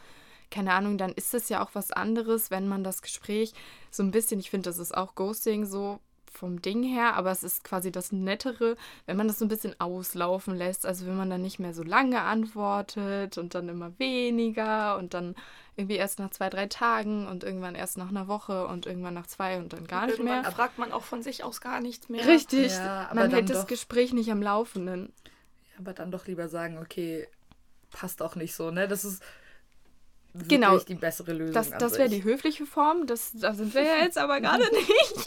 keine 0.52 0.74
Ahnung, 0.74 0.98
dann 0.98 1.12
ist 1.14 1.34
das 1.34 1.50
ja 1.50 1.64
auch 1.64 1.70
was 1.74 1.92
anderes, 1.92 2.50
wenn 2.52 2.68
man 2.68 2.84
das 2.84 3.02
Gespräch 3.02 3.54
so 3.92 4.04
ein 4.04 4.12
bisschen, 4.12 4.40
ich 4.40 4.50
finde, 4.50 4.70
das 4.70 4.80
ist 4.80 4.96
auch 4.96 5.16
Ghosting 5.16 5.66
so 5.66 6.00
vom 6.40 6.62
Ding 6.62 6.84
her, 6.84 7.16
aber 7.16 7.32
es 7.32 7.44
ist 7.44 7.64
quasi 7.64 7.92
das 7.92 8.12
Nettere, 8.12 8.76
wenn 9.06 9.18
man 9.18 9.28
das 9.28 9.40
so 9.40 9.46
ein 9.46 9.50
bisschen 9.50 9.76
auslaufen 9.80 10.56
lässt, 10.56 10.86
also 10.86 11.06
wenn 11.06 11.18
man 11.18 11.30
dann 11.30 11.42
nicht 11.42 11.60
mehr 11.60 11.74
so 11.74 11.84
lange 11.84 12.22
antwortet 12.22 13.38
und 13.38 13.54
dann 13.56 13.70
immer 13.70 13.98
weniger 14.00 14.98
und 14.98 15.14
dann 15.14 15.36
irgendwie 15.76 15.96
erst 15.98 16.20
nach 16.20 16.30
zwei, 16.32 16.50
drei 16.50 16.68
Tagen 16.68 17.28
und 17.28 17.44
irgendwann 17.44 17.76
erst 17.76 17.98
nach 17.98 18.10
einer 18.10 18.28
Woche 18.28 18.68
und 18.68 18.86
irgendwann 18.86 19.14
nach 19.14 19.28
zwei 19.28 19.58
und 19.60 19.72
dann 19.74 19.88
gar 19.88 20.08
nicht 20.08 20.18
Irgendwann 20.18 20.42
mehr. 20.42 20.52
fragt 20.52 20.78
man 20.78 20.92
auch 20.92 21.04
von 21.04 21.22
sich 21.24 21.44
aus 21.44 21.62
gar 21.62 21.80
nichts 21.80 22.10
mehr. 22.10 22.26
Richtig, 22.28 22.74
Ja, 22.74 23.08
aber 23.12 23.22
man 23.22 23.32
hält 23.32 23.50
das 23.50 23.68
Gespräch 23.68 24.12
nicht 24.14 24.32
am 24.32 24.42
Laufenden. 24.42 25.14
Aber 25.78 25.94
dann 25.94 26.12
doch 26.12 26.26
lieber 26.28 26.50
sagen, 26.50 26.78
okay, 26.80 27.28
passt 27.92 28.22
auch 28.22 28.36
nicht 28.36 28.54
so, 28.56 28.72
ne? 28.72 28.88
Das 28.90 29.06
ist 29.06 29.24
wirklich 30.34 30.60
Genau. 30.60 30.78
die 30.80 30.96
bessere 30.96 31.32
Lösung. 31.34 31.54
Das, 31.54 31.70
das 31.72 31.98
wäre 31.98 32.10
die 32.10 32.24
höfliche 32.24 32.66
Form, 32.66 33.08
das, 33.08 33.32
da 33.34 33.54
sind 33.54 33.74
wir 33.74 33.84
ja 33.84 33.96
jetzt 34.04 34.18
aber 34.18 34.42
gerade 34.42 34.64
nicht. 34.74 35.26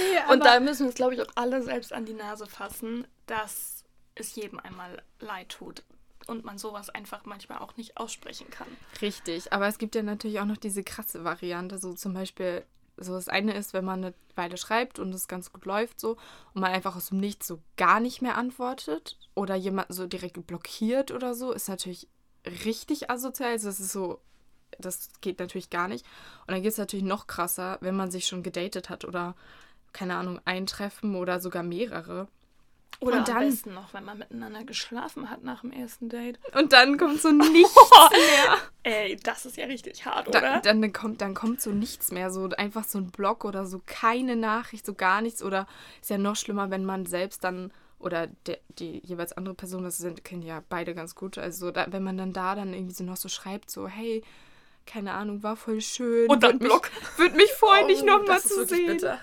Nee, 0.00 0.32
Und 0.32 0.44
da 0.44 0.60
müssen 0.60 0.80
wir 0.80 0.86
uns, 0.86 0.94
glaube 0.94 1.14
ich, 1.14 1.20
auch 1.20 1.32
alle 1.34 1.62
selbst 1.62 1.92
an 1.92 2.04
die 2.04 2.14
Nase 2.14 2.46
fassen, 2.46 3.06
dass 3.26 3.84
es 4.14 4.34
jedem 4.34 4.58
einmal 4.60 5.02
leid 5.20 5.50
tut 5.50 5.82
und 6.26 6.44
man 6.44 6.58
sowas 6.58 6.90
einfach 6.90 7.24
manchmal 7.24 7.58
auch 7.58 7.76
nicht 7.76 7.96
aussprechen 7.96 8.48
kann. 8.50 8.68
Richtig, 9.00 9.52
aber 9.52 9.66
es 9.66 9.78
gibt 9.78 9.94
ja 9.94 10.02
natürlich 10.02 10.40
auch 10.40 10.44
noch 10.44 10.56
diese 10.56 10.82
krasse 10.82 11.24
Variante, 11.24 11.78
so 11.78 11.92
zum 11.94 12.14
Beispiel, 12.14 12.64
so 12.96 13.14
das 13.14 13.28
eine 13.28 13.54
ist, 13.54 13.72
wenn 13.72 13.84
man 13.84 14.04
eine 14.04 14.14
Weile 14.36 14.56
schreibt 14.56 14.98
und 14.98 15.12
es 15.14 15.28
ganz 15.28 15.52
gut 15.52 15.64
läuft 15.64 16.00
so 16.00 16.16
und 16.54 16.60
man 16.60 16.72
einfach 16.72 16.96
aus 16.96 17.08
dem 17.08 17.18
Nichts 17.18 17.46
so 17.46 17.60
gar 17.76 17.98
nicht 17.98 18.22
mehr 18.22 18.36
antwortet 18.36 19.18
oder 19.34 19.54
jemanden 19.54 19.92
so 19.92 20.06
direkt 20.06 20.46
blockiert 20.46 21.10
oder 21.10 21.34
so, 21.34 21.52
ist 21.52 21.68
natürlich 21.68 22.08
richtig 22.46 23.10
asozial, 23.10 23.52
also 23.52 23.68
das 23.68 23.80
ist 23.80 23.92
so, 23.92 24.20
das 24.78 25.10
geht 25.20 25.40
natürlich 25.40 25.70
gar 25.70 25.88
nicht. 25.88 26.06
Und 26.46 26.52
dann 26.52 26.62
geht 26.62 26.72
es 26.72 26.78
natürlich 26.78 27.04
noch 27.04 27.26
krasser, 27.26 27.78
wenn 27.80 27.96
man 27.96 28.10
sich 28.10 28.26
schon 28.26 28.42
gedatet 28.42 28.88
hat 28.88 29.04
oder, 29.04 29.34
keine 29.92 30.14
Ahnung, 30.16 30.40
ein 30.44 30.66
Treffen 30.66 31.14
oder 31.16 31.40
sogar 31.40 31.62
mehrere. 31.62 32.28
Oder 33.00 33.12
Und 33.18 33.18
am 33.30 33.34
dann- 33.36 33.48
besten 33.50 33.72
noch, 33.74 33.94
wenn 33.94 34.04
man 34.04 34.18
miteinander 34.18 34.62
geschlafen 34.64 35.30
hat 35.30 35.42
nach 35.42 35.62
dem 35.62 35.72
ersten 35.72 36.10
Date. 36.10 36.38
Und 36.54 36.72
dann 36.74 36.98
kommt 36.98 37.20
so 37.22 37.30
nichts 37.32 37.74
mehr. 38.10 38.56
Ey, 38.82 39.16
das 39.16 39.46
ist 39.46 39.56
ja 39.56 39.64
richtig 39.66 40.04
hart, 40.04 40.28
oder? 40.28 40.60
dann, 40.62 40.92
kommt, 40.92 41.22
dann 41.22 41.34
kommt 41.34 41.62
so 41.62 41.70
nichts 41.70 42.12
mehr, 42.12 42.30
so 42.30 42.48
einfach 42.58 42.84
so 42.84 42.98
ein 42.98 43.10
Blog 43.10 43.44
oder 43.46 43.64
so 43.64 43.80
keine 43.86 44.36
Nachricht, 44.36 44.84
so 44.84 44.92
gar 44.94 45.22
nichts. 45.22 45.42
Oder 45.42 45.66
ist 46.02 46.10
ja 46.10 46.18
noch 46.18 46.36
schlimmer, 46.36 46.70
wenn 46.70 46.84
man 46.84 47.06
selbst 47.06 47.42
dann 47.42 47.72
oder 47.98 48.28
der, 48.46 48.58
die 48.78 48.98
jeweils 49.04 49.32
andere 49.32 49.54
Person, 49.54 49.82
das 49.84 49.96
sind, 49.98 50.24
kennen 50.24 50.42
ja 50.42 50.62
beide 50.68 50.94
ganz 50.94 51.14
gut. 51.14 51.38
Also 51.38 51.70
da, 51.70 51.86
wenn 51.90 52.02
man 52.02 52.16
dann 52.18 52.32
da 52.34 52.54
dann 52.54 52.74
irgendwie 52.74 52.94
so 52.94 53.04
noch 53.04 53.16
so 53.16 53.28
schreibt, 53.28 53.70
so, 53.70 53.88
hey, 53.88 54.22
keine 54.86 55.12
Ahnung, 55.12 55.42
war 55.42 55.56
voll 55.56 55.80
schön. 55.80 56.28
Und 56.28 56.42
dann 56.42 56.58
Block. 56.58 56.90
Würde 57.16 57.36
mich 57.36 57.52
freuen, 57.52 57.88
dich 57.88 58.02
Oh, 58.02 58.06
nochmal 58.06 58.36
das 58.36 58.44
ist 58.46 58.54
zu 58.54 58.66
sehen. 58.66 58.86
bitter. 58.88 59.20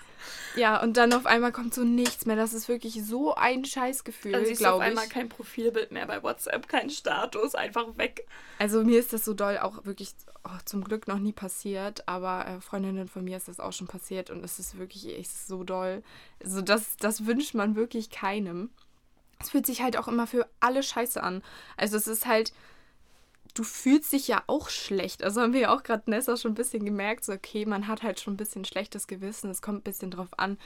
Ja, 0.58 0.82
und 0.82 0.98
dann 0.98 1.14
auf 1.14 1.26
einmal 1.26 1.52
kommt 1.52 1.74
so 1.74 1.84
nichts 1.84 2.26
mehr. 2.26 2.36
Das 2.36 2.54
ist 2.54 2.68
wirklich 2.68 3.06
so 3.06 3.36
ein 3.36 3.64
Scheißgefühl, 3.64 4.32
Dann 4.32 4.46
siehst 4.46 4.62
du 4.62 4.66
auf 4.66 4.80
glaube 4.80 4.84
ich. 4.84 4.90
einmal 4.90 5.08
kein 5.08 5.30
Profilbild 5.30 5.92
mehr 5.92 6.08
bei 6.08 6.22
WhatsApp, 6.24 6.68
kein 6.68 6.90
Status, 6.90 7.56
einfach 7.56 7.98
weg. 7.98 8.28
Also 8.60 8.84
mir 8.84 9.00
ist 9.00 9.14
das 9.14 9.24
so 9.24 9.34
doll 9.34 9.58
auch 9.60 9.86
wirklich 9.86 10.14
oh, 10.44 10.58
zum 10.66 10.84
Glück 10.84 11.08
noch 11.08 11.20
nie 11.20 11.34
passiert, 11.34 12.08
aber 12.08 12.48
äh, 12.48 12.60
Freundinnen 12.60 13.08
von 13.08 13.24
mir 13.24 13.38
ist 13.38 13.48
das 13.48 13.60
auch 13.60 13.74
schon 13.74 13.88
passiert 13.88 14.30
und 14.30 14.44
es 14.44 14.60
ist 14.60 14.78
wirklich 14.78 15.08
echt 15.18 15.32
so 15.32 15.64
doll. 15.64 16.04
Also 16.44 16.62
das, 16.62 16.98
das 16.98 17.26
wünscht 17.26 17.54
man 17.54 17.76
wirklich 17.76 18.10
keinem. 18.10 18.70
Es 19.40 19.52
fühlt 19.52 19.68
sich 19.68 19.82
halt 19.82 19.98
auch 19.98 20.08
immer 20.08 20.26
für 20.26 20.48
alle 20.60 20.82
scheiße 20.82 21.22
an. 21.22 21.44
Also 21.78 21.98
es 21.98 22.08
ist 22.08 22.26
halt, 22.26 22.54
du 23.58 23.64
fühlst 23.64 24.14
dich 24.14 24.28
ja 24.28 24.44
auch 24.48 24.70
schlecht. 24.70 25.24
Also 25.24 25.42
haben 25.42 25.54
wir 25.54 25.62
ja 25.62 25.76
auch 25.76 25.84
gerade 25.84 26.10
Nessa 26.10 26.38
schon 26.38 26.52
ein 26.52 26.56
bisschen 26.56 26.86
gemerkt, 26.86 27.26
so 27.26 27.34
okay, 27.34 27.66
man 27.66 27.88
hat 27.88 28.04
halt 28.04 28.20
schon 28.20 28.34
ein 28.34 28.38
bisschen 28.38 28.66
schlechtes 28.66 29.08
Gewissen. 29.08 29.50
Es 29.50 29.62
kommt 29.62 29.80
ein 29.80 29.84
bisschen 29.84 30.12
drauf 30.12 30.30
an, 30.38 30.58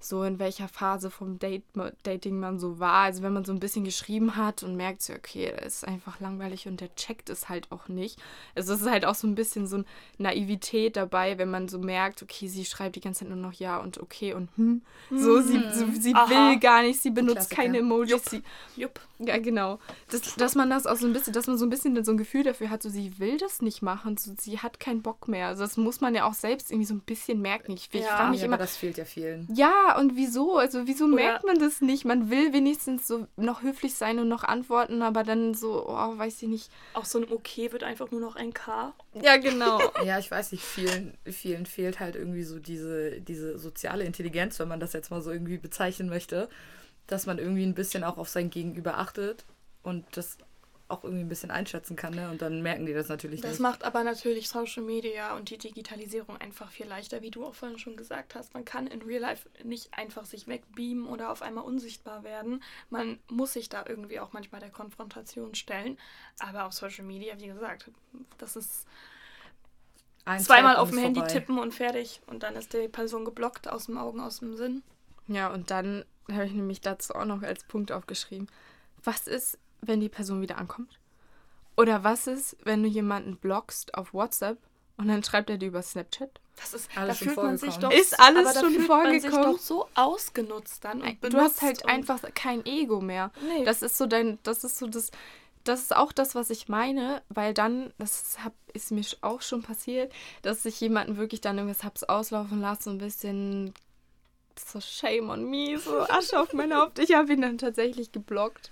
so 0.00 0.22
in 0.22 0.38
welcher 0.38 0.68
Phase 0.68 1.10
vom 1.10 1.38
Date, 1.38 1.64
Dating 2.04 2.38
man 2.38 2.58
so 2.58 2.78
war. 2.78 3.02
Also 3.04 3.22
wenn 3.22 3.32
man 3.32 3.44
so 3.44 3.52
ein 3.52 3.60
bisschen 3.60 3.84
geschrieben 3.84 4.36
hat 4.36 4.62
und 4.62 4.76
merkt 4.76 5.02
so, 5.02 5.12
okay, 5.12 5.52
das 5.62 5.74
ist 5.78 5.88
einfach 5.88 6.20
langweilig 6.20 6.66
und 6.68 6.80
der 6.80 6.94
checkt 6.94 7.30
es 7.30 7.48
halt 7.48 7.70
auch 7.72 7.88
nicht. 7.88 8.18
Also 8.54 8.74
es 8.74 8.82
ist 8.82 8.90
halt 8.90 9.04
auch 9.04 9.14
so 9.14 9.26
ein 9.26 9.34
bisschen 9.34 9.66
so 9.66 9.76
eine 9.76 9.84
Naivität 10.18 10.96
dabei, 10.96 11.38
wenn 11.38 11.50
man 11.50 11.68
so 11.68 11.78
merkt, 11.78 12.22
okay, 12.22 12.48
sie 12.48 12.64
schreibt 12.64 12.96
die 12.96 13.00
ganze 13.00 13.20
Zeit 13.20 13.28
nur 13.28 13.38
noch 13.38 13.52
ja 13.54 13.78
und 13.78 13.98
okay 13.98 14.34
und 14.34 14.48
hm. 14.56 14.82
So, 15.10 15.40
sie, 15.40 15.62
so, 15.72 15.86
sie 15.98 16.14
Aha. 16.14 16.28
will 16.28 16.58
gar 16.58 16.82
nicht, 16.82 17.00
sie 17.00 17.10
benutzt 17.10 17.36
Klassiker. 17.50 17.62
keine 17.62 17.78
Emojis. 17.78 18.24
Sie, 18.26 18.42
Jupp. 18.76 19.00
ja, 19.18 19.38
genau. 19.38 19.78
Das, 20.10 20.34
dass 20.36 20.54
man 20.54 20.68
das 20.68 20.86
auch 20.86 20.96
so 20.96 21.06
ein 21.06 21.12
bisschen, 21.14 21.32
dass 21.32 21.46
man 21.46 21.56
so 21.56 21.64
ein 21.64 21.70
bisschen 21.70 22.04
so 22.04 22.12
ein 22.12 22.18
Gefühl 22.18 22.42
dafür 22.42 22.68
hat, 22.70 22.82
so 22.82 22.90
sie 22.90 23.18
will 23.18 23.38
das 23.38 23.62
nicht 23.62 23.80
machen, 23.80 24.16
so 24.18 24.32
sie 24.38 24.58
hat 24.58 24.78
keinen 24.80 25.00
Bock 25.02 25.26
mehr. 25.28 25.46
Also 25.48 25.62
das 25.62 25.76
muss 25.78 26.00
man 26.02 26.14
ja 26.14 26.26
auch 26.26 26.34
selbst 26.34 26.70
irgendwie 26.70 26.86
so 26.86 26.94
ein 26.94 27.00
bisschen 27.00 27.40
merken. 27.40 27.72
Ich, 27.72 27.88
ich 27.92 28.02
Ja. 28.02 28.16
frage 28.16 28.30
mich 28.32 28.40
ja, 28.40 28.46
immer, 28.46 28.54
aber 28.56 28.64
das 28.64 28.76
fehlt 28.76 28.98
ja 28.98 29.04
vielen. 29.06 29.48
ja, 29.54 29.87
und 29.96 30.16
wieso? 30.16 30.56
Also 30.56 30.86
wieso 30.86 31.04
Oder- 31.06 31.14
merkt 31.14 31.44
man 31.44 31.58
das 31.58 31.80
nicht? 31.80 32.04
Man 32.04 32.30
will 32.30 32.52
wenigstens 32.52 33.06
so 33.06 33.26
noch 33.36 33.62
höflich 33.62 33.94
sein 33.94 34.18
und 34.18 34.28
noch 34.28 34.44
antworten, 34.44 35.02
aber 35.02 35.22
dann 35.22 35.54
so, 35.54 35.86
oh, 35.88 36.18
weiß 36.18 36.42
ich 36.42 36.48
nicht. 36.48 36.70
Auch 36.94 37.04
so 37.04 37.18
ein 37.18 37.30
Okay 37.30 37.72
wird 37.72 37.84
einfach 37.84 38.10
nur 38.10 38.20
noch 38.20 38.36
ein 38.36 38.52
K. 38.52 38.92
Ja, 39.22 39.36
genau. 39.36 39.80
Ja, 40.04 40.18
ich 40.18 40.30
weiß 40.30 40.52
nicht, 40.52 40.64
vielen, 40.64 41.16
vielen 41.24 41.66
fehlt 41.66 42.00
halt 42.00 42.16
irgendwie 42.16 42.42
so 42.44 42.58
diese, 42.58 43.20
diese 43.20 43.58
soziale 43.58 44.04
Intelligenz, 44.04 44.58
wenn 44.58 44.68
man 44.68 44.80
das 44.80 44.92
jetzt 44.92 45.10
mal 45.10 45.22
so 45.22 45.30
irgendwie 45.30 45.58
bezeichnen 45.58 46.08
möchte, 46.08 46.48
dass 47.06 47.26
man 47.26 47.38
irgendwie 47.38 47.64
ein 47.64 47.74
bisschen 47.74 48.04
auch 48.04 48.18
auf 48.18 48.28
sein 48.28 48.50
Gegenüber 48.50 48.98
achtet 48.98 49.44
und 49.82 50.04
das 50.16 50.36
auch 50.88 51.04
irgendwie 51.04 51.22
ein 51.24 51.28
bisschen 51.28 51.50
einschätzen 51.50 51.96
kann, 51.96 52.14
ne? 52.14 52.30
Und 52.30 52.40
dann 52.40 52.62
merken 52.62 52.86
die 52.86 52.94
das 52.94 53.08
natürlich 53.08 53.40
Das 53.42 53.52
nicht. 53.52 53.60
macht 53.60 53.84
aber 53.84 54.04
natürlich 54.04 54.48
Social 54.48 54.82
Media 54.82 55.36
und 55.36 55.50
die 55.50 55.58
Digitalisierung 55.58 56.36
einfach 56.38 56.70
viel 56.70 56.86
leichter, 56.86 57.20
wie 57.20 57.30
du 57.30 57.44
auch 57.44 57.54
vorhin 57.54 57.78
schon 57.78 57.96
gesagt 57.96 58.34
hast. 58.34 58.54
Man 58.54 58.64
kann 58.64 58.86
in 58.86 59.02
Real 59.02 59.20
Life 59.20 59.48
nicht 59.64 59.92
einfach 59.92 60.24
sich 60.24 60.46
wegbeamen 60.48 61.06
oder 61.06 61.30
auf 61.30 61.42
einmal 61.42 61.64
unsichtbar 61.64 62.24
werden. 62.24 62.62
Man 62.88 63.18
muss 63.28 63.52
sich 63.52 63.68
da 63.68 63.84
irgendwie 63.86 64.18
auch 64.18 64.32
manchmal 64.32 64.60
der 64.60 64.70
Konfrontation 64.70 65.54
stellen. 65.54 65.98
Aber 66.38 66.64
auf 66.64 66.72
Social 66.72 67.04
Media, 67.04 67.38
wie 67.38 67.48
gesagt, 67.48 67.90
das 68.38 68.56
ist 68.56 68.86
Ein 70.24 70.40
zweimal 70.40 70.76
auf 70.76 70.90
dem 70.90 70.98
Handy 70.98 71.20
vorbei. 71.20 71.32
tippen 71.34 71.58
und 71.58 71.74
fertig. 71.74 72.20
Und 72.26 72.42
dann 72.42 72.56
ist 72.56 72.72
die 72.72 72.88
Person 72.88 73.24
geblockt, 73.24 73.68
aus 73.68 73.86
dem 73.86 73.98
Augen, 73.98 74.20
aus 74.20 74.38
dem 74.40 74.56
Sinn. 74.56 74.82
Ja, 75.26 75.52
und 75.52 75.70
dann 75.70 76.04
habe 76.32 76.46
ich 76.46 76.52
nämlich 76.52 76.80
dazu 76.80 77.14
auch 77.14 77.24
noch 77.26 77.42
als 77.42 77.64
Punkt 77.64 77.92
aufgeschrieben. 77.92 78.48
Was 79.04 79.26
ist, 79.26 79.58
wenn 79.80 80.00
die 80.00 80.08
Person 80.08 80.40
wieder 80.40 80.58
ankommt? 80.58 80.98
Oder 81.76 82.02
was 82.04 82.26
ist, 82.26 82.56
wenn 82.64 82.82
du 82.82 82.88
jemanden 82.88 83.36
blockst 83.36 83.94
auf 83.94 84.12
WhatsApp 84.12 84.58
und 84.96 85.08
dann 85.08 85.22
schreibt 85.22 85.48
er 85.50 85.58
dir 85.58 85.68
über 85.68 85.82
Snapchat? 85.82 86.30
Das 86.56 86.74
ist, 86.74 86.90
Alles 86.96 87.18
da 87.20 87.24
schon 87.24 87.34
fühlt 87.34 87.46
man 87.46 87.56
sich 87.58 87.68
doch, 87.76 87.80
vorgekommen. 87.82 88.00
Ist 88.02 88.20
alles 88.20 88.46
aber 88.46 88.54
da 88.54 88.60
schon 88.60 88.72
fühlt 88.74 88.88
man 88.88 89.20
sich 89.20 89.30
vorgekommen? 89.30 89.56
doch 89.56 89.62
so 89.62 89.88
ausgenutzt 89.94 90.84
dann 90.84 91.02
und 91.02 91.06
Du 91.06 91.08
hast 91.12 91.20
benutzt 91.20 91.62
halt 91.62 91.82
und- 91.84 91.90
einfach 91.90 92.20
kein 92.34 92.66
Ego 92.66 93.00
mehr. 93.00 93.30
Nee. 93.46 93.64
Das 93.64 93.82
ist 93.82 93.96
so 93.96 94.06
dein, 94.06 94.38
das 94.42 94.64
ist 94.64 94.78
so 94.78 94.88
das, 94.88 95.12
das 95.62 95.82
ist 95.82 95.94
auch 95.96 96.10
das, 96.10 96.34
was 96.34 96.50
ich 96.50 96.68
meine, 96.68 97.22
weil 97.28 97.54
dann, 97.54 97.92
das 97.98 98.38
hab, 98.42 98.54
ist 98.72 98.90
mir 98.90 99.04
auch 99.20 99.40
schon 99.42 99.62
passiert, 99.62 100.12
dass 100.42 100.64
ich 100.64 100.80
jemanden 100.80 101.16
wirklich 101.16 101.40
dann 101.40 101.58
irgendwas 101.58 101.84
hab's 101.84 102.02
auslaufen 102.02 102.60
lassen, 102.60 102.82
so 102.82 102.90
ein 102.90 102.98
bisschen 102.98 103.72
so 104.60 104.80
shame 104.80 105.30
on 105.30 105.48
me, 105.48 105.78
so 105.78 106.00
Asche 106.00 106.38
auf 106.38 106.52
mein 106.52 106.74
Haupt. 106.74 106.98
Ich 106.98 107.14
habe 107.14 107.32
ihn 107.32 107.42
dann 107.42 107.58
tatsächlich 107.58 108.12
geblockt, 108.12 108.70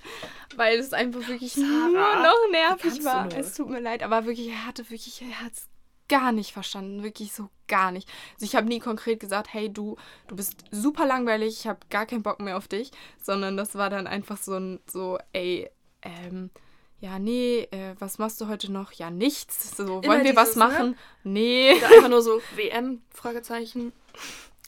weil 0.57 0.79
es 0.79 0.92
einfach 0.92 1.27
wirklich 1.29 1.57
nur 1.57 1.92
Sarah, 1.92 2.22
noch 2.22 2.35
wie 2.46 2.53
nervig 2.53 3.05
war. 3.05 3.25
nur? 3.25 3.37
Es 3.37 3.55
tut 3.55 3.68
mir 3.68 3.81
leid, 3.81 4.03
aber 4.03 4.27
wirklich, 4.27 4.49
er 4.49 4.66
hatte 4.66 4.88
wirklich, 4.90 5.22
er 5.22 5.42
hat's 5.42 5.68
gar 6.09 6.33
nicht 6.33 6.53
verstanden, 6.53 7.03
wirklich 7.03 7.33
so 7.33 7.49
gar 7.66 7.90
nicht. 7.90 8.09
Also 8.35 8.46
ich 8.46 8.55
habe 8.55 8.68
nie 8.68 8.79
konkret 8.79 9.20
gesagt, 9.20 9.53
hey 9.53 9.72
du, 9.72 9.96
du 10.29 10.37
bist 10.37 10.64
super 10.70 11.07
langweilig, 11.07 11.59
ich 11.61 11.66
habe 11.66 11.81
gar 11.90 12.07
keinen 12.07 12.22
Bock 12.22 12.40
mehr 12.40 12.57
auf 12.57 12.68
dich, 12.68 12.90
sondern 13.20 13.57
das 13.57 13.75
war 13.75 13.90
dann 13.90 14.07
einfach 14.07 14.37
so 14.37 14.55
ein, 14.55 14.81
so, 14.87 15.18
ey, 15.33 15.68
ähm, 16.03 16.51
ja, 16.99 17.18
nee, 17.18 17.68
äh, 17.72 17.94
was 17.99 18.18
machst 18.18 18.40
du 18.40 18.49
heute 18.49 18.72
noch? 18.72 18.92
Ja, 18.92 19.11
nichts. 19.11 19.77
So, 19.77 20.03
wollen 20.03 20.25
wir 20.25 20.35
was 20.35 20.51
dieses, 20.51 20.57
ne? 20.57 20.64
machen? 20.64 20.99
Nee. 21.25 21.75
Oder 21.77 21.88
einfach 21.88 22.09
nur 22.09 22.22
so 22.22 22.40
WM, 22.55 23.03
Fragezeichen. 23.12 23.92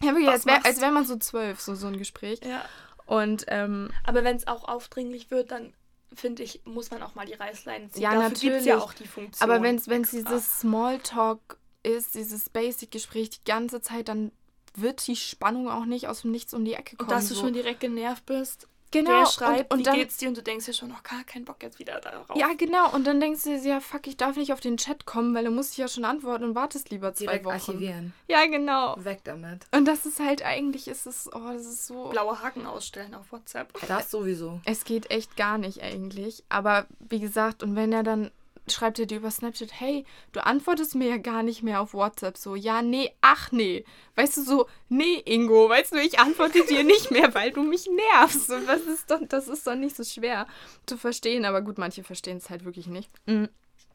Ja, 0.03 0.13
wirklich, 0.13 0.29
als 0.29 0.47
wäre 0.47 0.63
wär 0.63 0.91
man 0.91 1.05
so 1.05 1.17
zwölf, 1.17 1.61
so, 1.61 1.75
so 1.75 1.87
ein 1.87 1.99
Gespräch. 1.99 2.41
Ja. 2.45 2.65
Und 3.07 3.47
ähm, 3.49 3.91
Aber 4.05 4.23
wenn 4.25 4.37
es 4.37 4.47
auch 4.47 4.65
aufdringlich 4.65 5.31
wird, 5.31 5.51
dann 5.51 5.73
finde 6.15 6.43
ich, 6.43 6.63
muss 6.65 6.91
man 6.91 7.03
auch 7.03 7.15
mal 7.15 7.27
die 7.27 7.35
Reißleine 7.35 7.91
ziehen. 7.91 8.03
Ja, 8.03 8.11
Dafür 8.11 8.29
gibt's 8.29 8.43
natürlich. 8.43 8.67
ja 8.67 8.79
auch 8.79 8.93
die 8.93 9.07
Funktion. 9.07 9.51
aber 9.51 9.63
wenn 9.63 9.77
es 9.77 10.11
dieses 10.11 10.61
Smalltalk 10.61 11.59
ist, 11.83 12.15
dieses 12.15 12.51
Basic-Gespräch 12.51 13.31
die 13.31 13.45
ganze 13.45 13.81
Zeit, 13.81 14.09
dann 14.09 14.33
wird 14.75 15.07
die 15.07 15.17
Spannung 15.17 15.69
auch 15.69 15.85
nicht 15.85 16.09
aus 16.09 16.23
dem 16.23 16.31
Nichts 16.31 16.55
um 16.55 16.65
die 16.65 16.75
Ecke 16.75 16.97
kommen. 16.97 17.09
Und 17.09 17.15
dass 17.15 17.29
du 17.29 17.35
so. 17.35 17.43
schon 17.43 17.53
direkt 17.53 17.81
genervt 17.81 18.27
bist, 18.27 18.69
genau, 18.91 19.21
der 19.21 19.27
schreibt, 19.27 19.73
und, 19.73 19.73
und 19.73 19.79
wie 19.79 19.83
dann, 19.85 19.95
geht's 19.97 20.17
dir? 20.17 20.29
Und 20.29 20.37
du 20.37 20.43
denkst 20.43 20.67
dir 20.67 20.73
schon, 20.73 20.89
noch 20.89 21.03
gar 21.03 21.25
keinen 21.25 21.45
Bock 21.45 21.63
jetzt 21.63 21.79
wieder 21.79 22.01
darauf. 22.01 22.27
Ja, 22.35 22.49
genau. 22.57 22.93
Und 22.93 23.07
dann 23.07 23.21
denkst 23.21 23.45
du 23.45 23.51
dir, 23.51 23.69
ja, 23.69 23.81
fuck, 23.81 24.07
ich 24.07 24.17
darf 24.17 24.37
nicht 24.37 24.53
auf 24.53 24.61
den 24.61 24.77
Chat 24.77 25.07
kommen, 25.07 25.35
weil 25.35 25.45
du 25.45 25.51
musst 25.51 25.77
ja 25.77 25.89
schon 25.89 26.05
antworten 26.05 26.45
und 26.45 26.55
wartest 26.55 26.91
lieber 26.91 27.15
zwei 27.15 27.27
Direkt 27.27 27.45
Wochen. 27.45 27.55
archivieren. 27.55 28.15
Ja, 28.29 28.47
genau. 28.47 28.97
Weg 28.99 29.21
damit. 29.25 29.67
Und 29.73 29.87
das 29.87 30.07
ist 30.07 30.21
halt 30.21 30.45
eigentlich, 30.45 30.89
ist 30.89 31.07
es, 31.07 31.29
oh, 31.33 31.53
das 31.53 31.67
ist 31.67 31.87
so. 31.87 32.09
Blaue 32.09 32.43
Haken 32.43 32.67
ausstellen 32.67 33.15
auf 33.15 33.33
WhatsApp. 33.33 33.73
Das 33.87 34.11
sowieso. 34.11 34.61
Es 34.65 34.85
geht 34.85 35.11
echt 35.11 35.37
gar 35.37 35.59
nicht 35.59 35.83
eigentlich. 35.83 36.45
Aber 36.49 36.87
wie 37.01 37.21
gesagt, 37.21 37.63
und 37.63 37.77
wenn 37.77 37.93
er 37.93 38.03
dann 38.03 38.31
schreibt 38.69 38.99
er 38.99 39.07
dir 39.07 39.19
über 39.19 39.31
Snapchat, 39.31 39.71
hey, 39.73 40.05
du 40.33 40.45
antwortest 40.45 40.95
mir 40.95 41.09
ja 41.09 41.17
gar 41.17 41.43
nicht 41.43 41.63
mehr 41.63 41.81
auf 41.81 41.95
WhatsApp. 41.95 42.37
So, 42.37 42.55
ja, 42.55 42.83
nee, 42.83 43.13
ach 43.21 43.53
nee. 43.53 43.85
Weißt 44.17 44.37
du, 44.37 44.43
so, 44.43 44.67
nee, 44.89 45.23
Ingo, 45.25 45.69
weißt 45.69 45.93
du, 45.93 45.97
ich 45.99 46.19
antworte 46.19 46.65
dir 46.65 46.85
nicht 46.85 47.11
mehr, 47.11 47.35
weil 47.35 47.53
du 47.53 47.63
mich 47.63 47.89
nervst. 48.13 48.51
Und 48.51 48.67
das 48.67 48.83
ist 48.83 49.11
doch, 49.11 49.21
das 49.29 49.49
ist 49.49 49.67
doch 49.67 49.75
nicht 49.75 49.97
so 49.97 50.05
schwer 50.05 50.47
zu 50.87 50.97
verstehen. 50.97 51.45
Aber 51.45 51.63
gut, 51.63 51.79
manche 51.79 52.03
verstehen 52.05 52.39
es 52.39 52.51
halt 52.51 52.65
wirklich 52.65 52.87
nicht. 52.87 53.11
Mhm. 53.27 53.49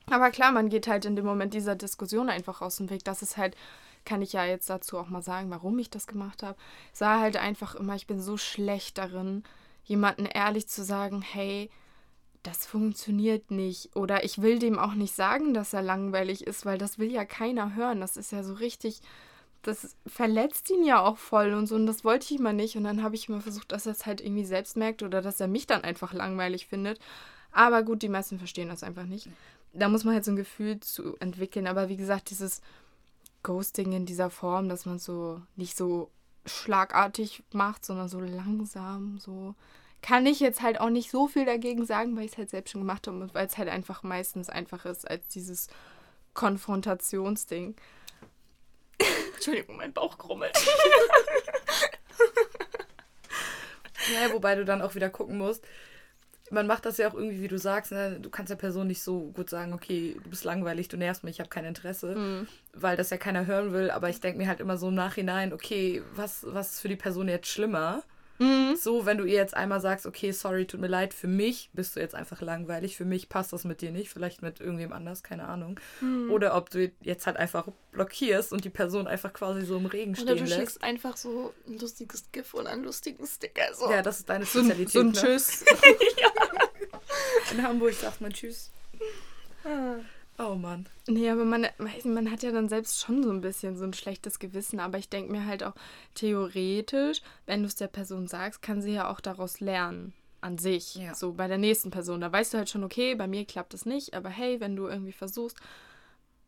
Aber 0.08 0.32
klar, 0.32 0.52
man 0.52 0.70
geht 0.70 0.88
halt 0.88 1.06
in 1.06 1.16
dem 1.16 1.26
Moment 1.26 1.54
dieser 1.54 1.76
Diskussion 1.76 2.30
einfach 2.30 2.62
aus 2.62 2.78
dem 2.78 2.90
Weg. 2.90 3.04
Das 3.04 3.22
ist 3.22 3.38
halt, 3.38 3.56
kann 4.06 4.22
ich 4.22 4.34
ja 4.34 4.46
jetzt 4.46 4.70
dazu 4.70 4.98
auch 4.98 5.10
mal 5.10 5.22
sagen, 5.22 5.50
warum 5.50 5.80
ich 5.80 5.90
das 5.90 6.08
gemacht 6.08 6.44
habe. 6.44 6.58
Sah 6.92 7.20
halt 7.20 7.38
einfach 7.38 7.76
immer, 7.76 7.96
ich 7.96 8.08
bin 8.08 8.20
so 8.20 8.38
schlecht 8.38 8.98
darin, 8.98 9.44
jemanden 9.86 10.26
ehrlich 10.26 10.68
zu 10.68 10.84
sagen, 10.84 11.22
hey, 11.22 11.70
das 12.44 12.66
funktioniert 12.66 13.52
nicht. 13.52 13.96
Oder 13.96 14.24
ich 14.24 14.42
will 14.42 14.60
dem 14.60 14.78
auch 14.78 14.94
nicht 14.94 15.16
sagen, 15.16 15.54
dass 15.54 15.74
er 15.74 15.82
langweilig 15.82 16.46
ist, 16.46 16.66
weil 16.66 16.78
das 16.78 17.00
will 17.00 17.12
ja 17.12 17.26
keiner 17.26 17.76
hören. 17.76 18.02
Das 18.02 18.18
ist 18.18 18.32
ja 18.32 18.44
so 18.44 18.54
richtig, 18.54 19.02
das 19.62 19.96
verletzt 20.06 20.70
ihn 20.70 20.84
ja 20.84 21.02
auch 21.02 21.18
voll 21.18 21.54
und 21.54 21.68
so. 21.68 21.76
Und 21.76 21.88
das 21.88 22.04
wollte 22.04 22.26
ich 22.26 22.40
immer 22.40 22.54
nicht. 22.54 22.76
Und 22.76 22.84
dann 22.84 23.02
habe 23.02 23.16
ich 23.16 23.30
immer 23.30 23.42
versucht, 23.42 23.72
dass 23.72 23.86
er 23.86 23.94
es 23.94 24.06
halt 24.06 24.22
irgendwie 24.22 24.46
selbst 24.46 24.76
merkt 24.76 25.04
oder 25.04 25.22
dass 25.22 25.40
er 25.40 25.48
mich 25.48 25.68
dann 25.68 25.84
einfach 25.84 26.14
langweilig 26.14 26.68
findet. 26.68 27.00
Aber 27.52 27.82
gut, 27.82 28.02
die 28.02 28.10
meisten 28.10 28.38
verstehen 28.38 28.70
das 28.70 28.84
einfach 28.84 29.06
nicht. 29.06 29.30
Da 29.72 29.88
muss 29.88 30.04
man 30.04 30.14
halt 30.14 30.26
so 30.26 30.32
ein 30.32 30.38
Gefühl 30.38 30.82
zu 30.82 31.16
entwickeln. 31.18 31.66
Aber 31.66 31.88
wie 31.88 31.98
gesagt, 31.98 32.30
dieses 32.30 32.62
Ghosting 33.42 33.94
in 33.94 34.06
dieser 34.06 34.30
Form, 34.30 34.68
dass 34.68 34.86
man 34.86 35.00
so 35.00 35.42
nicht 35.56 35.78
so 35.78 36.10
schlagartig 36.46 37.44
macht, 37.54 37.86
sondern 37.86 38.10
so 38.10 38.20
langsam, 38.20 39.18
so 39.18 39.56
kann 40.04 40.28
ich 40.28 40.40
jetzt 40.40 40.62
halt 40.62 40.80
auch 40.80 40.90
nicht 40.92 41.10
so 41.10 41.28
viel 41.28 41.46
dagegen 41.46 41.86
sagen, 41.86 42.16
weil 42.16 42.26
ich 42.26 42.34
es 42.34 42.38
halt 42.38 42.50
selbst 42.52 42.72
schon 42.72 42.82
gemacht 42.82 43.08
habe 43.08 43.18
und 43.20 43.34
weil 43.34 43.48
es 43.48 43.58
halt 43.58 43.70
einfach 43.70 44.04
meistens 44.04 44.50
einfacher 44.50 44.92
ist 44.92 45.10
als 45.10 45.28
dieses 45.30 45.68
Konfrontationsding. 46.36 47.76
Entschuldigung, 49.34 49.78
mein 49.78 49.94
Bauch 49.94 50.18
krummelt. 50.20 50.54
Ja, 54.14 54.34
wobei 54.34 54.56
du 54.56 54.66
dann 54.66 54.82
auch 54.82 54.96
wieder 54.96 55.10
gucken 55.10 55.38
musst. 55.38 55.64
Man 56.50 56.68
macht 56.68 56.86
das 56.86 56.98
ja 56.98 57.10
auch 57.10 57.14
irgendwie, 57.14 57.42
wie 57.42 57.48
du 57.48 57.58
sagst, 57.58 57.94
ne? 57.94 58.20
du 58.20 58.30
kannst 58.30 58.50
der 58.52 58.58
Person 58.58 58.86
nicht 58.88 59.02
so 59.02 59.32
gut 59.32 59.50
sagen, 59.50 59.72
okay, 59.74 60.18
du 60.22 60.30
bist 60.30 60.44
langweilig, 60.44 60.90
du 60.90 60.98
nervst 60.98 61.24
mich, 61.24 61.36
ich 61.38 61.40
habe 61.40 61.50
kein 61.50 61.64
Interesse, 61.66 62.16
Mhm. 62.16 62.48
weil 62.74 62.98
das 62.98 63.10
ja 63.12 63.18
keiner 63.18 63.46
hören 63.46 63.72
will. 63.72 63.90
Aber 63.92 64.10
ich 64.10 64.20
denke 64.20 64.38
mir 64.40 64.48
halt 64.50 64.60
immer 64.60 64.78
so 64.78 64.90
im 64.90 64.96
Nachhinein, 64.96 65.54
okay, 65.54 66.04
was, 66.16 66.46
was 66.50 66.74
ist 66.74 66.80
für 66.82 66.90
die 66.90 66.98
Person 66.98 67.30
jetzt 67.30 67.48
schlimmer? 67.48 68.04
Mhm. 68.40 68.76
So, 68.76 69.06
wenn 69.06 69.18
du 69.18 69.26
ihr 69.26 69.36
jetzt 69.36 69.56
einmal 69.56 69.80
sagst, 69.80 70.06
okay, 70.06 70.32
sorry, 70.32 70.66
tut 70.66 70.80
mir 70.82 70.88
leid, 70.88 71.14
für 71.14 71.28
mich 71.28 71.70
bist 71.74 71.96
du 71.96 72.00
jetzt 72.00 72.16
einfach 72.16 72.42
langweilig, 72.42 72.98
für 72.98 73.06
mich 73.06 73.30
passt 73.30 73.54
das 73.54 73.64
mit 73.64 73.82
dir 73.82 73.92
nicht, 73.92 74.10
vielleicht 74.10 74.42
mit 74.42 74.60
irgendwem 74.60 74.92
anders, 74.92 75.24
keine 75.24 75.48
Ahnung. 75.48 75.80
Hm. 76.00 76.32
Oder 76.32 76.56
ob 76.56 76.70
du 76.70 76.92
jetzt 77.02 77.28
halt 77.28 77.38
einfach 77.38 77.68
blockierst 77.92 78.52
und 78.52 78.66
die 78.66 78.70
Person 78.70 79.08
einfach 79.08 79.34
quasi 79.34 79.66
so 79.66 79.78
im 79.78 79.86
Regen 79.86 80.12
Oder 80.14 80.22
stehen 80.22 80.38
du 80.38 80.44
lässt. 80.44 80.56
schickst 80.56 80.84
einfach 80.84 81.16
so 81.18 81.54
ein 81.68 81.78
lustiges 81.78 82.32
GIF 82.32 82.54
oder 82.54 82.70
einen 82.70 82.84
lustigen 82.84 83.26
Sticker. 83.26 83.74
So. 83.74 83.92
Ja, 83.92 84.02
das 84.02 84.20
ist 84.20 84.30
deine 84.30 84.46
Spezialität. 84.46 84.90
so 84.90 85.00
ein 85.00 85.08
ne? 85.08 85.14
Tschüss. 85.14 85.64
In 87.52 87.64
Hamburg 87.64 87.94
sagt 87.94 88.22
man 88.22 88.34
Tschüss. 88.34 88.72
Ah. 89.64 89.98
Oh 90.40 90.56
Mann. 90.56 90.88
Nee, 91.08 91.30
aber 91.30 91.46
man, 91.46 91.68
man 92.06 92.32
hat 92.32 92.44
ja 92.44 92.52
dann 92.52 92.70
selbst 92.70 93.00
schon 93.00 93.24
so 93.24 93.30
ein 93.30 93.42
bisschen 93.42 93.78
so 93.78 93.84
ein 93.84 93.94
schlechtes 93.94 94.40
Gewissen. 94.40 94.80
Aber 94.80 94.98
ich 94.98 95.10
denke 95.10 95.32
mir 95.32 95.46
halt 95.46 95.64
auch, 95.64 95.74
theoretisch, 96.16 97.22
wenn 97.46 97.62
du 97.62 97.68
es 97.68 97.76
der 97.76 97.88
Person 97.88 98.28
sagst, 98.28 98.62
kann 98.62 98.82
sie 98.82 98.94
ja 98.94 99.10
auch 99.10 99.20
daraus 99.20 99.60
lernen. 99.60 100.14
An 100.42 100.58
sich. 100.58 100.96
Ja. 100.96 101.16
So 101.16 101.32
bei 101.32 101.48
der 101.48 101.58
nächsten 101.58 101.90
Person. 101.90 102.20
Da 102.20 102.30
weißt 102.30 102.54
du 102.54 102.58
halt 102.58 102.70
schon, 102.70 102.84
okay, 102.84 103.16
bei 103.16 103.28
mir 103.28 103.46
klappt 103.46 103.74
es 103.74 103.86
nicht. 103.86 104.14
Aber 104.14 104.28
hey, 104.28 104.60
wenn 104.60 104.76
du 104.76 104.88
irgendwie 104.88 105.14
versuchst, 105.14 105.56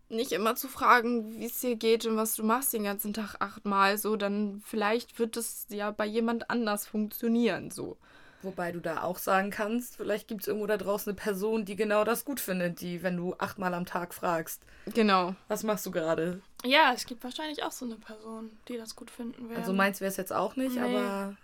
nicht 0.10 0.34
immer 0.34 0.56
zu 0.56 0.68
fragen, 0.68 1.40
wie 1.40 1.46
es 1.46 1.62
dir 1.62 1.78
geht 1.78 2.06
und 2.06 2.18
was 2.18 2.36
du 2.36 2.44
machst 2.44 2.74
den 2.74 2.84
ganzen 2.84 3.14
Tag 3.14 3.36
achtmal, 3.40 3.98
so, 3.98 4.18
dann 4.18 4.62
vielleicht 4.66 5.18
wird 5.18 5.38
es 5.38 5.68
ja 5.70 5.92
bei 5.92 6.06
jemand 6.06 6.50
anders 6.50 6.86
funktionieren. 6.86 7.72
So. 7.72 7.98
Wobei 8.46 8.72
du 8.72 8.80
da 8.80 9.04
auch 9.04 9.18
sagen 9.18 9.50
kannst, 9.50 9.98
vielleicht 9.98 10.28
gibt 10.28 10.42
es 10.42 10.48
irgendwo 10.48 10.68
da 10.68 10.78
draußen 10.78 11.12
eine 11.12 11.16
Person, 11.20 11.66
die 11.66 11.76
genau 11.76 12.04
das 12.04 12.24
gut 12.26 12.40
findet, 12.40 12.80
die, 12.82 13.04
wenn 13.04 13.18
du 13.18 13.36
achtmal 13.40 13.74
am 13.74 13.86
Tag 13.86 14.14
fragst, 14.14 14.62
Genau. 14.94 15.36
was 15.48 15.64
machst 15.64 15.86
du 15.86 15.92
gerade? 15.92 16.42
Ja, 16.64 16.94
es 16.94 17.06
gibt 17.06 17.24
wahrscheinlich 17.24 17.64
auch 17.64 17.72
so 17.72 17.86
eine 17.86 17.96
Person, 17.96 18.58
die 18.68 18.78
das 18.78 18.96
gut 18.96 19.12
finden 19.12 19.50
will. 19.50 19.58
Also 19.58 19.74
meins 19.74 20.00
wäre 20.00 20.10
es 20.10 20.18
jetzt 20.18 20.32
auch 20.32 20.56
nicht, 20.56 20.76
Nee. 20.76 20.82
aber 20.82 21.36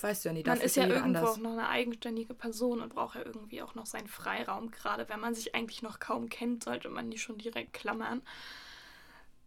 weißt 0.00 0.24
du 0.24 0.28
ja 0.30 0.32
nie, 0.32 0.42
man 0.44 0.60
ist 0.60 0.76
ja 0.76 0.86
irgendwo 0.86 1.04
anders. 1.04 1.30
auch 1.30 1.36
noch 1.38 1.52
eine 1.52 1.68
eigenständige 1.68 2.34
Person 2.34 2.80
und 2.80 2.94
braucht 2.94 3.14
ja 3.14 3.22
irgendwie 3.24 3.62
auch 3.62 3.74
noch 3.74 3.86
seinen 3.86 4.08
Freiraum. 4.08 4.70
Gerade 4.70 5.08
wenn 5.08 5.20
man 5.20 5.34
sich 5.34 5.54
eigentlich 5.54 5.82
noch 5.82 5.98
kaum 6.00 6.28
kennt, 6.28 6.64
sollte 6.64 6.88
man 6.88 7.10
die 7.10 7.18
schon 7.18 7.38
direkt 7.38 7.72
klammern. 7.74 8.20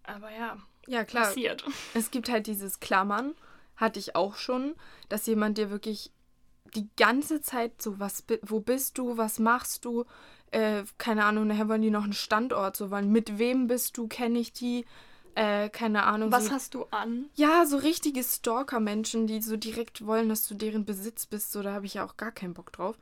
Aber 0.03 0.31
ja, 0.31 0.57
Ja, 0.87 1.03
klar. 1.03 1.25
passiert. 1.25 1.65
Es 1.93 2.11
gibt 2.11 2.29
halt 2.29 2.47
dieses 2.47 2.79
Klammern, 2.79 3.35
hatte 3.75 3.99
ich 3.99 4.15
auch 4.15 4.35
schon, 4.35 4.75
dass 5.09 5.25
jemand 5.27 5.57
dir 5.57 5.69
wirklich 5.69 6.11
die 6.77 6.89
ganze 6.95 7.41
Zeit 7.41 7.81
so, 7.81 7.99
was, 7.99 8.23
wo 8.43 8.59
bist 8.59 8.97
du, 8.97 9.17
was 9.17 9.39
machst 9.39 9.83
du, 9.83 10.05
äh, 10.51 10.83
keine 10.97 11.25
Ahnung, 11.25 11.47
nachher 11.47 11.67
wollen 11.67 11.81
die 11.81 11.89
noch 11.89 12.03
einen 12.03 12.13
Standort 12.13 12.77
so 12.77 12.91
wollen, 12.91 13.11
mit 13.11 13.37
wem 13.37 13.67
bist 13.67 13.97
du, 13.97 14.07
kenne 14.07 14.39
ich 14.39 14.53
die, 14.53 14.85
äh, 15.35 15.69
keine 15.69 16.03
Ahnung. 16.03 16.31
Was 16.31 16.45
so, 16.45 16.51
hast 16.51 16.73
du 16.73 16.85
an? 16.91 17.25
ja, 17.35 17.65
so 17.65 17.77
richtige 17.77 18.23
Stalker-Menschen, 18.23 19.27
die 19.27 19.41
so 19.41 19.57
direkt 19.57 20.05
wollen, 20.05 20.29
dass 20.29 20.47
du 20.47 20.55
deren 20.55 20.85
Besitz 20.85 21.25
bist, 21.25 21.51
so, 21.51 21.61
da 21.61 21.73
habe 21.73 21.85
ich 21.85 21.95
ja 21.95 22.05
auch 22.05 22.15
gar 22.15 22.31
keinen 22.31 22.53
Bock 22.53 22.71
drauf. 22.71 22.97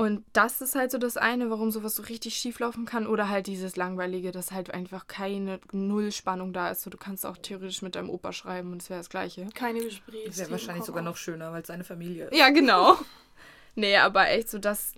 Und 0.00 0.24
das 0.32 0.62
ist 0.62 0.76
halt 0.76 0.90
so 0.90 0.96
das 0.96 1.18
eine, 1.18 1.50
warum 1.50 1.70
sowas 1.70 1.94
so 1.94 2.02
richtig 2.04 2.34
schief 2.34 2.58
laufen 2.58 2.86
kann. 2.86 3.06
Oder 3.06 3.28
halt 3.28 3.46
dieses 3.46 3.76
Langweilige, 3.76 4.32
dass 4.32 4.50
halt 4.50 4.72
einfach 4.72 5.08
keine 5.08 5.60
Nullspannung 5.72 6.54
da 6.54 6.70
ist. 6.70 6.80
So, 6.80 6.88
du 6.88 6.96
kannst 6.96 7.26
auch 7.26 7.36
theoretisch 7.36 7.82
mit 7.82 7.96
deinem 7.96 8.08
Opa 8.08 8.32
schreiben 8.32 8.72
und 8.72 8.80
es 8.80 8.88
wäre 8.88 8.98
das 8.98 9.10
Gleiche. 9.10 9.46
Keine 9.52 9.80
Gespräche. 9.80 10.26
Das 10.26 10.38
wäre 10.38 10.52
wahrscheinlich 10.52 10.86
sogar 10.86 11.02
noch 11.02 11.18
schöner, 11.18 11.52
weil 11.52 11.60
es 11.60 11.66
seine 11.66 11.84
Familie 11.84 12.28
ist. 12.28 12.38
Ja, 12.38 12.48
genau. 12.48 12.96
nee, 13.74 13.94
aber 13.98 14.30
echt 14.30 14.48
so 14.48 14.58
das, 14.58 14.94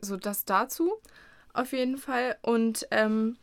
so 0.00 0.16
das 0.16 0.44
dazu. 0.44 0.92
Auf 1.52 1.70
jeden 1.70 1.96
Fall. 1.96 2.36
Und 2.42 2.88
ähm, 2.90 3.36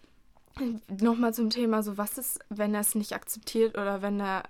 nochmal 1.00 1.34
zum 1.34 1.50
Thema, 1.50 1.82
so 1.82 1.98
was 1.98 2.18
ist, 2.18 2.42
wenn 2.50 2.74
er 2.74 2.82
es 2.82 2.94
nicht 2.94 3.14
akzeptiert 3.14 3.78
oder 3.78 4.02
wenn 4.02 4.20
er, 4.20 4.44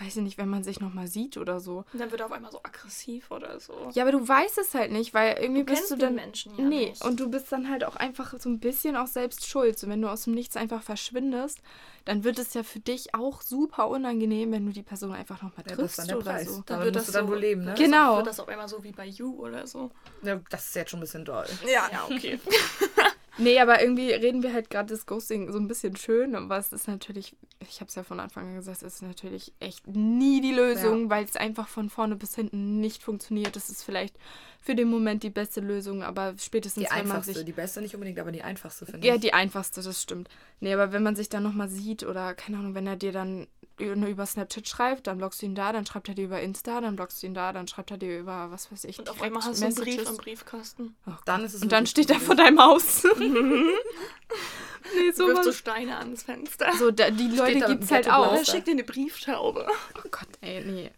weiß 0.00 0.16
ich 0.16 0.22
nicht, 0.22 0.38
wenn 0.38 0.48
man 0.48 0.64
sich 0.64 0.80
nochmal 0.80 1.06
sieht 1.06 1.36
oder 1.36 1.60
so. 1.60 1.84
Dann 1.92 2.10
wird 2.10 2.20
er 2.20 2.26
auf 2.26 2.32
einmal 2.32 2.50
so 2.52 2.58
aggressiv 2.62 3.30
oder 3.30 3.60
so. 3.60 3.72
Ja, 3.92 4.02
aber 4.04 4.12
du 4.12 4.26
weißt 4.26 4.58
es 4.58 4.74
halt 4.74 4.92
nicht, 4.92 5.14
weil 5.14 5.36
irgendwie 5.40 5.60
Du 5.62 5.66
bist 5.66 5.78
kennst 5.88 5.90
du 5.92 5.96
den 5.96 6.00
dann. 6.00 6.14
Menschen 6.14 6.56
ja 6.56 6.64
nee, 6.64 6.86
nicht. 6.90 7.04
und 7.04 7.20
du 7.20 7.28
bist 7.30 7.50
dann 7.52 7.68
halt 7.70 7.84
auch 7.84 7.96
einfach 7.96 8.34
so 8.38 8.48
ein 8.48 8.58
bisschen 8.60 8.96
auch 8.96 9.06
selbst 9.06 9.46
schuld. 9.46 9.78
So, 9.78 9.88
wenn 9.88 10.02
du 10.02 10.08
aus 10.08 10.24
dem 10.24 10.34
Nichts 10.34 10.56
einfach 10.56 10.82
verschwindest, 10.82 11.60
dann 12.04 12.24
wird 12.24 12.38
es 12.38 12.52
ja 12.54 12.62
für 12.62 12.80
dich 12.80 13.14
auch 13.14 13.40
super 13.40 13.88
unangenehm, 13.88 14.52
wenn 14.52 14.66
du 14.66 14.72
die 14.72 14.82
Person 14.82 15.12
einfach 15.12 15.42
nochmal 15.42 15.64
Ja, 15.68 15.76
das 15.76 15.92
ist 15.92 15.96
triffst 15.96 15.98
dann 15.98 16.06
der 16.08 16.16
oder 16.18 16.30
Preis. 16.32 16.48
so. 16.54 16.62
Damit 16.66 16.94
musst 16.94 17.08
du 17.08 17.12
dann 17.12 17.28
wohl 17.28 17.38
leben, 17.38 17.62
ne? 17.62 17.68
wird 17.68 17.78
Genau. 17.78 18.08
Das, 18.08 18.16
wird 18.18 18.26
das 18.26 18.40
auf 18.40 18.48
einmal 18.48 18.68
so 18.68 18.82
wie 18.84 18.92
bei 18.92 19.06
You 19.06 19.34
oder 19.40 19.66
so. 19.66 19.90
Ja, 20.22 20.40
das 20.50 20.66
ist 20.66 20.74
jetzt 20.74 20.90
schon 20.90 20.98
ein 20.98 21.02
bisschen 21.02 21.24
doll. 21.24 21.46
Ja. 21.66 21.88
Ja, 21.90 22.04
okay. 22.04 22.38
Nee, 23.36 23.58
aber 23.58 23.82
irgendwie 23.82 24.12
reden 24.12 24.42
wir 24.42 24.52
halt 24.52 24.70
gerade 24.70 24.92
das 24.92 25.06
Ghosting 25.06 25.50
so 25.50 25.58
ein 25.58 25.66
bisschen 25.66 25.96
schön, 25.96 26.34
aber 26.34 26.56
es 26.56 26.72
ist 26.72 26.86
natürlich, 26.86 27.36
ich 27.60 27.80
habe 27.80 27.88
es 27.88 27.94
ja 27.94 28.04
von 28.04 28.20
Anfang 28.20 28.48
an 28.48 28.54
gesagt, 28.54 28.82
es 28.82 28.94
ist 28.94 29.02
natürlich 29.02 29.52
echt 29.60 29.86
nie 29.86 30.40
die 30.40 30.52
Lösung, 30.52 31.10
weil 31.10 31.24
es 31.24 31.36
einfach 31.36 31.68
von 31.68 31.90
vorne 31.90 32.16
bis 32.16 32.34
hinten 32.34 32.80
nicht 32.80 33.02
funktioniert. 33.02 33.56
Das 33.56 33.70
ist 33.70 33.82
vielleicht 33.82 34.16
für 34.60 34.74
den 34.74 34.88
Moment 34.88 35.22
die 35.22 35.30
beste 35.30 35.60
Lösung, 35.60 36.02
aber 36.02 36.34
spätestens 36.38 36.88
Die 36.88 36.94
wenn 36.94 37.08
man 37.08 37.22
sich 37.22 37.44
die 37.44 37.52
beste 37.52 37.82
nicht 37.82 37.94
unbedingt, 37.94 38.18
aber 38.18 38.32
die 38.32 38.42
einfachste 38.42 38.86
finde 38.86 39.06
ja, 39.06 39.16
ich. 39.16 39.20
die 39.20 39.34
einfachste, 39.34 39.82
das 39.82 40.00
stimmt. 40.00 40.28
Nee, 40.60 40.72
aber 40.72 40.92
wenn 40.92 41.02
man 41.02 41.16
sich 41.16 41.28
dann 41.28 41.42
nochmal 41.42 41.68
sieht 41.68 42.04
oder, 42.04 42.34
keine 42.34 42.58
Ahnung, 42.58 42.74
wenn 42.74 42.86
er 42.86 42.96
dir 42.96 43.12
dann 43.12 43.46
nur 43.78 44.08
über 44.08 44.24
Snapchat 44.24 44.68
schreibt, 44.68 45.06
dann 45.06 45.18
blockst 45.18 45.42
du 45.42 45.46
ihn 45.46 45.54
da, 45.54 45.72
dann 45.72 45.84
schreibt 45.84 46.08
er 46.08 46.14
dir 46.14 46.26
über 46.26 46.40
Insta, 46.40 46.80
dann 46.80 46.94
blockst 46.94 47.22
du 47.22 47.26
ihn 47.26 47.34
da, 47.34 47.52
dann 47.52 47.66
schreibt 47.66 47.90
er 47.90 47.98
dir 47.98 48.18
über, 48.18 48.50
was 48.50 48.70
weiß 48.70 48.84
ich, 48.84 48.98
Und 48.98 49.10
auf 49.10 49.20
einmal 49.20 49.42
hast 49.42 49.60
du 49.60 49.66
einen 49.66 49.74
Brief 49.74 50.08
im 50.08 50.16
Briefkasten. 50.16 50.94
Oh 51.06 51.12
Dann 51.24 51.44
ist 51.44 51.54
es 51.54 51.62
Und 51.62 51.72
dann 51.72 51.86
steht 51.86 52.10
er 52.10 52.20
vor 52.20 52.36
deinem 52.36 52.60
Haus. 52.60 53.02
nee, 54.94 55.16
Wirft 55.16 55.44
so. 55.44 55.52
Steine 55.52 55.98
ans 55.98 56.22
Fenster. 56.22 56.72
So, 56.78 56.90
da, 56.90 57.10
die 57.10 57.28
Leute 57.28 57.60
gibt's 57.66 57.90
halt 57.90 58.10
auch. 58.10 58.32
Oder 58.32 58.44
schickt 58.44 58.66
dir 58.66 58.72
eine 58.72 58.84
Brieftaube. 58.84 59.66
Oh 59.98 60.08
Gott, 60.10 60.28
ey, 60.40 60.64
nee. 60.64 60.90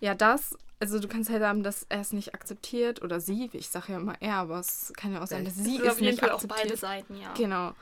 Ja, 0.00 0.14
das, 0.14 0.56
also 0.80 0.98
du 1.00 1.08
kannst 1.08 1.30
halt 1.30 1.42
haben, 1.42 1.62
dass 1.62 1.86
er 1.88 2.00
es 2.00 2.12
nicht 2.12 2.34
akzeptiert 2.34 3.02
oder 3.02 3.20
sie, 3.20 3.50
ich 3.52 3.68
sage 3.68 3.92
ja 3.92 3.98
immer 3.98 4.14
er, 4.20 4.34
aber 4.34 4.60
es 4.60 4.92
kann 4.96 5.12
ja 5.12 5.22
auch 5.22 5.26
sein, 5.26 5.44
dass 5.44 5.56
sie 5.56 5.76
Oder 5.76 5.84
es 5.84 5.90
auf 5.90 6.00
jeden 6.00 6.10
nicht 6.12 6.20
Fall 6.20 6.30
auch 6.30 6.40
beide 6.42 6.52
akzeptiert. 6.52 6.78
Seiten, 6.78 7.16
ja. 7.20 7.32
Genau. 7.34 7.74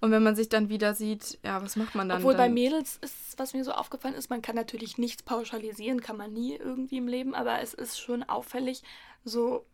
Und 0.00 0.10
wenn 0.10 0.22
man 0.22 0.36
sich 0.36 0.48
dann 0.48 0.68
wieder 0.68 0.94
sieht, 0.94 1.38
ja, 1.42 1.62
was 1.62 1.76
macht 1.76 1.94
man 1.94 2.08
dann? 2.08 2.18
Obwohl 2.18 2.34
bei 2.34 2.44
dann, 2.44 2.54
Mädels 2.54 2.98
ist, 3.00 3.38
was 3.38 3.54
mir 3.54 3.64
so 3.64 3.72
aufgefallen 3.72 4.14
ist, 4.14 4.28
man 4.28 4.42
kann 4.42 4.54
natürlich 4.56 4.98
nichts 4.98 5.22
pauschalisieren, 5.22 6.00
kann 6.00 6.16
man 6.16 6.32
nie 6.32 6.56
irgendwie 6.56 6.98
im 6.98 7.08
Leben, 7.08 7.34
aber 7.34 7.60
es 7.60 7.72
ist 7.72 7.98
schon 7.98 8.22
auffällig, 8.22 8.82
so 9.24 9.64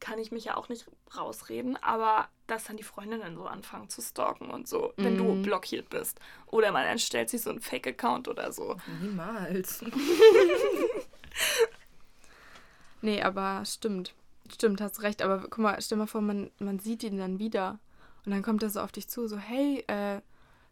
kann 0.00 0.18
ich 0.18 0.30
mich 0.30 0.44
ja 0.44 0.56
auch 0.56 0.68
nicht 0.68 0.86
rausreden, 1.16 1.76
aber 1.82 2.28
dass 2.46 2.64
dann 2.64 2.76
die 2.76 2.82
Freundinnen 2.82 3.36
so 3.36 3.44
anfangen 3.46 3.88
zu 3.88 4.02
stalken 4.02 4.50
und 4.50 4.68
so, 4.68 4.92
wenn 4.96 5.16
du 5.16 5.24
Mhm. 5.24 5.42
blockiert 5.42 5.88
bist. 5.90 6.20
Oder 6.46 6.70
man 6.72 6.84
erstellt 6.86 7.30
sich 7.30 7.42
so 7.42 7.50
einen 7.50 7.60
Fake-Account 7.60 8.28
oder 8.28 8.52
so. 8.52 8.76
Niemals. 9.00 9.84
Nee, 13.02 13.22
aber 13.22 13.62
stimmt. 13.64 14.14
Stimmt, 14.50 14.80
hast 14.80 15.02
recht. 15.02 15.22
Aber 15.22 15.40
guck 15.42 15.58
mal, 15.58 15.80
stell 15.80 15.98
mal 15.98 16.06
vor, 16.06 16.20
man, 16.22 16.50
man 16.58 16.78
sieht 16.78 17.02
ihn 17.02 17.18
dann 17.18 17.38
wieder. 17.38 17.78
Und 18.24 18.32
dann 18.32 18.42
kommt 18.42 18.62
er 18.62 18.70
so 18.70 18.80
auf 18.80 18.90
dich 18.92 19.08
zu, 19.08 19.28
so, 19.28 19.36
hey, 19.36 19.84
äh, 19.86 20.20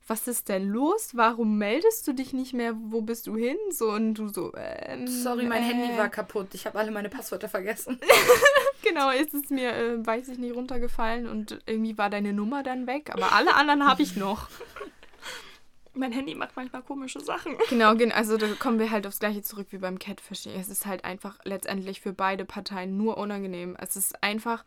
was 0.07 0.27
ist 0.27 0.49
denn 0.49 0.68
los? 0.68 1.11
Warum 1.14 1.59
meldest 1.59 2.07
du 2.09 2.12
dich 2.12 2.33
nicht 2.33 2.53
mehr? 2.53 2.75
Wo 2.77 3.03
bist 3.03 3.27
du 3.27 3.37
hin? 3.37 3.57
So, 3.70 3.91
und 3.93 4.14
du 4.14 4.29
so, 4.29 4.53
ähm, 4.57 5.07
Sorry, 5.07 5.47
mein 5.47 5.62
äh, 5.62 5.66
Handy 5.66 5.97
war 5.99 6.09
kaputt. 6.09 6.49
Ich 6.55 6.66
habe 6.66 6.79
alle 6.79 6.91
meine 6.91 7.09
Passwörter 7.09 7.49
vergessen. 7.49 8.01
Genau, 8.85 9.11
ist 9.11 9.35
es 9.35 9.51
mir, 9.51 9.72
äh, 9.74 10.07
weiß 10.07 10.28
ich 10.28 10.39
nicht, 10.39 10.55
runtergefallen 10.55 11.26
und 11.26 11.59
irgendwie 11.66 11.97
war 11.99 12.11
deine 12.11 12.32
Nummer 12.32 12.62
dann 12.62 12.87
weg. 12.87 13.11
Aber 13.12 13.32
alle 13.32 13.55
anderen 13.55 13.87
habe 13.89 14.03
ich 14.03 14.16
noch. 14.16 14.49
Mein 15.97 16.11
Handy 16.12 16.35
macht 16.35 16.57
manchmal 16.57 16.82
komische 16.82 17.20
Sachen. 17.20 17.57
Genau, 17.70 17.95
gen- 17.95 18.11
also 18.11 18.37
da 18.37 18.49
kommen 18.59 18.80
wir 18.80 18.91
halt 18.91 19.07
aufs 19.07 19.20
Gleiche 19.20 19.43
zurück 19.43 19.68
wie 19.70 19.78
beim 19.78 19.99
Catfishing. 20.01 20.53
Es 20.59 20.68
ist 20.68 20.87
halt 20.87 21.05
einfach 21.05 21.39
letztendlich 21.45 22.01
für 22.01 22.12
beide 22.12 22.45
Parteien 22.45 22.97
nur 22.97 23.16
unangenehm. 23.16 23.76
Es 23.80 23.95
ist 23.95 24.20
einfach 24.22 24.64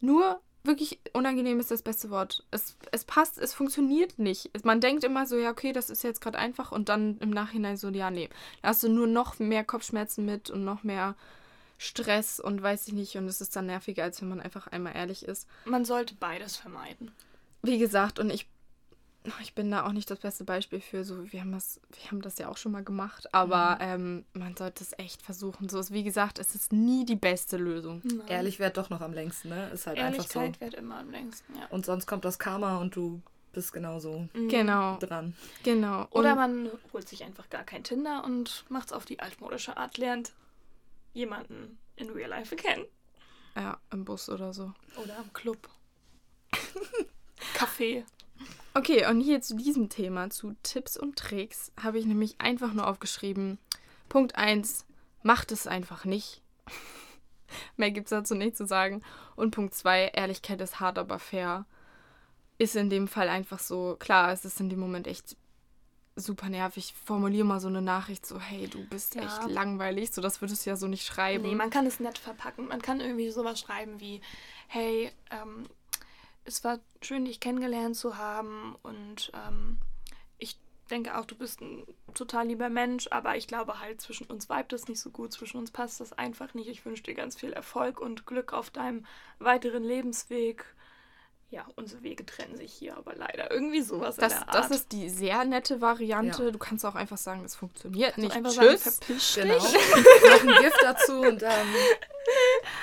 nur 0.00 0.38
wirklich 0.62 1.00
unangenehm 1.14 1.58
ist 1.60 1.70
das 1.70 1.80
beste 1.80 2.10
Wort. 2.10 2.44
Es, 2.50 2.76
es 2.92 3.04
passt, 3.04 3.38
es 3.38 3.54
funktioniert 3.54 4.18
nicht. 4.18 4.50
Man 4.62 4.82
denkt 4.82 5.02
immer 5.04 5.24
so, 5.26 5.38
ja, 5.38 5.50
okay, 5.50 5.72
das 5.72 5.88
ist 5.88 6.02
jetzt 6.04 6.20
gerade 6.20 6.38
einfach 6.38 6.70
und 6.72 6.90
dann 6.90 7.16
im 7.20 7.30
Nachhinein 7.30 7.78
so, 7.78 7.88
ja, 7.88 8.10
nee. 8.10 8.28
Da 8.60 8.68
hast 8.68 8.82
du 8.82 8.90
nur 8.90 9.06
noch 9.06 9.38
mehr 9.38 9.64
Kopfschmerzen 9.64 10.26
mit 10.26 10.50
und 10.50 10.62
noch 10.64 10.82
mehr 10.82 11.14
Stress 11.82 12.38
und 12.40 12.62
weiß 12.62 12.88
ich 12.88 12.92
nicht. 12.92 13.16
Und 13.16 13.26
es 13.26 13.40
ist 13.40 13.56
dann 13.56 13.64
nerviger, 13.64 14.04
als 14.04 14.20
wenn 14.20 14.28
man 14.28 14.40
einfach 14.40 14.66
einmal 14.66 14.94
ehrlich 14.94 15.24
ist. 15.24 15.48
Man 15.64 15.86
sollte 15.86 16.14
beides 16.14 16.56
vermeiden. 16.58 17.10
Wie 17.62 17.78
gesagt, 17.78 18.18
und 18.18 18.28
ich, 18.28 18.46
ich 19.40 19.54
bin 19.54 19.70
da 19.70 19.86
auch 19.86 19.92
nicht 19.92 20.10
das 20.10 20.18
beste 20.18 20.44
Beispiel 20.44 20.80
für. 20.80 21.04
So, 21.04 21.32
wir 21.32 21.40
haben 21.40 21.52
das, 21.52 21.80
wir 21.98 22.10
haben 22.10 22.20
das 22.20 22.36
ja 22.36 22.48
auch 22.48 22.58
schon 22.58 22.72
mal 22.72 22.84
gemacht, 22.84 23.32
aber 23.34 23.78
ähm, 23.80 24.26
man 24.34 24.54
sollte 24.56 24.84
es 24.84 24.92
echt 24.98 25.22
versuchen. 25.22 25.70
So 25.70 25.78
ist, 25.78 25.90
wie 25.90 26.02
gesagt, 26.02 26.38
es 26.38 26.54
ist 26.54 26.70
nie 26.70 27.06
die 27.06 27.16
beste 27.16 27.56
Lösung. 27.56 28.02
Nein. 28.04 28.28
Ehrlich 28.28 28.58
wäre 28.58 28.72
doch 28.72 28.90
noch 28.90 29.00
am 29.00 29.14
längsten, 29.14 29.48
ne? 29.48 29.70
Ist 29.70 29.86
halt 29.86 29.98
einfach 29.98 30.24
so. 30.28 30.38
Ehrlichkeit 30.38 30.60
wird 30.60 30.74
immer 30.74 30.98
am 30.98 31.10
längsten, 31.10 31.56
ja. 31.58 31.66
Und 31.70 31.86
sonst 31.86 32.06
kommt 32.06 32.26
das 32.26 32.38
Karma 32.38 32.76
und 32.76 32.94
du 32.94 33.22
bist 33.52 33.72
genauso 33.72 34.28
Genau, 34.34 34.98
dran. 34.98 35.34
genau. 35.62 36.06
Oder 36.10 36.32
Und- 36.32 36.36
man 36.36 36.70
holt 36.92 37.08
sich 37.08 37.24
einfach 37.24 37.48
gar 37.48 37.64
kein 37.64 37.82
Tinder 37.84 38.22
und 38.24 38.64
macht's 38.68 38.92
auf 38.92 39.06
die 39.06 39.18
altmodische 39.20 39.76
Art, 39.78 39.96
lernt 39.96 40.32
jemanden 41.12 41.78
in 41.96 42.10
Real 42.10 42.30
Life 42.30 42.56
kennen. 42.56 42.86
ja, 43.56 43.78
im 43.90 44.04
Bus 44.04 44.28
oder 44.28 44.52
so. 44.52 44.72
Oder 45.02 45.18
am 45.18 45.32
Club. 45.32 45.68
Café. 47.54 48.04
Okay, 48.74 49.06
und 49.06 49.20
hier 49.20 49.40
zu 49.40 49.56
diesem 49.56 49.88
Thema, 49.88 50.30
zu 50.30 50.54
Tipps 50.62 50.96
und 50.96 51.16
Tricks, 51.16 51.72
habe 51.80 51.98
ich 51.98 52.06
nämlich 52.06 52.40
einfach 52.40 52.72
nur 52.72 52.86
aufgeschrieben. 52.86 53.58
Punkt 54.08 54.36
1. 54.36 54.86
macht 55.22 55.52
es 55.52 55.66
einfach 55.66 56.04
nicht. 56.04 56.42
Mehr 57.76 57.90
gibt 57.90 58.06
es 58.06 58.10
dazu 58.10 58.34
nicht 58.34 58.56
zu 58.56 58.66
sagen. 58.66 59.02
Und 59.36 59.50
Punkt 59.50 59.74
zwei, 59.74 60.06
Ehrlichkeit 60.08 60.60
ist 60.60 60.80
hart, 60.80 60.98
aber 60.98 61.18
fair. 61.18 61.66
Ist 62.58 62.76
in 62.76 62.90
dem 62.90 63.08
Fall 63.08 63.28
einfach 63.28 63.58
so, 63.58 63.96
klar, 63.98 64.32
es 64.32 64.44
ist 64.44 64.60
in 64.60 64.68
dem 64.68 64.78
Moment 64.78 65.06
echt 65.06 65.36
super 66.20 66.48
nervig. 66.48 66.94
Formulier 67.04 67.44
mal 67.44 67.60
so 67.60 67.68
eine 67.68 67.82
Nachricht 67.82 68.24
so, 68.26 68.40
hey, 68.40 68.68
du 68.68 68.84
bist 68.86 69.14
Ja. 69.14 69.22
echt 69.22 69.50
langweilig. 69.50 70.12
So, 70.12 70.20
das 70.22 70.40
würdest 70.40 70.64
du 70.64 70.70
ja 70.70 70.76
so 70.76 70.86
nicht 70.86 71.06
schreiben. 71.06 71.44
Nee, 71.44 71.54
man 71.54 71.70
kann 71.70 71.86
es 71.86 72.00
nett 72.00 72.18
verpacken. 72.18 72.68
Man 72.68 72.82
kann 72.82 73.00
irgendwie 73.00 73.30
sowas 73.30 73.60
schreiben 73.60 74.00
wie, 74.00 74.20
hey, 74.68 75.10
ähm, 75.30 75.66
es 76.44 76.64
war 76.64 76.78
schön, 77.02 77.24
dich 77.24 77.40
kennengelernt 77.40 77.96
zu 77.96 78.16
haben 78.16 78.76
und 78.82 79.30
ähm, 79.34 79.78
ich 80.38 80.58
denke 80.90 81.16
auch, 81.18 81.24
du 81.24 81.36
bist 81.36 81.60
ein 81.60 81.84
total 82.14 82.48
lieber 82.48 82.68
Mensch, 82.68 83.08
aber 83.10 83.36
ich 83.36 83.46
glaube 83.46 83.78
halt, 83.80 84.00
zwischen 84.00 84.26
uns 84.26 84.48
vibet 84.48 84.72
es 84.72 84.88
nicht 84.88 85.00
so 85.00 85.10
gut, 85.10 85.32
zwischen 85.32 85.58
uns 85.58 85.70
passt 85.70 86.00
das 86.00 86.12
einfach 86.12 86.54
nicht. 86.54 86.68
Ich 86.68 86.84
wünsche 86.84 87.02
dir 87.02 87.14
ganz 87.14 87.36
viel 87.36 87.52
Erfolg 87.52 88.00
und 88.00 88.26
Glück 88.26 88.52
auf 88.52 88.70
deinem 88.70 89.04
weiteren 89.38 89.84
Lebensweg. 89.84 90.64
Ja, 91.52 91.66
unsere 91.74 92.04
Wege 92.04 92.24
trennen 92.24 92.56
sich 92.56 92.72
hier, 92.72 92.96
aber 92.96 93.16
leider 93.16 93.50
irgendwie 93.50 93.82
sowas 93.82 94.14
das, 94.14 94.32
in 94.32 94.38
der 94.38 94.48
Art. 94.48 94.54
das 94.54 94.70
ist 94.70 94.92
die 94.92 95.08
sehr 95.10 95.44
nette 95.44 95.80
Variante. 95.80 96.44
Ja. 96.44 96.50
Du 96.52 96.58
kannst 96.58 96.86
auch 96.86 96.94
einfach 96.94 97.18
sagen, 97.18 97.42
das 97.42 97.56
funktioniert 97.56 98.14
Kannst 98.14 98.18
nicht. 98.18 98.36
einfach 98.36 98.52
sagen, 98.52 98.68
Tschüss. 98.68 98.82
verpiss 98.82 99.34
Genau. 99.34 99.56
Noch 99.56 100.56
ein 100.56 100.62
Gift 100.62 100.78
dazu 100.82 101.20
und 101.20 101.42
dann. 101.42 101.66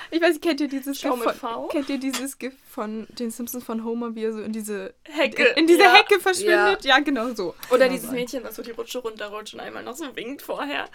Ich 0.09 0.22
weiß 0.22 0.34
nicht, 0.34 0.41
kennt 0.41 0.59
ihr 0.59 0.68
dieses 0.68 0.99
Schau 0.99 1.15
GIF 1.15 1.26
mit 1.26 1.36
von, 1.36 1.70
kennt 1.70 1.88
ihr 1.89 1.99
dieses 1.99 2.38
GIF 2.38 2.53
von 2.70 3.07
den 3.11 3.30
Simpsons 3.30 3.63
von 3.63 3.84
Homer, 3.86 4.15
wie 4.15 4.24
er 4.24 4.34
so 4.34 4.41
in 4.41 4.51
diese 4.51 4.93
Hecke. 5.03 5.43
in 5.55 5.68
diese 5.68 5.84
ja. 5.84 5.93
Hecke 5.93 6.20
verschwindet? 6.20 6.84
Ja, 6.84 6.99
genau 6.99 7.34
so. 7.34 7.53
Oder 7.70 7.86
Genau 7.86 7.91
dieses. 7.91 8.11
Mädchen, 8.11 8.43
was 8.43 8.55
so 8.55 8.63
die 8.63 8.72
Rutsche 8.72 8.97
runterrutscht 8.99 9.53
und 9.53 9.59
einmal 9.59 9.84
noch 9.84 9.95
so 9.95 10.13
winkt 10.15 10.41
vorher. 10.41 10.89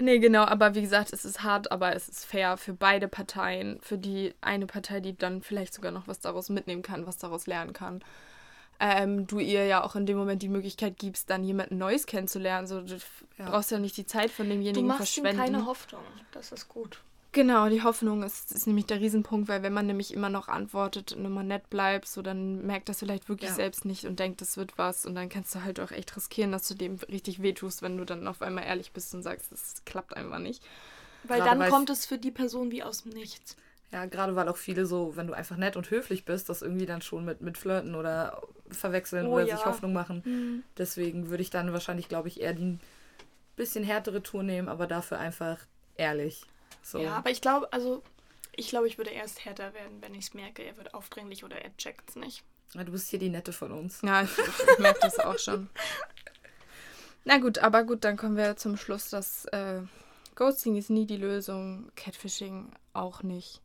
Nee, 0.00 0.18
genau, 0.18 0.44
aber 0.44 0.74
wie 0.74 0.82
gesagt, 0.82 1.12
es 1.12 1.24
ist 1.24 1.42
hart, 1.44 1.70
aber 1.70 1.94
es 1.94 2.08
ist 2.08 2.24
fair 2.26 2.56
für 2.56 2.72
beide 2.74 3.06
Parteien. 3.08 3.78
Für 3.80 3.96
die 3.96 4.34
eine 4.40 4.66
Partei, 4.66 4.98
die 5.00 5.16
dann 5.16 5.40
vielleicht 5.40 5.72
sogar 5.72 5.92
noch 5.92 6.08
was 6.08 6.18
daraus 6.20 6.48
mitnehmen 6.50 6.82
kann, 6.82 7.06
was 7.06 7.16
daraus 7.18 7.46
lernen 7.46 7.72
kann. 7.72 8.02
Ähm, 8.80 9.28
du 9.28 9.38
ihr 9.38 9.66
ja 9.66 9.84
auch 9.84 9.94
in 9.94 10.04
dem 10.04 10.16
Moment 10.16 10.42
die 10.42 10.48
Möglichkeit 10.48 10.98
gibst, 10.98 11.30
dann 11.30 11.44
jemanden 11.44 11.78
Neues 11.78 12.06
kennenzulernen. 12.06 12.66
So, 12.66 12.80
du 12.80 12.96
Ja. 13.38 13.48
brauchst 13.50 13.70
ja 13.70 13.78
nicht 13.78 13.96
die 13.96 14.04
Zeit 14.06 14.30
von 14.32 14.46
Du 14.46 14.52
demjenigen 14.52 14.88
machst 14.88 15.16
ihm 15.16 15.22
verschwenden. 15.24 15.52
keine 15.52 15.66
Hoffnung. 15.66 16.02
Das 16.32 16.50
ist 16.50 16.68
gut. 16.68 17.00
Genau, 17.34 17.68
die 17.68 17.82
Hoffnung 17.82 18.22
ist, 18.22 18.52
ist 18.52 18.66
nämlich 18.66 18.86
der 18.86 19.00
Riesenpunkt, 19.00 19.48
weil 19.48 19.62
wenn 19.62 19.72
man 19.72 19.86
nämlich 19.86 20.14
immer 20.14 20.30
noch 20.30 20.48
antwortet 20.48 21.12
und 21.12 21.24
immer 21.24 21.42
nett 21.42 21.68
bleibt, 21.68 22.06
so 22.06 22.22
dann 22.22 22.64
merkt 22.64 22.88
das 22.88 23.00
vielleicht 23.00 23.28
wirklich 23.28 23.50
Ja. 23.50 23.56
selbst 23.56 23.84
nicht 23.84 24.04
und 24.06 24.18
denkt, 24.20 24.40
das 24.40 24.56
wird 24.56 24.78
was 24.78 25.04
und 25.04 25.16
dann 25.16 25.28
kannst 25.28 25.52
du 25.54 25.62
halt 25.64 25.80
auch 25.80 25.90
echt 25.90 26.16
riskieren, 26.16 26.52
dass 26.52 26.66
du 26.68 26.74
dem 26.74 26.94
richtig 27.10 27.42
wehtust, 27.42 27.82
wenn 27.82 27.96
du 27.98 28.04
dann 28.04 28.26
auf 28.28 28.40
einmal 28.40 28.64
ehrlich 28.64 28.92
bist 28.92 29.12
und 29.14 29.22
sagst, 29.22 29.50
das 29.52 29.82
klappt 29.84 30.16
einfach 30.16 30.38
nicht. 30.38 30.62
Weil 31.24 31.38
Gerade 31.40 31.50
dann 31.50 31.58
weil's- 31.58 31.70
kommt 31.72 31.90
es 31.90 32.06
für 32.06 32.18
die 32.18 32.30
Person 32.30 32.70
wie 32.70 32.82
aus 32.84 33.02
dem 33.02 33.12
Nichts. 33.12 33.56
Ja, 33.90 34.06
gerade 34.06 34.34
weil 34.36 34.48
auch 34.48 34.56
viele 34.56 34.86
so, 34.86 35.16
wenn 35.16 35.26
du 35.26 35.34
einfach 35.34 35.56
nett 35.56 35.76
und 35.76 35.90
höflich 35.90 36.24
bist, 36.24 36.48
das 36.48 36.62
irgendwie 36.62 36.86
dann 36.86 37.02
schon 37.02 37.24
mit, 37.24 37.40
mit 37.40 37.58
Flirten 37.58 37.94
oder 37.94 38.42
verwechseln 38.70 39.26
Oh 39.26 39.34
oder 39.34 39.44
ja. 39.46 39.56
sich 39.56 39.66
Hoffnung 39.66 39.92
machen. 39.92 40.62
Deswegen 40.78 41.30
würde 41.30 41.42
ich 41.42 41.50
dann 41.50 41.72
wahrscheinlich, 41.72 42.08
glaube 42.08 42.28
ich, 42.28 42.40
eher 42.40 42.54
die 42.54 42.78
bisschen 43.56 43.84
härtere 43.84 44.22
Tour 44.22 44.42
nehmen, 44.42 44.68
aber 44.68 44.86
dafür 44.86 45.18
einfach 45.18 45.58
ehrlich. 45.96 46.44
So. 46.84 46.98
Ja, 46.98 47.16
aber 47.16 47.30
ich 47.30 47.40
glaube, 47.40 47.72
also 47.72 48.02
ich 48.54 48.68
glaube, 48.68 48.86
ich 48.86 48.98
würde 48.98 49.10
erst 49.10 49.44
härter 49.44 49.72
werden, 49.74 50.00
wenn 50.00 50.14
ich 50.14 50.26
es 50.26 50.34
merke, 50.34 50.62
er 50.62 50.76
wird 50.76 50.94
aufdringlich 50.94 51.42
oder 51.42 51.56
er 51.56 51.76
checkt 51.76 52.10
es 52.10 52.16
nicht. 52.16 52.44
Ja, 52.74 52.84
Du 52.84 52.92
bist 52.92 53.08
hier 53.08 53.18
die 53.18 53.30
Nette 53.30 53.52
von 53.52 53.72
uns. 53.72 54.02
Ja, 54.02 54.22
ich, 54.22 54.30
ich, 54.38 54.78
merke 54.78 55.00
das 55.00 55.18
auch 55.18 55.38
schon. 55.38 55.70
Na 57.24 57.38
gut, 57.38 57.58
aber 57.58 57.84
gut, 57.84 58.04
dann 58.04 58.16
kommen 58.16 58.36
wir 58.36 58.56
zum 58.56 58.76
Schluss, 58.76 59.08
dass 59.08 59.46
äh, 59.46 59.80
Ghosting 60.34 60.76
ist 60.76 60.90
nie 60.90 61.06
die 61.06 61.16
Lösung, 61.16 61.90
Catfishing 61.96 62.70
auch 62.92 63.22
nicht. 63.22 63.62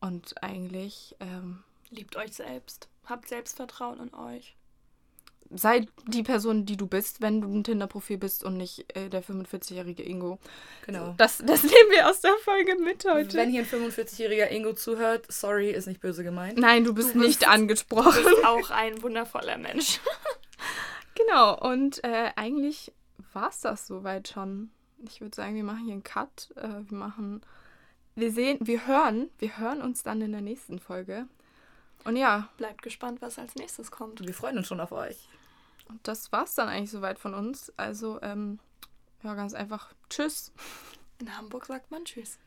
Und 0.00 0.42
eigentlich 0.42 1.16
ähm, 1.20 1.62
Liebt 1.90 2.16
euch 2.16 2.32
selbst. 2.32 2.88
Habt 3.06 3.28
Selbstvertrauen 3.28 4.00
in 4.00 4.14
euch. 4.14 4.56
Sei 5.54 5.86
die 6.06 6.22
Person, 6.22 6.66
die 6.66 6.76
du 6.76 6.86
bist, 6.86 7.20
wenn 7.20 7.40
du 7.40 7.48
ein 7.54 7.64
Tinder-Profil 7.64 8.18
bist 8.18 8.44
und 8.44 8.56
nicht 8.56 8.84
äh, 8.96 9.08
der 9.08 9.22
45-jährige 9.22 10.02
Ingo. 10.02 10.38
Genau. 10.86 11.14
Das, 11.16 11.38
das 11.38 11.62
nehmen 11.62 11.90
wir 11.90 12.08
aus 12.08 12.20
der 12.20 12.34
Folge 12.44 12.76
mit 12.82 13.04
heute. 13.08 13.36
Wenn 13.36 13.50
hier 13.50 13.60
ein 13.62 13.66
45-jähriger 13.66 14.50
Ingo 14.50 14.72
zuhört, 14.72 15.26
sorry, 15.30 15.70
ist 15.70 15.86
nicht 15.86 16.00
böse 16.00 16.24
gemeint. 16.24 16.58
Nein, 16.58 16.84
du 16.84 16.94
bist 16.94 17.10
Du 17.10 17.20
bist- 17.20 17.26
nicht 17.26 17.42
Du 17.42 17.48
angesprochen. 17.48 18.24
bist 18.24 18.44
auch 18.44 18.70
ein 18.70 19.02
wundervoller 19.02 19.58
Mensch. 19.58 20.00
Genau, 21.14 21.58
und 21.58 22.04
äh, 22.04 22.30
eigentlich 22.36 22.92
war 23.32 23.48
es 23.48 23.60
das 23.60 23.86
soweit 23.86 24.28
schon. 24.28 24.70
Ich 25.08 25.20
würde 25.20 25.34
sagen, 25.34 25.54
wir 25.54 25.64
machen 25.64 25.84
hier 25.84 25.94
einen 25.94 26.02
Cut. 26.04 26.50
Äh, 26.56 26.68
wir 26.90 26.98
machen. 26.98 27.40
Wir 28.14 28.30
sehen, 28.32 28.58
wir 28.60 28.86
hören, 28.86 29.30
wir 29.38 29.58
hören 29.58 29.80
uns 29.82 30.02
dann 30.02 30.20
in 30.20 30.32
der 30.32 30.40
nächsten 30.42 30.78
Folge. 30.78 31.26
Und 32.06 32.14
ja, 32.14 32.48
Bleibt 32.56 32.82
gespannt, 32.82 33.20
was 33.20 33.36
als 33.38 33.56
nächstes 33.56 33.90
kommt. 33.90 34.24
Wir 34.24 34.32
freuen 34.32 34.58
uns 34.58 34.68
schon 34.68 34.80
auf 34.80 34.92
euch. 34.92 35.28
und 35.88 35.98
das 36.06 36.30
war's 36.30 36.54
dann 36.54 36.68
eigentlich 36.68 36.92
soweit 36.92 37.18
von 37.18 37.34
uns. 37.34 37.72
Also, 37.76 38.20
ähm, 38.22 38.60
ja, 39.24 39.34
ganz 39.34 39.54
einfach. 39.54 39.92
Tschüss. 40.08 40.52
In 41.18 41.36
Hamburg 41.36 41.66
sagt 41.66 41.90
man 41.90 42.04
Tschüss. 42.04 42.38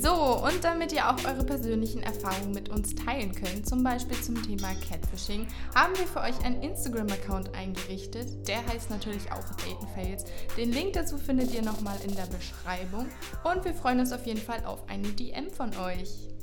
So, 0.00 0.12
und 0.12 0.64
damit 0.64 0.92
ihr 0.92 1.08
auch 1.08 1.24
eure 1.24 1.44
persönlichen 1.44 2.02
Erfahrungen 2.02 2.52
mit 2.52 2.68
uns 2.68 2.94
teilen 2.94 3.34
könnt, 3.34 3.66
zum 3.66 3.82
Beispiel 3.82 4.20
zum 4.20 4.42
Thema 4.42 4.74
Catfishing, 4.74 5.46
haben 5.74 5.96
wir 5.96 6.06
für 6.06 6.20
euch 6.20 6.38
einen 6.44 6.62
Instagram-Account 6.62 7.54
eingerichtet. 7.54 8.46
Der 8.48 8.66
heißt 8.66 8.90
natürlich 8.90 9.30
auch 9.30 9.44
Datenfails. 9.56 10.24
Den 10.56 10.72
Link 10.72 10.94
dazu 10.94 11.16
findet 11.16 11.54
ihr 11.54 11.62
nochmal 11.62 11.98
in 12.02 12.14
der 12.14 12.26
Beschreibung. 12.26 13.08
Und 13.44 13.64
wir 13.64 13.74
freuen 13.74 14.00
uns 14.00 14.12
auf 14.12 14.26
jeden 14.26 14.40
Fall 14.40 14.64
auf 14.64 14.88
eine 14.88 15.08
DM 15.08 15.50
von 15.50 15.74
euch. 15.76 16.33